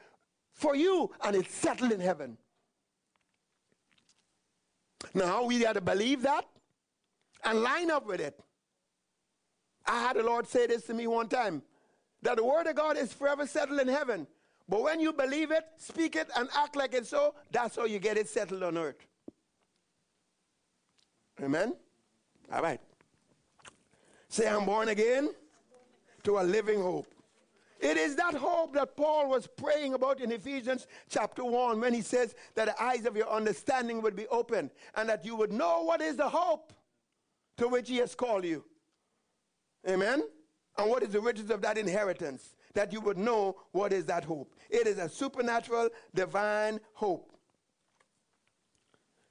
for 0.51 0.75
you, 0.75 1.09
and 1.23 1.33
it's 1.33 1.53
settled 1.55 1.93
in 1.93 2.01
heaven. 2.01 2.37
Now 5.13 5.45
we 5.45 5.59
got 5.59 5.75
to 5.75 5.81
believe 5.81 6.23
that 6.23 6.43
and 7.45 7.61
line 7.63 7.89
up 7.89 8.05
with 8.05 8.19
it. 8.19 8.37
I 9.85 10.01
had 10.01 10.17
the 10.17 10.23
Lord 10.23 10.45
say 10.45 10.67
this 10.67 10.83
to 10.87 10.93
me 10.93 11.07
one 11.07 11.29
time 11.29 11.61
that 12.21 12.35
the 12.35 12.43
word 12.43 12.67
of 12.67 12.75
God 12.75 12.97
is 12.97 13.13
forever 13.13 13.47
settled 13.47 13.79
in 13.79 13.87
heaven. 13.87 14.27
But 14.67 14.81
when 14.81 14.99
you 14.99 15.13
believe 15.13 15.51
it, 15.51 15.63
speak 15.77 16.17
it, 16.17 16.27
and 16.35 16.49
act 16.53 16.75
like 16.75 16.93
it's 16.93 17.07
so, 17.07 17.33
that's 17.49 17.77
how 17.77 17.85
you 17.85 17.99
get 17.99 18.17
it 18.17 18.27
settled 18.27 18.63
on 18.63 18.77
earth. 18.77 19.07
Amen? 21.41 21.75
All 22.51 22.61
right. 22.61 22.79
Say, 24.29 24.47
I'm 24.47 24.65
born 24.65 24.89
again 24.89 25.29
to 26.23 26.39
a 26.39 26.41
living 26.41 26.81
hope. 26.81 27.07
It 27.79 27.95
is 27.97 28.15
that 28.15 28.33
hope 28.33 28.73
that 28.73 28.97
Paul 28.97 29.29
was 29.29 29.47
praying 29.47 29.93
about 29.93 30.19
in 30.19 30.31
Ephesians 30.31 30.87
chapter 31.09 31.43
1 31.43 31.79
when 31.79 31.93
he 31.93 32.01
says 32.01 32.33
that 32.55 32.65
the 32.65 32.83
eyes 32.83 33.05
of 33.05 33.15
your 33.15 33.29
understanding 33.29 34.01
would 34.01 34.15
be 34.15 34.27
opened 34.27 34.71
and 34.95 35.07
that 35.09 35.23
you 35.23 35.35
would 35.35 35.51
know 35.51 35.83
what 35.83 36.01
is 36.01 36.15
the 36.15 36.27
hope 36.27 36.73
to 37.57 37.67
which 37.67 37.87
he 37.87 37.97
has 37.97 38.15
called 38.15 38.45
you. 38.45 38.63
Amen? 39.87 40.23
And 40.77 40.89
what 40.89 41.03
is 41.03 41.09
the 41.09 41.21
riches 41.21 41.51
of 41.51 41.61
that 41.61 41.77
inheritance? 41.77 42.55
That 42.73 42.91
you 42.91 43.01
would 43.01 43.17
know 43.17 43.57
what 43.71 43.93
is 43.93 44.05
that 44.05 44.23
hope. 44.23 44.53
It 44.69 44.87
is 44.87 44.97
a 44.97 45.07
supernatural, 45.07 45.89
divine 46.13 46.79
hope. 46.93 47.36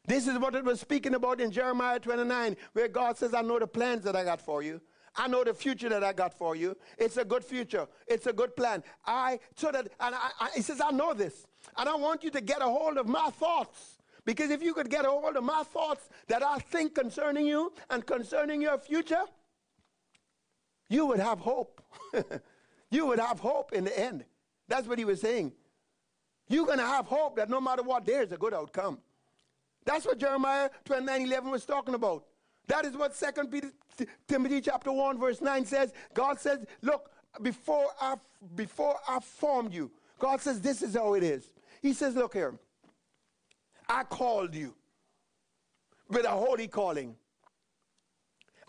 This 0.07 0.29
is 0.29 0.39
what 0.39 0.55
it 0.55 0.65
was 0.65 0.81
speaking 0.81 1.15
about 1.15 1.41
in 1.41 1.51
Jeremiah 1.51 1.99
29, 1.99 2.57
where 2.73 2.89
God 2.89 3.19
says, 3.19 3.35
I 3.35 3.43
know 3.43 3.59
the 3.59 3.67
plans 3.67 4.05
that 4.05 4.15
I 4.15 4.25
got 4.25 4.41
for 4.41 4.63
you. 4.63 4.81
I 5.17 5.29
know 5.29 5.43
the 5.45 5.55
future 5.55 5.89
that 5.89 6.05
I 6.05 6.13
got 6.13 6.37
for 6.37 6.55
you. 6.55 6.77
It's 6.99 7.17
a 7.17 7.25
good 7.25 7.45
future. 7.45 7.87
It's 8.07 8.27
a 8.27 8.33
good 8.33 8.55
plan. 8.55 8.83
I 9.07 9.41
so 9.57 9.73
that 9.73 9.89
and 9.99 10.15
I, 10.15 10.29
I, 10.41 10.51
he 10.55 10.63
says, 10.63 10.81
I 10.81 10.91
know 10.91 11.15
this. 11.15 11.47
And 11.77 11.89
I 11.89 11.97
want 11.97 12.23
you 12.23 12.31
to 12.31 12.41
get 12.41 12.61
a 12.61 12.67
hold 12.67 12.99
of 12.99 13.09
my 13.09 13.31
thoughts. 13.31 13.97
Because 14.25 14.51
if 14.51 14.63
you 14.63 14.75
could 14.75 14.91
get 14.91 15.05
a 15.05 15.09
hold 15.09 15.37
of 15.37 15.45
my 15.45 15.63
thoughts 15.63 16.09
that 16.29 16.43
I 16.43 16.59
think 16.59 16.95
concerning 16.95 17.47
you 17.47 17.73
and 17.89 18.05
concerning 18.05 18.61
your 18.61 18.77
future, 18.77 19.23
you 20.89 21.07
would 21.07 21.21
have 21.21 21.39
hope. 21.39 21.81
you 22.91 23.07
would 23.07 23.21
have 23.21 23.41
hope 23.41 23.73
in 23.73 23.85
the 23.85 23.99
end. 23.99 24.25
That's 24.69 24.87
what 24.87 24.99
he 24.99 25.05
was 25.05 25.21
saying. 25.21 25.53
You're 26.49 26.67
going 26.67 26.79
to 26.79 26.85
have 26.85 27.07
hope 27.07 27.37
that 27.37 27.49
no 27.49 27.61
matter 27.61 27.83
what, 27.83 28.05
there's 28.05 28.33
a 28.33 28.37
good 28.37 28.53
outcome. 28.53 28.99
That's 29.87 30.05
what 30.05 30.19
Jeremiah 30.19 30.69
29 30.85 31.23
11 31.23 31.51
was 31.51 31.65
talking 31.65 31.95
about. 31.95 32.25
That 32.67 32.85
is 32.85 32.97
what 32.97 33.15
Second 33.15 33.51
Peter, 33.51 33.71
Timothy 34.27 34.61
chapter 34.61 34.93
1, 34.93 35.19
verse 35.19 35.41
9 35.41 35.65
says. 35.65 35.93
God 36.13 36.41
says, 36.41 36.67
Look, 36.83 37.11
before 37.41 37.87
I, 38.01 38.17
before 38.57 38.97
I 39.09 39.21
formed 39.21 39.73
you, 39.73 39.91
God 40.19 40.41
says, 40.41 40.61
This 40.61 40.83
is 40.83 40.95
how 40.95 41.15
it 41.15 41.23
is. 41.23 41.53
He 41.81 41.93
says, 41.93 42.17
Look 42.17 42.35
here, 42.35 42.59
I 43.89 44.03
called 44.03 44.55
you 44.55 44.75
with 46.09 46.25
a 46.25 46.31
holy 46.31 46.67
calling. 46.67 47.15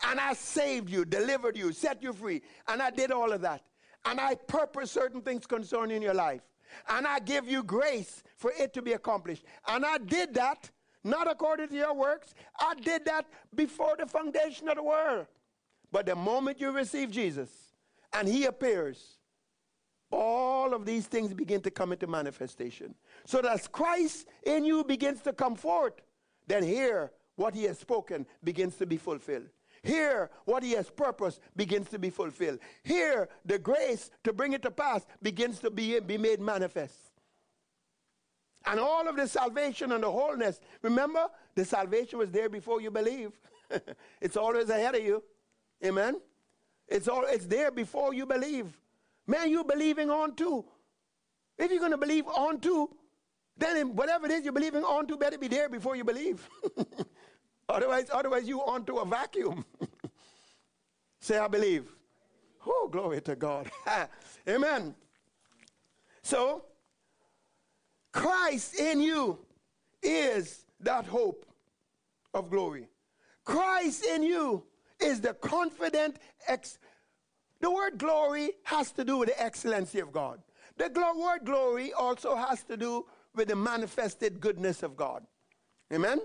And 0.06 0.20
I 0.20 0.34
saved 0.34 0.92
you, 0.92 1.06
delivered 1.06 1.58
you, 1.58 1.72
set 1.74 2.04
you 2.04 2.14
free. 2.14 2.44
And 2.68 2.84
I 2.84 2.92
did 2.92 3.12
all 3.12 3.32
of 3.32 3.42
that. 3.42 3.64
And 4.06 4.20
I 4.22 4.36
purpose 4.36 4.92
certain 4.92 5.22
things 5.22 5.48
concerning 5.48 6.04
your 6.04 6.14
life. 6.14 6.42
And 6.90 7.08
I 7.08 7.20
give 7.20 7.48
you 7.48 7.64
grace 7.64 8.24
for 8.36 8.52
it 8.60 8.74
to 8.74 8.84
be 8.84 8.94
accomplished. 8.94 9.44
And 9.68 9.84
I 9.84 9.98
did 9.98 10.36
that 10.36 10.70
not 11.04 11.30
according 11.30 11.70
to 11.70 11.76
your 11.76 11.94
works. 11.94 12.34
I 12.60 12.76
did 12.76 13.06
that 13.06 13.26
before 13.56 13.96
the 13.98 14.06
foundation 14.06 14.70
of 14.70 14.76
the 14.76 14.84
world. 14.84 15.28
But 15.92 16.06
the 16.06 16.16
moment 16.16 16.60
you 16.60 16.72
receive 16.72 17.12
Jesus 17.12 17.50
and 18.14 18.28
he 18.28 18.46
appears, 18.46 19.18
all 20.12 20.74
of 20.74 20.86
these 20.86 21.08
things 21.08 21.34
begin 21.34 21.62
to 21.62 21.72
come 21.72 21.92
into 21.92 22.08
manifestation. 22.08 22.96
So 23.26 23.42
that 23.42 23.54
as 23.54 23.68
Christ 23.68 24.28
in 24.44 24.66
you 24.66 24.84
begins 24.84 25.22
to 25.22 25.34
come 25.34 25.56
forth, 25.56 25.94
then 26.48 26.64
here 26.64 27.12
what 27.36 27.54
he 27.54 27.64
has 27.64 27.80
spoken 27.80 28.26
begins 28.44 28.76
to 28.78 28.86
be 28.86 28.98
fulfilled. 28.98 29.50
Here, 29.84 30.32
what 30.46 30.64
he 30.64 30.72
has 30.72 30.90
purposed 30.90 31.40
begins 31.56 31.90
to 31.90 32.00
be 32.00 32.10
fulfilled. 32.10 32.60
Here, 32.84 33.30
the 33.46 33.60
grace 33.60 34.10
to 34.24 34.34
bring 34.34 34.54
it 34.54 34.62
to 34.64 34.72
pass 34.72 35.06
begins 35.22 35.60
to 35.60 35.70
be, 35.70 36.00
be 36.00 36.18
made 36.18 36.42
manifest. 36.42 37.07
And 38.70 38.80
all 38.80 39.08
of 39.08 39.16
the 39.16 39.28
salvation 39.28 39.94
and 39.94 40.04
the 40.04 40.12
wholeness, 40.12 40.60
remember, 40.82 41.28
the 41.56 41.64
salvation 41.64 42.20
was 42.20 42.32
there 42.32 42.50
before 42.50 42.82
you 42.82 42.92
believe. 42.92 43.32
it's 44.22 44.36
always 44.36 44.70
ahead 44.70 44.96
of 44.96 45.04
you. 45.04 45.24
Amen? 45.86 46.20
It's, 46.88 47.08
all, 47.08 47.24
it's 47.28 47.46
there 47.46 47.72
before 47.72 48.14
you 48.14 48.26
believe. 48.26 48.78
Man, 49.26 49.50
you're 49.50 49.64
believing 49.64 50.10
on 50.10 50.36
to. 50.36 50.66
If 51.58 51.72
you're 51.72 51.80
going 51.80 51.92
to 51.92 51.98
believe 51.98 52.28
on 52.28 52.60
to, 52.62 52.90
then 53.58 53.96
whatever 53.96 54.26
it 54.26 54.32
is 54.32 54.44
you're 54.44 54.54
believing 54.54 54.84
on 54.84 55.08
to 55.08 55.18
better 55.18 55.38
be 55.38 55.48
there 55.48 55.70
before 55.70 55.96
you 55.96 56.04
believe. 56.04 56.48
otherwise, 57.70 58.10
otherwise 58.12 58.48
you 58.48 58.62
onto 58.62 58.98
a 58.98 59.06
vacuum. 59.06 59.66
Say, 61.20 61.38
I 61.38 61.48
believe. 61.48 61.92
Oh, 62.66 62.90
glory 62.92 63.22
to 63.22 63.36
God. 63.36 63.72
Amen. 64.48 64.94
So, 66.22 66.66
Christ 68.18 68.80
in 68.80 69.00
you 69.00 69.38
is 70.02 70.66
that 70.80 71.06
hope 71.06 71.46
of 72.34 72.50
glory. 72.50 72.90
Christ 73.46 74.04
in 74.06 74.24
you 74.24 74.64
is 75.00 75.22
the 75.22 75.36
confident 75.36 76.18
ex. 76.48 76.80
The 77.62 77.70
word 77.70 78.00
glory 78.00 78.54
has 78.64 78.92
to 78.94 79.06
do 79.06 79.20
with 79.20 79.30
the 79.30 79.40
excellency 79.40 80.00
of 80.00 80.12
God. 80.12 80.42
The 80.78 80.90
glo- 80.90 81.16
word 81.16 81.46
glory 81.46 81.94
also 81.94 82.36
has 82.36 82.64
to 82.64 82.76
do 82.76 83.06
with 83.36 83.50
the 83.50 83.56
manifested 83.56 84.42
goodness 84.42 84.82
of 84.82 84.98
God. 84.98 85.24
Amen? 85.94 86.20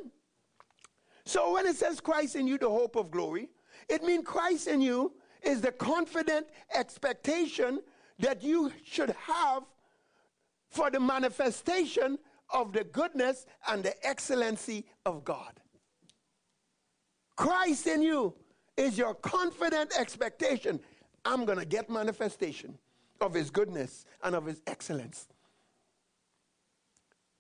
So 1.26 1.52
when 1.52 1.66
it 1.66 1.76
says 1.76 2.00
Christ 2.00 2.36
in 2.36 2.46
you, 2.46 2.56
the 2.56 2.70
hope 2.70 2.96
of 2.96 3.10
glory, 3.10 3.50
it 3.90 4.02
means 4.02 4.24
Christ 4.24 4.66
in 4.66 4.80
you 4.80 5.12
is 5.42 5.60
the 5.60 5.72
confident 5.72 6.46
expectation 6.74 7.80
that 8.18 8.42
you 8.42 8.72
should 8.82 9.10
have 9.10 9.64
for 10.72 10.90
the 10.90 10.98
manifestation 10.98 12.18
of 12.52 12.72
the 12.72 12.84
goodness 12.84 13.46
and 13.68 13.82
the 13.82 13.94
excellency 14.06 14.84
of 15.06 15.24
God. 15.24 15.60
Christ 17.36 17.86
in 17.86 18.02
you 18.02 18.34
is 18.76 18.98
your 18.98 19.14
confident 19.14 19.92
expectation. 19.98 20.80
I'm 21.24 21.44
going 21.44 21.58
to 21.58 21.64
get 21.64 21.88
manifestation 21.88 22.78
of 23.20 23.34
his 23.34 23.50
goodness 23.50 24.04
and 24.22 24.34
of 24.34 24.46
his 24.46 24.60
excellence. 24.66 25.28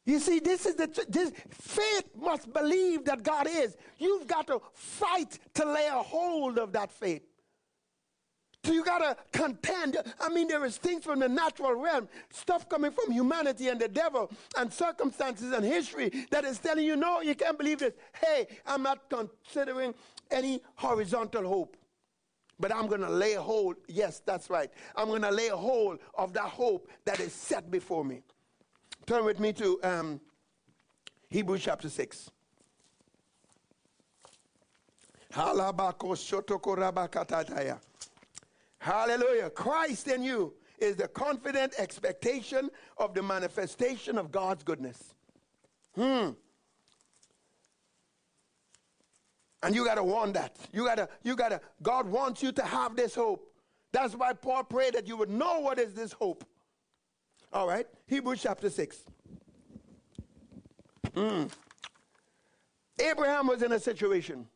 You 0.04 0.18
see, 0.18 0.40
this 0.40 0.66
is 0.66 0.74
the 0.74 0.88
this 1.08 1.30
faith 1.50 2.10
must 2.20 2.52
believe 2.52 3.04
that 3.04 3.22
God 3.22 3.46
is. 3.48 3.76
You've 3.98 4.26
got 4.26 4.48
to 4.48 4.60
fight 4.74 5.38
to 5.54 5.64
lay 5.64 5.86
a 5.86 6.02
hold 6.02 6.58
of 6.58 6.72
that 6.72 6.90
faith. 6.90 7.22
So 8.64 8.72
you 8.72 8.84
gotta 8.84 9.16
contend. 9.32 9.96
I 10.20 10.28
mean, 10.28 10.46
there 10.46 10.64
is 10.64 10.76
things 10.76 11.04
from 11.04 11.18
the 11.18 11.28
natural 11.28 11.74
realm, 11.74 12.08
stuff 12.30 12.68
coming 12.68 12.92
from 12.92 13.12
humanity 13.12 13.68
and 13.68 13.80
the 13.80 13.88
devil, 13.88 14.30
and 14.56 14.72
circumstances 14.72 15.52
and 15.52 15.64
history 15.64 16.12
that 16.30 16.44
is 16.44 16.58
telling 16.58 16.84
you, 16.84 16.94
no, 16.94 17.22
you 17.22 17.34
can't 17.34 17.58
believe 17.58 17.80
this. 17.80 17.94
Hey, 18.20 18.46
I'm 18.64 18.84
not 18.84 19.10
considering 19.10 19.94
any 20.30 20.62
horizontal 20.76 21.46
hope. 21.46 21.76
But 22.60 22.72
I'm 22.72 22.86
gonna 22.86 23.10
lay 23.10 23.34
hold, 23.34 23.76
yes, 23.88 24.22
that's 24.24 24.48
right. 24.48 24.70
I'm 24.94 25.08
gonna 25.08 25.32
lay 25.32 25.48
hold 25.48 25.98
of 26.14 26.32
that 26.34 26.44
hope 26.44 26.88
that 27.04 27.18
is 27.18 27.32
set 27.32 27.68
before 27.68 28.04
me. 28.04 28.22
Turn 29.06 29.24
with 29.24 29.40
me 29.40 29.52
to 29.54 29.80
um, 29.82 30.20
Hebrews 31.30 31.62
chapter 31.64 31.88
6. 31.88 32.30
Hallelujah. 38.82 39.48
Christ 39.48 40.08
in 40.08 40.24
you 40.24 40.54
is 40.76 40.96
the 40.96 41.06
confident 41.06 41.72
expectation 41.78 42.68
of 42.98 43.14
the 43.14 43.22
manifestation 43.22 44.18
of 44.18 44.32
God's 44.32 44.64
goodness. 44.64 45.14
Hmm. 45.94 46.30
And 49.62 49.72
you 49.72 49.84
got 49.84 49.94
to 49.94 50.02
want 50.02 50.34
that. 50.34 50.56
You 50.72 50.84
got 50.84 50.96
to, 50.96 51.08
you 51.22 51.36
got 51.36 51.50
to, 51.50 51.60
God 51.80 52.08
wants 52.08 52.42
you 52.42 52.50
to 52.50 52.64
have 52.64 52.96
this 52.96 53.14
hope. 53.14 53.54
That's 53.92 54.16
why 54.16 54.32
Paul 54.32 54.64
prayed 54.64 54.94
that 54.94 55.06
you 55.06 55.16
would 55.16 55.30
know 55.30 55.60
what 55.60 55.78
is 55.78 55.94
this 55.94 56.10
hope. 56.10 56.44
All 57.52 57.68
right. 57.68 57.86
Hebrews 58.08 58.42
chapter 58.42 58.68
6. 58.68 58.98
Hmm. 61.14 61.44
Abraham 62.98 63.46
was 63.46 63.62
in 63.62 63.70
a 63.70 63.78
situation. 63.78 64.48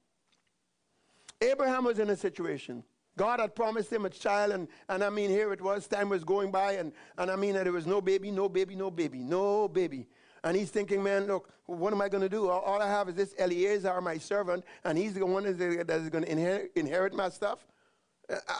Abraham 1.40 1.84
was 1.84 2.00
in 2.00 2.10
a 2.10 2.16
situation 2.16 2.82
God 3.16 3.40
had 3.40 3.54
promised 3.54 3.92
him 3.92 4.04
a 4.04 4.10
child, 4.10 4.52
and, 4.52 4.68
and 4.88 5.02
I 5.02 5.10
mean, 5.10 5.30
here 5.30 5.52
it 5.52 5.60
was, 5.60 5.86
time 5.86 6.08
was 6.10 6.22
going 6.22 6.50
by, 6.50 6.72
and, 6.72 6.92
and 7.16 7.30
I 7.30 7.36
mean, 7.36 7.54
that 7.54 7.64
there 7.64 7.72
was 7.72 7.86
no 7.86 8.00
baby, 8.00 8.30
no 8.30 8.48
baby, 8.48 8.74
no 8.74 8.90
baby, 8.90 9.18
no 9.18 9.68
baby. 9.68 10.06
And 10.44 10.56
he's 10.56 10.70
thinking, 10.70 11.02
man, 11.02 11.26
look, 11.26 11.50
what 11.64 11.92
am 11.92 12.00
I 12.00 12.08
going 12.08 12.22
to 12.22 12.28
do? 12.28 12.48
All, 12.48 12.60
all, 12.60 12.80
I 12.80 12.88
have 12.88 13.08
is 13.08 13.14
this 13.14 13.34
Eliezer, 13.38 14.00
my 14.00 14.18
servant, 14.18 14.64
and 14.84 14.96
he's 14.98 15.14
the 15.14 15.24
one 15.24 15.44
that 15.44 15.60
is 15.60 16.08
going 16.10 16.24
to 16.24 16.30
inherit, 16.30 16.72
inherit 16.76 17.14
my 17.14 17.30
stuff. 17.30 17.66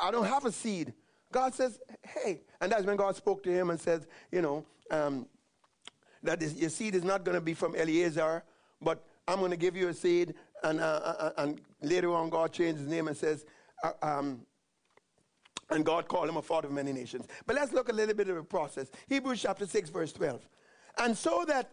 I 0.03 0.11
don't 0.11 0.27
have 0.27 0.45
a 0.45 0.53
seed. 0.53 0.95
God 1.31 1.55
says, 1.55 1.79
hey. 2.03 2.41
And 2.61 2.73
that's 2.73 2.85
when 2.85 2.97
God 2.97 3.15
spoke 3.15 3.43
to 3.45 3.51
him 3.51 3.71
and 3.71 3.81
said, 3.81 4.07
you 4.33 4.41
know, 4.41 4.65
um, 4.91 5.27
your 6.23 6.71
seed 6.71 6.95
is 6.95 7.05
not 7.05 7.25
going 7.25 7.35
to 7.35 7.41
be 7.41 7.55
from 7.55 7.75
Eliezer, 7.75 8.43
but 8.81 9.05
I'm 9.29 9.39
going 9.39 9.51
to 9.51 9.57
give 9.57 9.77
you 9.77 9.89
a 9.89 9.95
seed. 9.95 10.35
And, 10.63 10.81
uh, 10.81 10.85
uh, 10.85 11.17
uh, 11.19 11.31
and 11.39 11.61
later 11.83 12.13
on, 12.15 12.31
God 12.31 12.53
changed 12.53 12.81
his 12.81 12.89
name 12.89 13.09
and 13.09 13.17
says, 13.17 13.45
uh, 13.83 13.93
um, 14.03 14.43
and 15.71 15.85
God 15.85 16.09
called 16.09 16.29
him 16.29 16.37
a 16.37 16.43
father 16.43 16.69
of 16.69 16.75
many 16.75 16.93
nations. 16.93 17.27
But 17.47 17.57
let's 17.57 17.73
look 17.73 17.89
a 17.89 17.93
little 17.93 18.15
bit 18.15 18.29
of 18.29 18.37
the 18.37 18.43
process. 18.43 18.91
Hebrews 19.09 19.43
chapter 19.43 19.67
6, 19.67 19.91
verse 19.91 20.13
12. 20.13 20.47
And 20.99 21.17
so 21.17 21.45
that, 21.49 21.71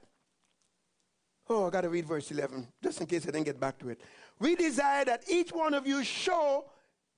oh, 1.49 1.67
I 1.67 1.69
got 1.69 1.81
to 1.81 1.89
read 1.89 2.05
verse 2.05 2.31
11, 2.31 2.67
just 2.81 3.01
in 3.01 3.07
case 3.07 3.23
I 3.23 3.31
didn't 3.31 3.45
get 3.45 3.59
back 3.59 3.77
to 3.79 3.89
it. 3.89 4.01
We 4.39 4.55
desire 4.55 5.05
that 5.05 5.23
each 5.29 5.51
one 5.51 5.73
of 5.73 5.85
you 5.85 6.03
show 6.03 6.65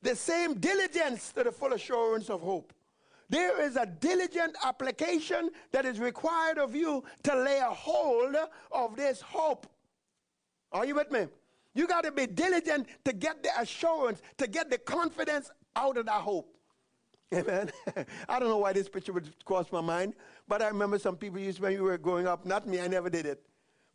the 0.01 0.15
same 0.15 0.55
diligence 0.55 1.31
to 1.33 1.43
the 1.43 1.51
full 1.51 1.73
assurance 1.73 2.29
of 2.29 2.41
hope. 2.41 2.73
There 3.29 3.61
is 3.61 3.75
a 3.75 3.85
diligent 3.85 4.55
application 4.63 5.49
that 5.71 5.85
is 5.85 5.99
required 5.99 6.59
of 6.59 6.75
you 6.75 7.03
to 7.23 7.35
lay 7.35 7.57
a 7.57 7.71
hold 7.71 8.35
of 8.71 8.95
this 8.95 9.21
hope. 9.21 9.65
Are 10.71 10.85
you 10.85 10.95
with 10.95 11.09
me? 11.09 11.27
You 11.75 11.87
got 11.87 12.05
to 12.05 12.11
be 12.11 12.25
diligent 12.25 12.87
to 13.03 13.13
get 13.13 13.43
the 13.43 13.49
assurance, 13.59 14.21
to 14.37 14.47
get 14.47 14.71
the 14.71 14.77
confidence 14.77 15.51
out 15.75 15.97
of 15.97 16.05
that 16.05 16.21
hope. 16.21 16.55
Amen. 17.33 17.69
I 18.29 18.39
don't 18.39 18.47
know 18.47 18.57
why 18.57 18.71
this 18.71 18.87
picture 18.87 19.11
would 19.11 19.27
cross 19.43 19.69
my 19.71 19.81
mind, 19.81 20.13
but 20.47 20.61
I 20.61 20.67
remember 20.69 20.97
some 20.97 21.17
people 21.17 21.39
used 21.39 21.59
when 21.59 21.73
we 21.73 21.81
were 21.81 21.97
growing 21.97 22.27
up. 22.27 22.45
Not 22.45 22.65
me, 22.65 22.79
I 22.79 22.87
never 22.87 23.09
did 23.09 23.25
it. 23.25 23.43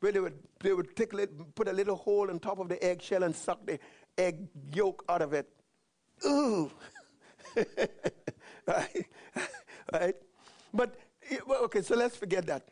Where 0.00 0.12
they 0.12 0.20
would, 0.20 0.38
they 0.60 0.74
would 0.74 0.94
take, 0.94 1.12
put 1.54 1.68
a 1.68 1.72
little 1.72 1.96
hole 1.96 2.30
on 2.30 2.38
top 2.38 2.58
of 2.58 2.68
the 2.68 2.82
eggshell 2.84 3.22
and 3.22 3.34
suck 3.34 3.64
the 3.64 3.78
egg 4.18 4.46
yolk 4.74 5.02
out 5.08 5.22
of 5.22 5.32
it. 5.32 5.48
Ooh. 6.26 6.70
right? 8.66 9.06
right? 9.92 10.16
But, 10.74 10.96
eh, 11.30 11.38
okay, 11.48 11.80
so 11.80 11.96
let's 11.96 12.16
forget 12.16 12.46
that. 12.46 12.68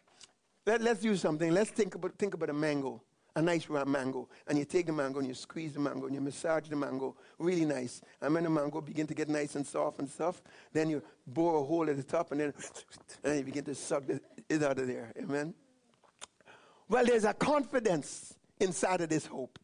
Let, 0.66 0.82
let's 0.82 1.00
do 1.00 1.16
something. 1.16 1.50
Let's 1.50 1.70
think 1.70 1.94
about, 1.94 2.12
think 2.18 2.34
about 2.34 2.50
a 2.50 2.54
mango 2.54 3.02
a 3.38 3.42
nice 3.42 3.68
ripe 3.68 3.86
mango, 3.86 4.28
and 4.48 4.58
you 4.58 4.64
take 4.64 4.86
the 4.86 4.92
mango 4.92 5.20
and 5.20 5.28
you 5.28 5.34
squeeze 5.34 5.72
the 5.72 5.78
mango 5.78 6.06
and 6.06 6.14
you 6.14 6.20
massage 6.20 6.68
the 6.68 6.74
mango 6.74 7.14
really 7.38 7.64
nice. 7.64 8.00
And 8.20 8.34
when 8.34 8.42
the 8.42 8.50
mango 8.50 8.80
begin 8.80 9.06
to 9.06 9.14
get 9.14 9.28
nice 9.28 9.54
and 9.54 9.64
soft 9.64 10.00
and 10.00 10.10
stuff, 10.10 10.42
then 10.72 10.90
you 10.90 11.00
bore 11.24 11.56
a 11.56 11.64
hole 11.64 11.88
at 11.88 11.96
the 11.96 12.02
top 12.02 12.32
and 12.32 12.40
then, 12.40 12.54
and 13.24 13.38
you 13.38 13.44
begin 13.44 13.64
to 13.64 13.76
suck 13.76 14.02
it 14.08 14.62
out 14.62 14.78
of 14.78 14.88
there. 14.88 15.12
Amen. 15.16 15.54
Well, 16.88 17.04
there's 17.04 17.24
a 17.24 17.32
confidence 17.32 18.34
inside 18.58 19.02
of 19.02 19.08
this 19.08 19.26
hope. 19.26 19.56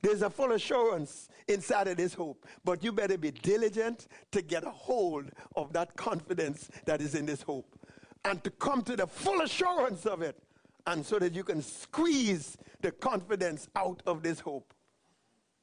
There's 0.00 0.22
a 0.22 0.30
full 0.30 0.52
assurance 0.52 1.28
inside 1.46 1.86
of 1.88 1.98
this 1.98 2.14
hope. 2.14 2.46
But 2.64 2.82
you 2.82 2.92
better 2.92 3.18
be 3.18 3.30
diligent 3.30 4.08
to 4.32 4.40
get 4.40 4.64
a 4.64 4.70
hold 4.70 5.30
of 5.54 5.74
that 5.74 5.96
confidence 5.96 6.70
that 6.86 7.02
is 7.02 7.14
in 7.14 7.26
this 7.26 7.42
hope 7.42 7.78
and 8.24 8.42
to 8.42 8.50
come 8.50 8.80
to 8.82 8.96
the 8.96 9.06
full 9.06 9.42
assurance 9.42 10.06
of 10.06 10.22
it 10.22 10.42
and 10.86 11.04
so 11.04 11.18
that 11.18 11.34
you 11.34 11.44
can 11.44 11.62
squeeze 11.62 12.56
the 12.80 12.90
confidence 12.90 13.68
out 13.76 14.02
of 14.06 14.22
this 14.22 14.40
hope. 14.40 14.72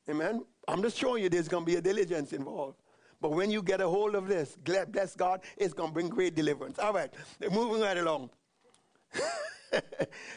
Amen. 0.09 0.43
I'm 0.67 0.81
just 0.81 0.97
showing 0.97 1.23
you 1.23 1.29
there's 1.29 1.47
going 1.47 1.65
to 1.65 1.71
be 1.71 1.77
a 1.77 1.81
diligence 1.81 2.33
involved. 2.33 2.77
But 3.19 3.31
when 3.31 3.49
you 3.49 3.63
get 3.63 3.81
a 3.81 3.87
hold 3.87 4.15
of 4.15 4.27
this, 4.27 4.55
bless 4.63 5.15
God, 5.15 5.41
it's 5.57 5.73
going 5.73 5.89
to 5.89 5.93
bring 5.93 6.09
great 6.09 6.35
deliverance. 6.35 6.77
All 6.77 6.93
right, 6.93 7.11
moving 7.51 7.81
right 7.81 7.97
along. 7.97 8.29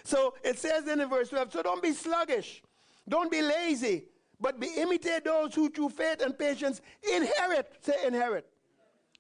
so 0.05 0.35
it 0.43 0.59
says 0.59 0.89
in 0.89 1.07
verse 1.09 1.29
12, 1.29 1.53
so 1.53 1.63
don't 1.63 1.83
be 1.83 1.93
sluggish, 1.93 2.63
don't 3.09 3.31
be 3.31 3.43
lazy, 3.43 4.05
but 4.41 4.59
be 4.59 4.69
imitate 4.79 5.25
those 5.25 5.55
who 5.55 5.69
through 5.69 5.91
faith 5.91 6.23
and 6.23 6.39
patience 6.39 6.81
inherit. 7.15 7.71
Say 7.83 8.07
inherit. 8.07 8.47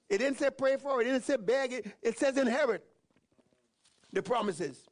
It 0.08 0.18
didn't 0.18 0.38
say 0.38 0.50
pray 0.50 0.76
for, 0.76 1.02
it 1.02 1.04
didn't 1.04 1.24
say 1.24 1.36
beg, 1.36 1.72
it, 1.72 1.86
it 2.02 2.18
says 2.18 2.38
inherit 2.38 2.84
the 4.12 4.22
promises. 4.22 4.89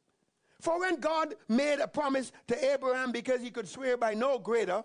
For 0.59 0.79
when 0.79 0.99
God 0.99 1.35
made 1.47 1.79
a 1.79 1.87
promise 1.87 2.31
to 2.47 2.71
Abraham 2.73 3.11
because 3.11 3.41
he 3.41 3.49
could 3.49 3.67
swear 3.67 3.95
by 3.95 4.13
no 4.13 4.37
greater, 4.37 4.83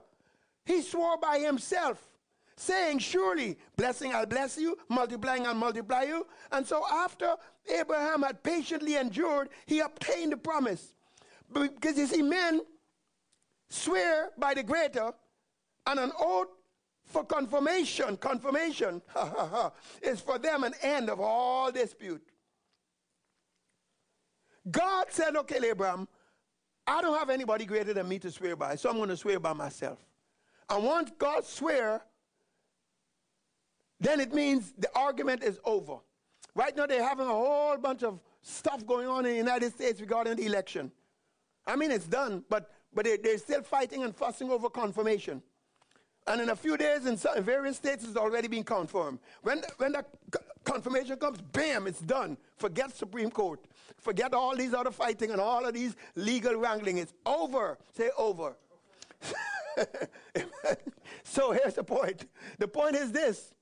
he 0.64 0.82
swore 0.82 1.18
by 1.18 1.38
himself, 1.40 2.00
saying, 2.56 3.00
Surely, 3.00 3.58
blessing 3.76 4.14
I'll 4.14 4.26
bless 4.26 4.56
you, 4.56 4.78
multiplying 4.88 5.46
I'll 5.46 5.54
multiply 5.54 6.02
you. 6.02 6.26
And 6.52 6.66
so 6.66 6.84
after 6.90 7.34
Abraham 7.68 8.22
had 8.22 8.42
patiently 8.42 8.96
endured, 8.96 9.48
he 9.66 9.80
obtained 9.80 10.32
the 10.32 10.36
promise. 10.36 10.94
Because 11.52 11.98
you 11.98 12.06
see, 12.06 12.22
men 12.22 12.60
swear 13.68 14.30
by 14.38 14.54
the 14.54 14.62
greater, 14.62 15.12
and 15.86 16.00
an 16.00 16.12
oath 16.18 16.48
for 17.04 17.24
confirmation, 17.24 18.16
confirmation, 18.16 19.02
is 20.02 20.20
for 20.20 20.38
them 20.38 20.64
an 20.64 20.72
end 20.82 21.10
of 21.10 21.20
all 21.20 21.70
dispute. 21.70 22.22
God 24.70 25.06
said, 25.10 25.36
okay, 25.36 25.58
Abraham, 25.68 26.08
I 26.86 27.02
don't 27.02 27.18
have 27.18 27.30
anybody 27.30 27.64
greater 27.64 27.94
than 27.94 28.08
me 28.08 28.18
to 28.20 28.30
swear 28.30 28.56
by, 28.56 28.76
so 28.76 28.90
I'm 28.90 28.96
going 28.96 29.08
to 29.08 29.16
swear 29.16 29.38
by 29.40 29.52
myself. 29.52 29.98
And 30.68 30.84
once 30.84 31.10
God 31.18 31.44
swear, 31.44 32.02
then 34.00 34.20
it 34.20 34.34
means 34.34 34.72
the 34.78 34.88
argument 34.94 35.42
is 35.42 35.58
over. 35.64 35.96
Right 36.54 36.76
now, 36.76 36.86
they're 36.86 37.06
having 37.06 37.26
a 37.26 37.30
whole 37.30 37.76
bunch 37.78 38.02
of 38.02 38.20
stuff 38.42 38.86
going 38.86 39.08
on 39.08 39.24
in 39.26 39.32
the 39.32 39.38
United 39.38 39.72
States 39.72 40.00
regarding 40.00 40.36
the 40.36 40.46
election. 40.46 40.92
I 41.66 41.76
mean, 41.76 41.90
it's 41.90 42.06
done, 42.06 42.44
but, 42.48 42.70
but 42.92 43.04
they, 43.04 43.16
they're 43.16 43.38
still 43.38 43.62
fighting 43.62 44.04
and 44.04 44.14
fussing 44.14 44.50
over 44.50 44.68
confirmation. 44.68 45.42
And 46.26 46.40
in 46.40 46.48
a 46.50 46.56
few 46.56 46.76
days, 46.76 47.06
in, 47.06 47.16
some, 47.18 47.42
various 47.42 47.76
states, 47.76 48.04
it's 48.04 48.16
already 48.16 48.48
been 48.48 48.64
confirmed. 48.64 49.18
When, 49.42 49.62
when 49.76 49.92
the 49.92 50.04
confirmation 50.64 51.16
comes, 51.16 51.40
bam, 51.52 51.86
it's 51.86 52.00
done. 52.00 52.38
Forget 52.56 52.96
Supreme 52.96 53.30
Court. 53.30 53.60
Forget 53.98 54.32
all 54.32 54.56
these 54.56 54.72
other 54.72 54.90
fighting 54.90 55.30
and 55.30 55.40
all 55.40 55.66
of 55.66 55.74
these 55.74 55.94
legal 56.14 56.54
wrangling. 56.54 56.98
It's 56.98 57.12
over. 57.26 57.78
Say 57.94 58.10
over. 58.16 58.56
so 61.24 61.52
here's 61.52 61.74
the 61.74 61.84
point. 61.84 62.26
The 62.58 62.68
point 62.68 62.96
is 62.96 63.12
this 63.12 63.52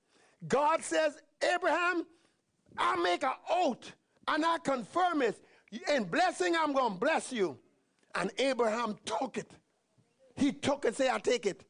God 0.47 0.83
says, 0.83 1.19
Abraham, 1.55 2.07
I 2.79 2.97
make 2.97 3.25
an 3.25 3.33
oath 3.51 3.93
and 4.29 4.45
I 4.45 4.59
confirm 4.59 5.23
it. 5.23 5.41
In 5.93 6.05
blessing, 6.05 6.55
I'm 6.59 6.73
going 6.73 6.93
to 6.93 6.99
bless 6.99 7.33
you. 7.33 7.59
And 8.15 8.31
Abraham 8.39 8.97
took 9.05 9.39
it. 9.39 9.51
He 10.37 10.53
took 10.53 10.85
it, 10.85 10.97
say, 10.97 11.09
I 11.11 11.19
take 11.19 11.47
it. 11.47 11.65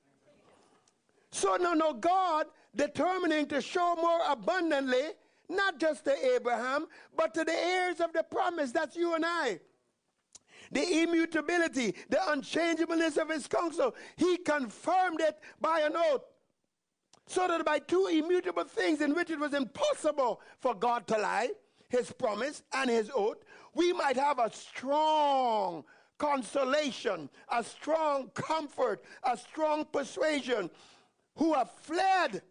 So, 1.33 1.57
no, 1.57 1.73
no, 1.73 1.95
God 1.95 2.47
determining 2.77 3.47
to 3.47 3.61
show 3.61 3.97
more 3.97 4.21
abundantly, 4.29 5.09
not 5.49 5.81
just 5.81 6.05
to 6.05 6.35
Abraham, 6.35 6.87
but 7.17 7.35
to 7.35 7.45
the 7.45 7.53
heirs 7.53 8.01
of 8.01 8.13
the 8.13 8.23
promise. 8.23 8.71
That's 8.71 8.97
you 8.97 9.15
and 9.15 9.25
I. 9.27 9.59
The 10.71 11.03
immutability, 11.03 11.95
the 12.09 12.31
unchangeableness 12.31 13.17
of 13.17 13.31
his 13.31 13.47
counsel. 13.47 13.95
He 14.17 14.37
confirmed 14.39 15.21
it 15.21 15.39
by 15.61 15.81
an 15.81 15.95
oath. 15.97 16.23
So 17.27 17.47
that 17.49 17.65
by 17.65 17.79
two 17.79 18.09
immutable 18.11 18.65
things 18.65 19.01
in 19.01 19.15
which 19.15 19.31
it 19.31 19.39
was 19.39 19.55
impossible 19.55 20.41
for 20.61 20.75
God 20.75 21.07
to 21.09 21.19
lie, 21.19 21.51
his 21.89 22.11
promise 22.13 22.63
and 22.75 22.91
his 22.91 23.11
oath, 23.15 23.39
we 23.75 23.93
might 23.93 24.17
have 24.17 24.39
a 24.39 24.53
strong 24.53 25.85
consolation, 26.19 27.29
a 27.51 27.63
strong 27.65 28.29
comfort, 28.35 29.03
a 29.25 29.37
strong 29.37 29.85
persuasion 29.93 30.71
who 31.37 31.55
have 31.55 31.71
fled 31.71 32.43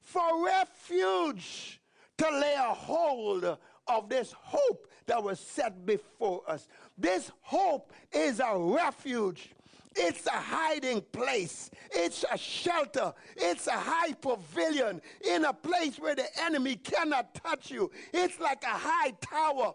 for 0.00 0.44
refuge 0.44 1.80
to 2.18 2.30
lay 2.30 2.54
a 2.54 2.74
hold 2.74 3.58
of 3.86 4.08
this 4.08 4.34
hope 4.38 4.88
that 5.06 5.22
was 5.22 5.40
set 5.40 5.84
before 5.84 6.42
us. 6.48 6.68
This 6.96 7.30
hope 7.40 7.92
is 8.12 8.40
a 8.40 8.56
refuge. 8.56 9.50
It's 9.96 10.26
a 10.26 10.30
hiding 10.30 11.02
place. 11.12 11.70
It's 11.92 12.24
a 12.30 12.36
shelter. 12.36 13.12
It's 13.36 13.66
a 13.66 13.72
high 13.72 14.12
pavilion 14.12 15.00
in 15.28 15.44
a 15.44 15.52
place 15.52 15.98
where 15.98 16.16
the 16.16 16.26
enemy 16.42 16.76
cannot 16.76 17.34
touch 17.34 17.70
you. 17.70 17.90
It's 18.12 18.40
like 18.40 18.64
a 18.64 18.66
high 18.66 19.12
tower 19.20 19.74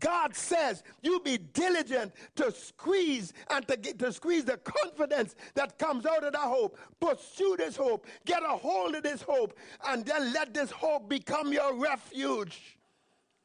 God 0.00 0.34
says 0.34 0.82
you 1.02 1.20
be 1.20 1.38
diligent 1.38 2.12
to 2.36 2.52
squeeze 2.52 3.32
and 3.50 3.66
to 3.68 3.76
get 3.76 3.98
to 4.00 4.12
squeeze 4.12 4.44
the 4.44 4.58
confidence 4.58 5.34
that 5.54 5.78
comes 5.78 6.04
out 6.04 6.24
of 6.24 6.32
that 6.32 6.40
hope. 6.40 6.78
Pursue 7.00 7.56
this 7.58 7.76
hope, 7.76 8.06
get 8.26 8.42
a 8.42 8.56
hold 8.56 8.94
of 8.94 9.02
this 9.02 9.22
hope, 9.22 9.56
and 9.88 10.04
then 10.04 10.32
let 10.32 10.52
this 10.52 10.70
hope 10.70 11.08
become 11.08 11.52
your 11.52 11.74
refuge. 11.74 12.78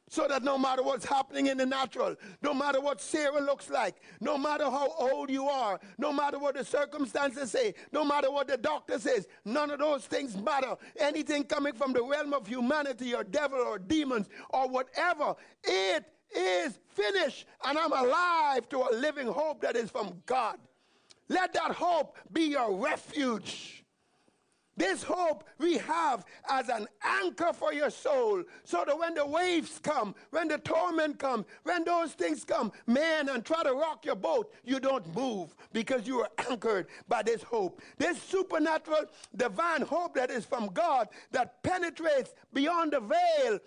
So 0.10 0.28
that 0.28 0.44
no 0.44 0.58
matter 0.58 0.84
what's 0.84 1.06
happening 1.06 1.48
in 1.48 1.58
the 1.58 1.66
natural, 1.66 2.18
no 2.42 2.54
matter 2.54 2.82
what 2.82 3.00
Sarah 3.00 3.40
looks 3.40 3.70
like, 3.70 3.96
no 4.20 4.38
matter 4.38 4.66
how 4.66 4.94
old 5.00 5.30
you 5.30 5.48
are, 5.48 5.80
no 5.98 6.12
matter 6.12 6.38
what 6.38 6.56
the 6.56 6.66
circumstances 6.66 7.50
say, 7.50 7.74
no 7.94 8.04
matter 8.04 8.30
what 8.30 8.50
the 8.50 8.58
doctor 8.58 9.00
says, 9.00 9.26
none 9.46 9.72
of 9.72 9.80
those 9.80 10.06
things 10.06 10.36
matter. 10.36 10.76
Anything 11.00 11.46
coming 11.46 11.72
from 11.72 11.94
the 11.94 12.04
realm 12.04 12.34
of 12.34 12.46
humanity 12.46 13.16
or 13.16 13.24
devil 13.24 13.60
or 13.60 13.80
demons 13.80 14.28
or 14.50 14.68
whatever, 14.68 15.34
it 15.64 16.04
is 16.36 16.80
finished. 16.90 17.46
And 17.66 17.78
I'm 17.78 17.92
alive 17.92 18.68
to 18.70 18.80
a 18.80 18.92
living 18.96 19.28
hope 19.28 19.62
that 19.62 19.76
is 19.76 19.90
from 19.90 20.22
God. 20.26 20.58
Let 21.30 21.54
that 21.54 21.72
hope 21.72 22.18
be 22.34 22.44
your 22.44 22.76
refuge. 22.76 23.82
This 24.78 25.04
hope 25.04 25.44
we 25.60 25.78
have 25.78 26.26
as 26.50 26.70
an 26.70 26.88
anchor 27.04 27.52
for 27.54 27.74
your 27.74 27.90
soul, 27.90 28.44
so 28.64 28.84
that 28.86 28.98
when 28.98 29.14
the 29.14 29.26
waves 29.26 29.80
come, 29.84 30.16
when 30.32 30.48
the 30.48 30.58
torment 30.58 31.20
comes, 31.20 31.46
when 31.64 31.84
those 31.84 32.14
things 32.14 32.46
come, 32.46 32.72
man, 32.88 33.30
and 33.30 33.46
try 33.46 33.64
to 33.64 33.74
rock 33.74 34.06
your 34.06 34.16
boat, 34.16 34.52
you 34.64 34.80
don't 34.80 35.14
move 35.14 35.54
because 35.74 36.08
you 36.08 36.22
are 36.22 36.30
anchored 36.50 36.88
by 37.08 37.22
this 37.22 37.44
hope. 37.44 37.82
This 37.98 38.20
supernatural, 38.22 39.04
divine 39.36 39.82
hope 39.82 40.16
that 40.16 40.32
is 40.32 40.46
from 40.46 40.68
God 40.68 41.10
that 41.32 41.62
penetrates 41.64 42.34
beyond 42.54 42.94
the 42.94 43.02
veil 43.02 43.60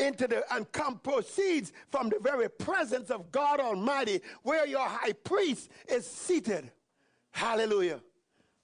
into 0.00 0.26
the 0.26 0.42
and 0.54 0.70
come 0.72 0.98
proceeds 0.98 1.72
from 1.90 2.08
the 2.08 2.18
very 2.20 2.48
presence 2.48 3.10
of 3.10 3.30
God 3.30 3.60
Almighty, 3.60 4.20
where 4.42 4.66
your 4.66 4.86
high 4.86 5.12
priest 5.12 5.70
is 5.88 6.06
seated. 6.06 6.70
Hallelujah. 7.30 8.00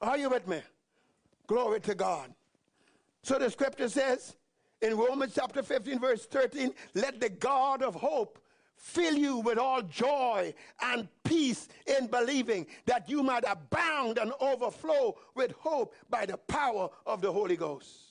Are 0.01 0.19
you 0.19 0.31
with 0.31 0.47
me? 0.49 0.61
Glory 1.47 1.81
to 1.81 1.95
God. 1.95 2.33
So 3.23 3.39
the 3.39 3.51
scripture 3.51 3.89
says 3.89 4.37
in 4.83 4.97
Romans 4.97 5.33
chapter 5.35 5.63
15, 5.63 5.99
verse 5.99 6.27
13, 6.27 6.73
let 6.95 7.21
the 7.21 7.29
God 7.29 7.83
of 7.83 7.95
hope 7.95 8.39
fill 8.77 9.15
you 9.15 9.39
with 9.39 9.59
all 9.59 9.83
joy 9.83 10.53
and 10.83 11.09
peace 11.25 11.69
in 11.87 12.07
believing 12.09 12.67
that 12.85 13.09
you 13.09 13.23
might 13.23 13.45
abound 13.47 14.19
and 14.19 14.33
overflow 14.41 15.17
with 15.35 15.53
hope 15.53 15.95
by 16.11 16.27
the 16.27 16.37
power 16.37 16.89
of 17.07 17.21
the 17.21 17.33
Holy 17.33 17.57
Ghost. 17.57 18.06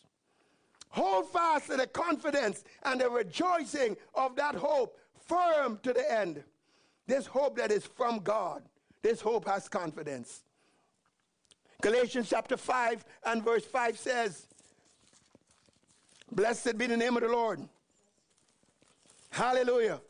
Hold 0.89 1.29
fast 1.29 1.67
to 1.67 1.77
the 1.77 1.87
confidence 1.87 2.63
and 2.83 3.01
the 3.01 3.09
rejoicing 3.09 3.97
of 4.13 4.35
that 4.35 4.55
hope 4.55 4.97
firm 5.27 5.79
to 5.83 5.93
the 5.93 6.11
end. 6.11 6.43
This 7.07 7.25
hope 7.25 7.57
that 7.57 7.71
is 7.71 7.85
from 7.85 8.19
God, 8.19 8.63
this 9.01 9.21
hope 9.21 9.45
has 9.45 9.67
confidence. 9.67 10.43
Galatians 11.81 12.29
chapter 12.29 12.57
5 12.57 13.05
and 13.25 13.43
verse 13.43 13.65
5 13.65 13.97
says, 13.97 14.47
Blessed 16.31 16.77
be 16.77 16.87
the 16.87 16.97
name 16.97 17.15
of 17.15 17.23
the 17.23 17.29
Lord. 17.29 17.61
Hallelujah. 19.29 20.01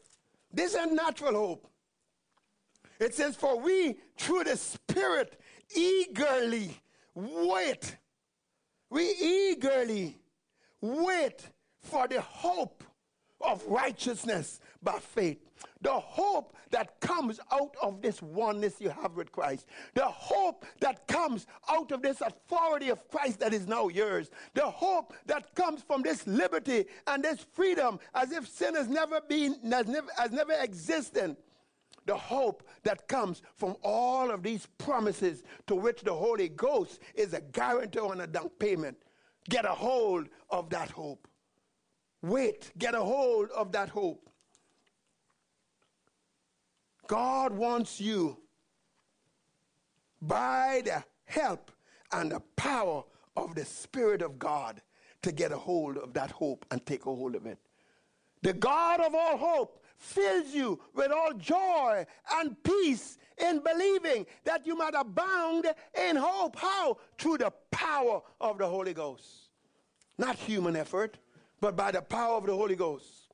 This 0.53 0.73
is 0.73 0.91
a 0.91 0.93
natural 0.93 1.33
hope. 1.33 1.67
It 2.99 3.13
says, 3.13 3.35
For 3.35 3.59
we 3.59 3.97
through 4.17 4.45
the 4.45 4.55
Spirit 4.55 5.39
eagerly 5.75 6.79
wait. 7.13 7.97
We 8.89 9.09
eagerly 9.19 10.17
wait 10.85 11.49
for 11.81 12.07
the 12.07 12.21
hope 12.21 12.83
of 13.41 13.63
righteousness 13.67 14.59
by 14.81 14.99
faith. 14.99 15.37
The 15.81 15.91
hope 15.91 16.55
that 16.71 16.99
comes 16.99 17.39
out 17.51 17.75
of 17.81 18.01
this 18.01 18.21
oneness 18.21 18.75
you 18.79 18.89
have 18.89 19.15
with 19.15 19.31
Christ. 19.31 19.67
The 19.93 20.05
hope 20.05 20.65
that 20.79 21.07
comes 21.07 21.45
out 21.69 21.91
of 21.91 22.01
this 22.01 22.21
authority 22.21 22.89
of 22.89 23.07
Christ 23.09 23.39
that 23.39 23.53
is 23.53 23.67
now 23.67 23.87
yours. 23.89 24.31
The 24.53 24.65
hope 24.65 25.13
that 25.27 25.53
comes 25.55 25.83
from 25.83 26.01
this 26.01 26.25
liberty 26.25 26.85
and 27.07 27.23
this 27.23 27.45
freedom 27.53 27.99
as 28.13 28.31
if 28.31 28.47
sin 28.47 28.75
has 28.75 28.87
never 28.87 29.21
been, 29.21 29.57
has 29.71 29.87
never, 29.87 30.07
has 30.17 30.31
never 30.31 30.53
existed. 30.53 31.37
The 32.05 32.15
hope 32.15 32.63
that 32.83 33.07
comes 33.07 33.41
from 33.55 33.75
all 33.83 34.29
of 34.31 34.43
these 34.43 34.67
promises 34.77 35.43
to 35.67 35.75
which 35.75 36.01
the 36.01 36.13
Holy 36.13 36.49
Ghost 36.49 36.99
is 37.15 37.33
a 37.33 37.41
guarantor 37.41 38.11
and 38.11 38.21
a 38.21 38.27
down 38.27 38.49
payment. 38.59 38.97
Get 39.49 39.65
a 39.65 39.69
hold 39.69 40.27
of 40.49 40.69
that 40.71 40.89
hope. 40.89 41.27
Wait, 42.21 42.71
get 42.77 42.95
a 42.95 43.01
hold 43.01 43.49
of 43.51 43.71
that 43.73 43.89
hope. 43.89 44.29
God 47.07 47.53
wants 47.53 48.01
you 48.01 48.37
by 50.21 50.81
the 50.83 51.03
help 51.25 51.71
and 52.11 52.31
the 52.31 52.39
power 52.55 53.03
of 53.35 53.53
the 53.53 53.65
Spirit 53.65 54.21
of 54.21 54.39
God 54.39 54.81
to 55.21 55.31
get 55.31 55.51
a 55.51 55.57
hold 55.57 55.97
of 55.97 56.13
that 56.13 56.31
hope 56.31 56.65
and 56.71 56.83
take 56.85 57.05
a 57.05 57.13
hold 57.13 57.35
of 57.35 57.45
it. 57.45 57.59
The 58.41 58.53
God 58.53 59.01
of 59.01 59.13
all 59.13 59.37
hope 59.37 59.83
fills 59.97 60.53
you 60.53 60.79
with 60.93 61.11
all 61.11 61.33
joy 61.33 62.05
and 62.33 62.55
peace 62.63 63.17
in 63.37 63.59
believing 63.59 64.25
that 64.43 64.65
you 64.65 64.75
might 64.75 64.93
abound 64.95 65.67
in 66.07 66.15
hope. 66.15 66.55
How? 66.55 66.97
Through 67.17 67.39
the 67.39 67.51
power 67.71 68.21
of 68.39 68.57
the 68.57 68.67
Holy 68.67 68.93
Ghost. 68.93 69.49
Not 70.17 70.35
human 70.35 70.75
effort, 70.75 71.17
but 71.59 71.75
by 71.75 71.91
the 71.91 72.01
power 72.01 72.37
of 72.37 72.45
the 72.45 72.55
Holy 72.55 72.75
Ghost. 72.75 73.29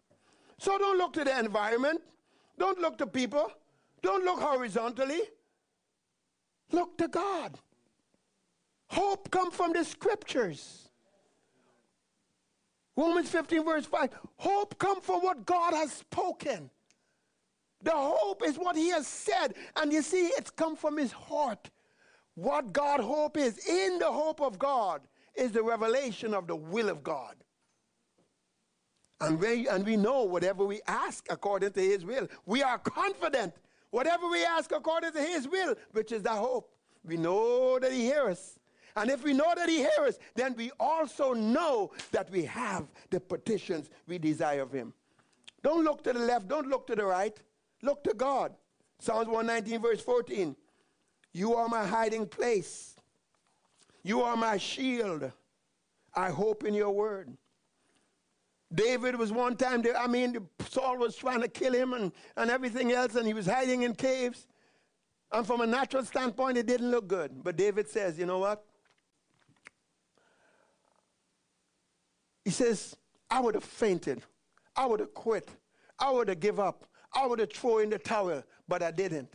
So 0.58 0.78
don't 0.78 0.98
look 0.98 1.14
to 1.14 1.24
the 1.24 1.38
environment. 1.40 2.02
Don't 2.58 2.80
look 2.80 2.98
to 3.00 3.08
people. 3.08 3.52
Don't 4.02 4.24
look 4.24 4.40
horizontally. 4.40 5.22
Look 6.72 6.98
to 6.98 7.08
God. 7.08 7.58
Hope 8.88 9.30
come 9.32 9.52
from 9.52 9.74
the 9.74 9.84
scriptures. 9.84 10.90
Romans 12.96 13.30
15 13.30 13.64
verse 13.64 13.86
5. 13.86 14.10
Hope 14.38 14.78
come 14.78 15.02
from 15.02 15.22
what 15.22 15.46
God 15.46 15.74
has 15.74 15.92
spoken. 15.92 16.70
The 17.84 17.92
hope 17.94 18.44
is 18.46 18.58
what 18.58 18.76
he 18.76 18.90
has 18.90 19.08
said. 19.08 19.56
And 19.76 19.92
you 19.92 20.02
see, 20.02 20.28
it's 20.28 20.50
come 20.50 20.76
from 20.76 20.98
his 20.98 21.12
heart. 21.12 21.70
What 22.36 22.74
God 22.74 23.00
hope 23.00 23.38
is, 23.38 23.68
in 23.68 24.00
the 24.00 24.12
hope 24.12 24.42
of 24.42 24.58
God, 24.58 25.02
is 25.36 25.52
the 25.52 25.64
revelation 25.64 26.34
of 26.34 26.48
the 26.48 26.56
will 26.56 26.90
of 26.90 27.04
God. 27.04 27.36
And 29.20 29.40
we, 29.40 29.68
and 29.68 29.86
we 29.86 29.98
know 29.98 30.24
whatever 30.24 30.66
we 30.66 30.82
ask 30.88 31.28
according 31.30 31.74
to 31.74 31.82
his 31.82 32.06
will. 32.06 32.28
We 32.46 32.64
are 32.64 32.80
confident 32.80 33.54
Whatever 33.92 34.30
we 34.30 34.44
ask 34.44 34.72
according 34.72 35.12
to 35.12 35.22
his 35.22 35.48
will, 35.48 35.76
which 35.92 36.12
is 36.14 36.24
the 36.24 36.32
hope, 36.32 36.74
we 37.04 37.18
know 37.18 37.78
that 37.78 37.92
he 37.92 38.06
hears 38.06 38.38
us. 38.38 38.60
And 38.96 39.10
if 39.10 39.24
we 39.24 39.34
know 39.34 39.54
that 39.56 39.70
he 39.70 39.78
hears 39.78 40.16
us, 40.16 40.20
then 40.36 40.56
we 40.58 40.72
also 40.80 41.34
know 41.34 41.92
that 42.12 42.30
we 42.30 42.44
have 42.46 42.88
the 43.10 43.20
petitions 43.20 43.90
we 44.08 44.18
desire 44.18 44.62
of 44.62 44.72
him. 44.72 44.94
Don't 45.62 45.84
look 45.84 46.04
to 46.04 46.14
the 46.14 46.20
left, 46.20 46.48
don't 46.48 46.68
look 46.68 46.88
to 46.88 46.96
the 46.96 47.06
right. 47.06 47.38
Look 47.82 48.04
to 48.04 48.14
God. 48.14 48.54
Psalms 49.00 49.28
119, 49.28 49.82
verse 49.82 50.02
14. 50.02 50.56
You 51.34 51.56
are 51.56 51.68
my 51.68 51.86
hiding 51.86 52.28
place. 52.28 52.96
You 54.04 54.22
are 54.22 54.36
my 54.36 54.58
shield. 54.58 55.32
I 56.14 56.30
hope 56.30 56.64
in 56.64 56.74
your 56.74 56.92
word. 56.92 57.36
David 58.74 59.16
was 59.16 59.32
one 59.32 59.56
time, 59.58 59.84
I 59.98 60.08
mean, 60.08 60.48
Saul 60.70 60.98
was 60.98 61.16
trying 61.16 61.42
to 61.42 61.48
kill 61.48 61.74
him 61.74 61.94
and, 61.94 62.12
and 62.38 62.50
everything 62.50 62.92
else, 62.92 63.16
and 63.16 63.28
he 63.28 63.34
was 63.34 63.46
hiding 63.46 63.84
in 63.84 63.96
caves. 63.96 64.48
And 65.32 65.46
from 65.46 65.62
a 65.62 65.68
natural 65.68 66.04
standpoint, 66.06 66.58
it 66.58 66.68
didn't 66.68 66.90
look 66.90 67.08
good. 67.08 67.44
But 67.44 67.58
David 67.58 67.90
says, 67.90 68.18
you 68.18 68.26
know 68.26 68.40
what? 68.40 68.64
He 72.44 72.52
says, 72.52 72.96
I 73.30 73.40
would 73.40 73.56
have 73.56 73.64
fainted. 73.64 74.22
I 74.76 74.86
would 74.86 75.00
have 75.00 75.14
quit. 75.14 75.50
I 76.00 76.12
would 76.12 76.28
have 76.28 76.40
give 76.40 76.60
up. 76.60 76.86
I 77.14 77.28
would 77.28 77.40
have 77.40 77.52
thrown 77.52 77.84
in 77.84 77.90
the 77.90 78.00
towel, 78.00 78.44
but 78.68 78.82
I 78.82 78.92
didn't. 78.92 79.34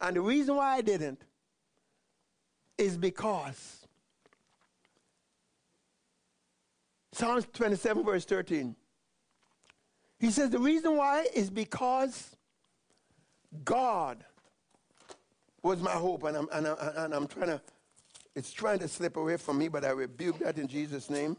And 0.00 0.16
the 0.16 0.20
reason 0.20 0.56
why 0.56 0.74
I 0.76 0.80
didn't 0.80 1.22
is 2.76 2.96
because 2.96 3.84
Psalms 7.14 7.46
27, 7.52 8.04
verse 8.04 8.24
13. 8.24 8.74
He 10.18 10.30
says, 10.32 10.50
The 10.50 10.58
reason 10.58 10.96
why 10.96 11.26
is 11.32 11.48
because 11.48 12.36
God 13.64 14.24
was 15.62 15.80
my 15.80 15.92
hope. 15.92 16.24
And 16.24 16.36
I'm, 16.36 16.48
and, 16.52 16.66
I'm, 16.66 16.76
and 16.96 17.14
I'm 17.14 17.26
trying 17.28 17.48
to, 17.48 17.60
it's 18.34 18.52
trying 18.52 18.80
to 18.80 18.88
slip 18.88 19.16
away 19.16 19.36
from 19.36 19.58
me, 19.58 19.68
but 19.68 19.84
I 19.84 19.90
rebuke 19.90 20.40
that 20.40 20.58
in 20.58 20.66
Jesus' 20.66 21.08
name. 21.08 21.36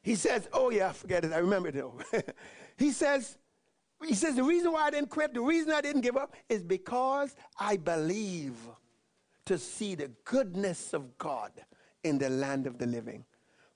He 0.00 0.14
says, 0.14 0.48
Oh, 0.52 0.70
yeah, 0.70 0.92
forget 0.92 1.24
it. 1.24 1.32
I 1.32 1.38
remember 1.38 1.70
it. 2.12 2.36
he 2.76 2.92
says, 2.92 3.36
he 4.02 4.14
says, 4.14 4.36
the 4.36 4.42
reason 4.42 4.72
why 4.72 4.86
I 4.86 4.90
didn't 4.90 5.10
quit, 5.10 5.34
the 5.34 5.40
reason 5.40 5.72
I 5.72 5.80
didn't 5.80 6.02
give 6.02 6.16
up 6.16 6.34
is 6.48 6.62
because 6.62 7.34
I 7.58 7.76
believe 7.76 8.56
to 9.46 9.58
see 9.58 9.94
the 9.94 10.10
goodness 10.24 10.92
of 10.92 11.16
God 11.18 11.52
in 12.02 12.18
the 12.18 12.30
land 12.30 12.66
of 12.66 12.78
the 12.78 12.86
living. 12.86 13.24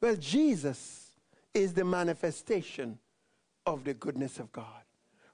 Well, 0.01 0.17
Jesus 0.17 1.13
is 1.55 1.73
the 1.73 1.85
manifestation 1.85 2.99
of 3.67 3.85
the 3.85 3.95
goodness 3.95 4.39
of 4.39 4.51
God. 4.53 4.83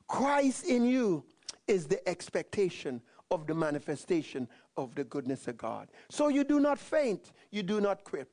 Christ 0.09 0.67
in 0.67 0.85
you 0.85 1.25
is 1.67 1.87
the 1.87 2.07
expectation 2.09 3.01
of 3.31 3.47
the 3.47 3.55
manifestation 3.55 4.49
of 4.77 4.95
the 4.95 5.05
goodness 5.05 5.49
of 5.49 5.57
God. 5.57 5.89
So 6.11 6.29
you 6.29 6.45
do 6.45 6.61
not 6.61 6.79
faint, 6.79 7.33
you 7.51 7.63
do 7.63 7.81
not 7.81 8.05
quit. 8.05 8.29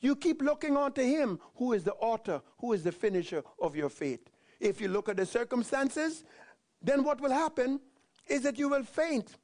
You 0.00 0.14
keep 0.14 0.42
looking 0.42 0.76
unto 0.76 1.02
him 1.02 1.40
who 1.56 1.72
is 1.72 1.84
the 1.84 1.94
author, 1.94 2.42
who 2.58 2.72
is 2.72 2.82
the 2.82 2.92
finisher 2.92 3.42
of 3.60 3.74
your 3.74 3.88
faith. 3.88 4.30
If 4.60 4.80
you 4.80 4.88
look 4.88 5.08
at 5.08 5.16
the 5.16 5.26
circumstances, 5.26 6.24
then 6.82 7.04
what 7.04 7.20
will 7.20 7.32
happen 7.32 7.80
is 8.28 8.42
that 8.42 8.58
you 8.58 8.68
will 8.68 8.82
faint. 8.82 9.36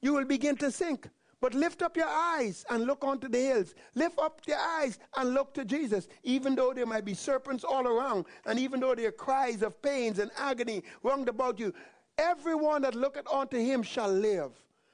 You 0.00 0.14
will 0.14 0.24
begin 0.24 0.56
to 0.56 0.70
sink. 0.70 1.08
But 1.40 1.54
lift 1.54 1.82
up 1.82 1.96
your 1.96 2.08
eyes 2.08 2.64
and 2.68 2.84
look 2.84 3.04
onto 3.04 3.28
the 3.28 3.38
hills. 3.38 3.74
Lift 3.94 4.18
up 4.18 4.40
your 4.46 4.58
eyes 4.58 4.98
and 5.16 5.34
look 5.34 5.54
to 5.54 5.64
Jesus. 5.64 6.08
Even 6.24 6.56
though 6.56 6.72
there 6.72 6.86
might 6.86 7.04
be 7.04 7.14
serpents 7.14 7.62
all 7.62 7.86
around, 7.86 8.24
and 8.44 8.58
even 8.58 8.80
though 8.80 8.94
there 8.94 9.08
are 9.08 9.12
cries 9.12 9.62
of 9.62 9.80
pains 9.80 10.18
and 10.18 10.32
agony 10.36 10.82
round 11.04 11.28
about 11.28 11.60
you, 11.60 11.72
everyone 12.16 12.82
that 12.82 12.96
looketh 12.96 13.28
unto 13.28 13.56
him 13.56 13.82
shall 13.82 14.10
live 14.10 14.50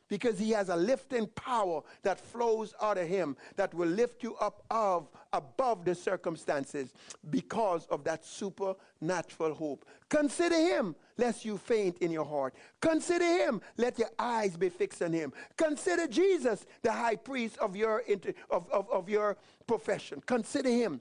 because 0.08 0.38
he 0.38 0.50
has 0.50 0.68
a 0.68 0.76
lifting 0.76 1.26
power 1.28 1.82
that 2.02 2.20
flows 2.20 2.74
out 2.80 2.98
of 2.98 3.08
him 3.08 3.36
that 3.56 3.72
will 3.74 3.88
lift 3.88 4.22
you 4.22 4.34
up 4.36 4.62
of, 4.70 5.08
above 5.32 5.84
the 5.84 5.94
circumstances 5.94 6.92
because 7.30 7.86
of 7.86 8.04
that 8.04 8.24
supernatural 8.24 9.54
hope. 9.54 9.84
Consider 10.08 10.56
him, 10.56 10.94
lest 11.16 11.44
you 11.44 11.56
faint 11.56 11.98
in 11.98 12.10
your 12.10 12.24
heart. 12.24 12.54
Consider 12.80 13.24
him, 13.24 13.60
let 13.76 13.98
your 13.98 14.10
eyes 14.18 14.56
be 14.56 14.68
fixed 14.68 15.02
on 15.02 15.12
him. 15.12 15.32
Consider 15.56 16.06
Jesus, 16.06 16.66
the 16.82 16.92
high 16.92 17.16
priest 17.16 17.56
of 17.58 17.76
your, 17.76 18.02
of, 18.50 18.70
of, 18.70 18.90
of 18.90 19.08
your 19.08 19.36
profession. 19.66 20.22
Consider 20.26 20.70
him. 20.70 21.00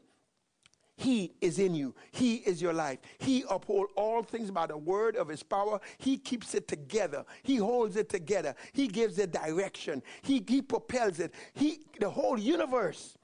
He 0.96 1.34
is 1.42 1.60
in 1.60 1.74
you. 1.74 1.96
He 2.12 2.36
is 2.36 2.62
your 2.62 2.74
life. 2.74 3.00
He 3.18 3.44
upholds 3.50 3.92
all 3.96 4.22
things 4.22 4.52
by 4.52 4.68
the 4.68 4.78
word 4.78 5.16
of 5.16 5.28
his 5.28 5.42
power. 5.42 5.80
He 5.98 6.18
keeps 6.18 6.54
it 6.54 6.68
together. 6.68 7.26
He 7.42 7.56
holds 7.56 7.96
it 7.96 8.10
together. 8.10 8.56
He 8.74 8.88
gives 8.88 9.18
it 9.18 9.32
direction. 9.32 10.04
He, 10.22 10.44
he 10.48 10.62
propels 10.62 11.20
it. 11.20 11.34
He, 11.54 11.80
the 12.00 12.10
whole 12.10 12.38
universe, 12.38 13.18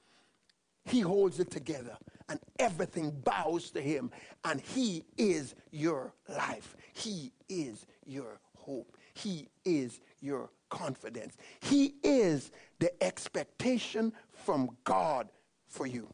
he 0.84 1.00
holds 1.00 1.38
it 1.38 1.50
together. 1.50 1.96
And 2.28 2.40
everything 2.58 3.10
bows 3.24 3.70
to 3.72 3.80
him. 3.80 4.10
And 4.44 4.60
he 4.60 5.04
is 5.16 5.54
your 5.70 6.12
life. 6.28 6.76
He 6.92 7.32
is 7.48 7.86
your 8.04 8.40
hope. 8.56 8.96
He 9.14 9.48
is 9.64 10.00
your 10.20 10.50
confidence. 10.68 11.36
He 11.60 11.94
is 12.02 12.50
the 12.78 12.90
expectation 13.02 14.12
from 14.32 14.70
God 14.84 15.28
for 15.68 15.86
you. 15.86 16.08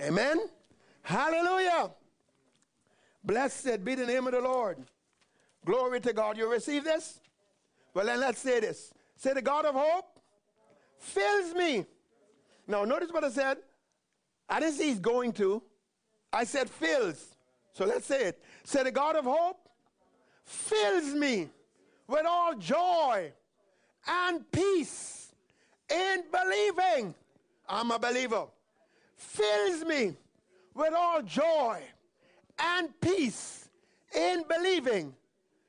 Amen? 0.00 0.38
Hallelujah. 1.02 1.90
Blessed 3.24 3.84
be 3.84 3.94
the 3.94 4.06
name 4.06 4.26
of 4.26 4.32
the 4.32 4.40
Lord. 4.40 4.78
Glory 5.64 6.00
to 6.00 6.12
God. 6.12 6.36
You 6.36 6.50
receive 6.50 6.84
this? 6.84 7.20
Well, 7.94 8.06
then 8.06 8.20
let's 8.20 8.40
say 8.40 8.60
this. 8.60 8.92
Say, 9.16 9.34
the 9.34 9.42
God 9.42 9.66
of 9.66 9.74
hope 9.74 10.18
fills 10.98 11.54
me. 11.54 11.84
Now, 12.66 12.84
notice 12.84 13.10
what 13.10 13.24
I 13.24 13.30
said. 13.30 13.58
I 14.48 14.60
didn't 14.60 14.74
say 14.74 14.88
he's 14.88 15.00
going 15.00 15.32
to. 15.34 15.62
I 16.32 16.44
said 16.44 16.70
fills. 16.70 17.36
So 17.72 17.84
let's 17.84 18.06
say 18.06 18.28
it. 18.28 18.42
Say, 18.64 18.82
the 18.82 18.90
God 18.92 19.16
of 19.16 19.24
hope 19.24 19.68
fills 20.44 21.14
me 21.14 21.48
with 22.06 22.24
all 22.26 22.54
joy 22.54 23.32
and 24.08 24.50
peace 24.50 25.32
in 25.90 26.22
believing. 26.32 27.14
I'm 27.68 27.90
a 27.90 27.98
believer. 27.98 28.46
Fills 29.16 29.84
me 29.84 30.14
with 30.74 30.92
all 30.94 31.22
joy 31.22 31.80
and 32.58 32.88
peace 33.00 33.68
in 34.14 34.44
believing, 34.48 35.14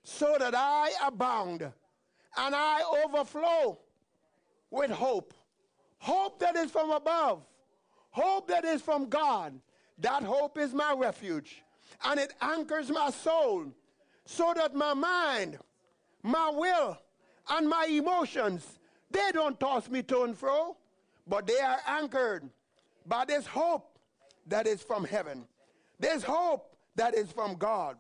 so 0.04 0.36
that 0.40 0.56
I 0.56 0.92
abound 1.06 1.62
and 1.62 2.56
I 2.56 2.82
overflow 3.06 3.78
with 4.70 4.90
hope. 4.92 5.34
Hope 6.00 6.40
that 6.40 6.56
is 6.56 6.72
from 6.72 6.90
above, 6.90 7.44
hope 8.10 8.48
that 8.48 8.66
is 8.66 8.82
from 8.82 9.08
God. 9.08 9.60
That 10.00 10.24
hope 10.24 10.58
is 10.58 10.74
my 10.74 10.96
refuge, 10.98 11.62
and 12.04 12.20
it 12.20 12.34
anchors 12.42 12.90
my 12.90 13.12
soul 13.12 13.68
so 14.26 14.54
that 14.56 14.74
my 14.74 14.96
mind, 14.96 15.60
my 16.24 16.50
will, 16.50 16.98
and 17.50 17.70
my 17.70 17.86
emotions, 17.86 18.80
they 19.12 19.32
don't 19.32 19.60
toss 19.60 19.90
me 19.90 20.02
to 20.04 20.24
and 20.24 20.36
fro, 20.36 20.76
but 21.28 21.46
they 21.46 21.60
are 21.60 21.80
anchored 21.86 22.50
by 23.06 23.26
this 23.26 23.46
hope 23.46 23.91
that 24.48 24.68
is 24.68 24.82
from 24.82 25.04
heaven. 25.04 25.46
There's 26.00 26.24
hope 26.24 26.76
that 26.96 27.16
is 27.16 27.32
from 27.32 27.56
God. 27.56 27.98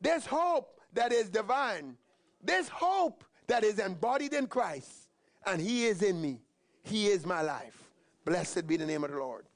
There's 0.00 0.26
hope 0.26 0.80
that 0.92 1.12
is 1.12 1.28
divine. 1.28 1.96
There's 2.42 2.68
hope 2.68 3.24
that 3.46 3.64
is 3.64 3.78
embodied 3.78 4.32
in 4.32 4.46
Christ, 4.46 5.08
and 5.46 5.60
He 5.60 5.86
is 5.86 6.02
in 6.02 6.20
me. 6.20 6.40
He 6.84 7.08
is 7.08 7.26
my 7.26 7.42
life. 7.42 7.90
Blessed 8.24 8.66
be 8.66 8.76
the 8.76 8.86
name 8.86 9.04
of 9.04 9.10
the 9.10 9.18
Lord. 9.18 9.46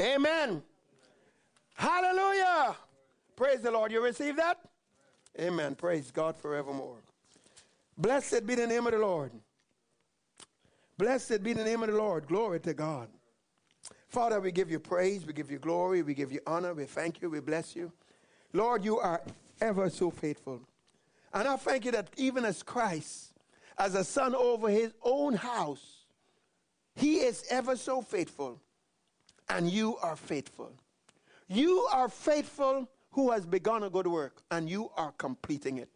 Amen. 0.00 0.62
Hallelujah. 1.74 2.76
Praise 3.36 3.60
the 3.60 3.70
Lord. 3.70 3.90
You 3.90 4.02
receive 4.02 4.36
that? 4.36 4.58
Amen. 5.40 5.74
Praise 5.74 6.10
God 6.10 6.36
forevermore. 6.36 6.98
Blessed 7.96 8.46
be 8.46 8.54
the 8.54 8.66
name 8.66 8.86
of 8.86 8.92
the 8.92 8.98
Lord. 8.98 9.32
Blessed 10.96 11.42
be 11.42 11.52
the 11.52 11.64
name 11.64 11.82
of 11.82 11.90
the 11.90 11.96
Lord. 11.96 12.26
Glory 12.26 12.60
to 12.60 12.74
God. 12.74 13.08
Father, 14.08 14.40
we 14.40 14.50
give 14.50 14.70
you 14.70 14.80
praise, 14.80 15.26
we 15.26 15.34
give 15.34 15.50
you 15.50 15.58
glory, 15.58 16.02
we 16.02 16.14
give 16.14 16.32
you 16.32 16.40
honor, 16.46 16.72
we 16.72 16.84
thank 16.84 17.20
you, 17.20 17.28
we 17.28 17.40
bless 17.40 17.76
you. 17.76 17.92
Lord, 18.54 18.82
you 18.82 18.98
are 18.98 19.20
ever 19.60 19.90
so 19.90 20.10
faithful. 20.10 20.60
And 21.34 21.46
I 21.46 21.56
thank 21.56 21.84
you 21.84 21.92
that 21.92 22.08
even 22.16 22.46
as 22.46 22.62
Christ, 22.62 23.32
as 23.76 23.94
a 23.94 24.02
son 24.02 24.34
over 24.34 24.70
his 24.70 24.94
own 25.02 25.34
house, 25.34 26.06
he 26.96 27.18
is 27.18 27.44
ever 27.50 27.76
so 27.76 28.00
faithful, 28.00 28.58
and 29.50 29.70
you 29.70 29.98
are 29.98 30.16
faithful. 30.16 30.72
You 31.46 31.86
are 31.92 32.08
faithful 32.08 32.88
who 33.10 33.30
has 33.30 33.44
begun 33.44 33.82
a 33.82 33.90
good 33.90 34.06
work, 34.06 34.42
and 34.50 34.70
you 34.70 34.90
are 34.96 35.12
completing 35.18 35.78
it. 35.78 35.88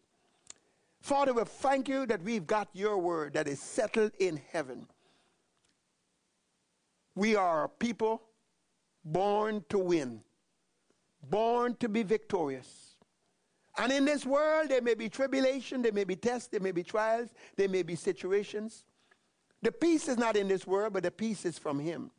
Father, 1.01 1.33
we 1.33 1.43
thank 1.43 1.89
you 1.89 2.05
that 2.05 2.21
we've 2.21 2.47
got 2.47 2.69
your 2.73 2.97
word 2.97 3.33
that 3.33 3.47
is 3.47 3.59
settled 3.59 4.11
in 4.19 4.39
heaven. 4.51 4.87
We 7.15 7.35
are 7.35 7.65
a 7.65 7.69
people 7.69 8.21
born 9.05 9.63
to 9.69 9.77
win, 9.77 10.21
born 11.29 11.75
to 11.79 11.89
be 11.89 12.03
victorious. 12.03 12.97
And 13.77 13.91
in 13.91 14.05
this 14.05 14.25
world, 14.25 14.69
there 14.69 14.81
may 14.81 14.93
be 14.93 15.09
tribulation, 15.09 15.81
there 15.81 15.91
may 15.91 16.03
be 16.03 16.15
tests, 16.15 16.47
there 16.47 16.59
may 16.59 16.71
be 16.71 16.83
trials, 16.83 17.29
there 17.55 17.69
may 17.69 17.83
be 17.83 17.95
situations. 17.95 18.83
The 19.61 19.71
peace 19.71 20.07
is 20.07 20.17
not 20.17 20.35
in 20.35 20.47
this 20.47 20.67
world, 20.67 20.93
but 20.93 21.03
the 21.03 21.11
peace 21.11 21.45
is 21.45 21.57
from 21.57 21.79
Him. 21.79 22.11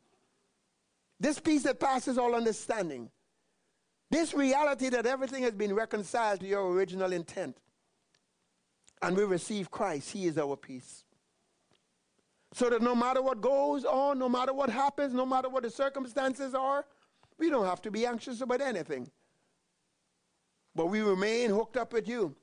This 1.19 1.39
peace 1.39 1.63
that 1.63 1.79
passes 1.79 2.17
all 2.17 2.35
understanding. 2.35 3.09
This 4.11 4.33
reality 4.33 4.89
that 4.89 5.05
everything 5.05 5.43
has 5.43 5.53
been 5.53 5.73
reconciled 5.73 6.41
to 6.41 6.45
your 6.45 6.69
original 6.71 7.13
intent. 7.13 7.57
And 9.01 9.15
we 9.15 9.23
receive 9.23 9.71
Christ, 9.71 10.11
He 10.11 10.25
is 10.25 10.37
our 10.37 10.57
peace. 10.57 11.04
So 12.55 12.69
that 12.69 12.81
no 12.81 12.95
matter 12.95 13.21
what 13.21 13.41
goes 13.41 13.83
on, 13.83 14.17
no 14.17 14.29
matter 14.29 14.53
what 14.53 14.69
happens, 14.69 15.13
no 15.13 15.25
matter 15.25 15.49
what 15.49 15.63
the 15.63 15.69
circumstances 15.69 16.55
are, 16.55 16.85
we 17.37 17.49
don't 17.49 17.65
have 17.65 17.81
to 17.81 17.91
be 17.91 18.05
anxious 18.05 18.39
about 18.39 18.61
anything. 18.61 19.11
But 20.73 20.85
we 20.85 21.01
remain 21.01 21.49
hooked 21.49 21.75
up 21.75 21.91
with 21.91 22.07
you. 22.07 22.33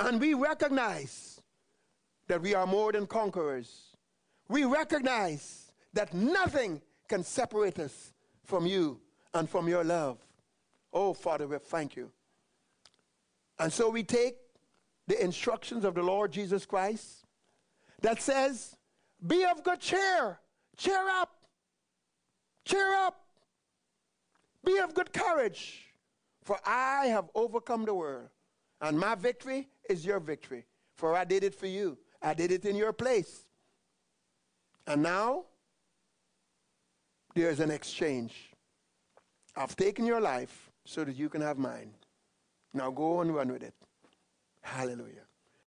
And 0.00 0.18
we 0.18 0.32
recognize 0.32 1.42
that 2.26 2.40
we 2.40 2.54
are 2.54 2.66
more 2.66 2.90
than 2.90 3.06
conquerors. 3.06 3.98
We 4.48 4.64
recognize 4.64 5.70
that 5.92 6.14
nothing 6.14 6.80
can 7.06 7.22
separate 7.22 7.78
us 7.78 8.14
from 8.44 8.64
you 8.64 8.98
and 9.34 9.46
from 9.46 9.68
your 9.68 9.84
love. 9.84 10.16
Oh, 10.90 11.12
Father, 11.12 11.46
we 11.46 11.58
thank 11.58 11.96
you. 11.96 12.10
And 13.58 13.70
so 13.70 13.90
we 13.90 14.04
take 14.04 14.36
the 15.06 15.22
instructions 15.22 15.84
of 15.84 15.94
the 15.94 16.02
Lord 16.02 16.32
Jesus 16.32 16.64
Christ 16.64 17.23
that 18.04 18.20
says, 18.20 18.76
Be 19.26 19.44
of 19.44 19.64
good 19.64 19.80
cheer, 19.80 20.38
cheer 20.76 21.08
up, 21.08 21.30
cheer 22.66 22.94
up, 22.94 23.24
be 24.62 24.78
of 24.78 24.94
good 24.94 25.12
courage, 25.12 25.86
for 26.42 26.58
I 26.66 27.06
have 27.06 27.30
overcome 27.34 27.86
the 27.86 27.94
world, 27.94 28.28
and 28.82 28.98
my 28.98 29.14
victory 29.14 29.68
is 29.88 30.04
your 30.04 30.20
victory. 30.20 30.66
For 30.96 31.16
I 31.16 31.24
did 31.24 31.44
it 31.44 31.54
for 31.54 31.66
you, 31.66 31.96
I 32.22 32.34
did 32.34 32.52
it 32.52 32.66
in 32.66 32.76
your 32.76 32.92
place. 32.92 33.46
And 34.86 35.02
now, 35.02 35.46
there's 37.34 37.58
an 37.58 37.70
exchange. 37.70 38.50
I've 39.56 39.76
taken 39.76 40.04
your 40.04 40.20
life 40.20 40.70
so 40.84 41.04
that 41.04 41.16
you 41.16 41.30
can 41.30 41.40
have 41.40 41.56
mine. 41.56 41.94
Now 42.74 42.90
go 42.90 43.22
and 43.22 43.34
run 43.34 43.50
with 43.50 43.62
it. 43.62 43.74
Hallelujah. 44.60 45.23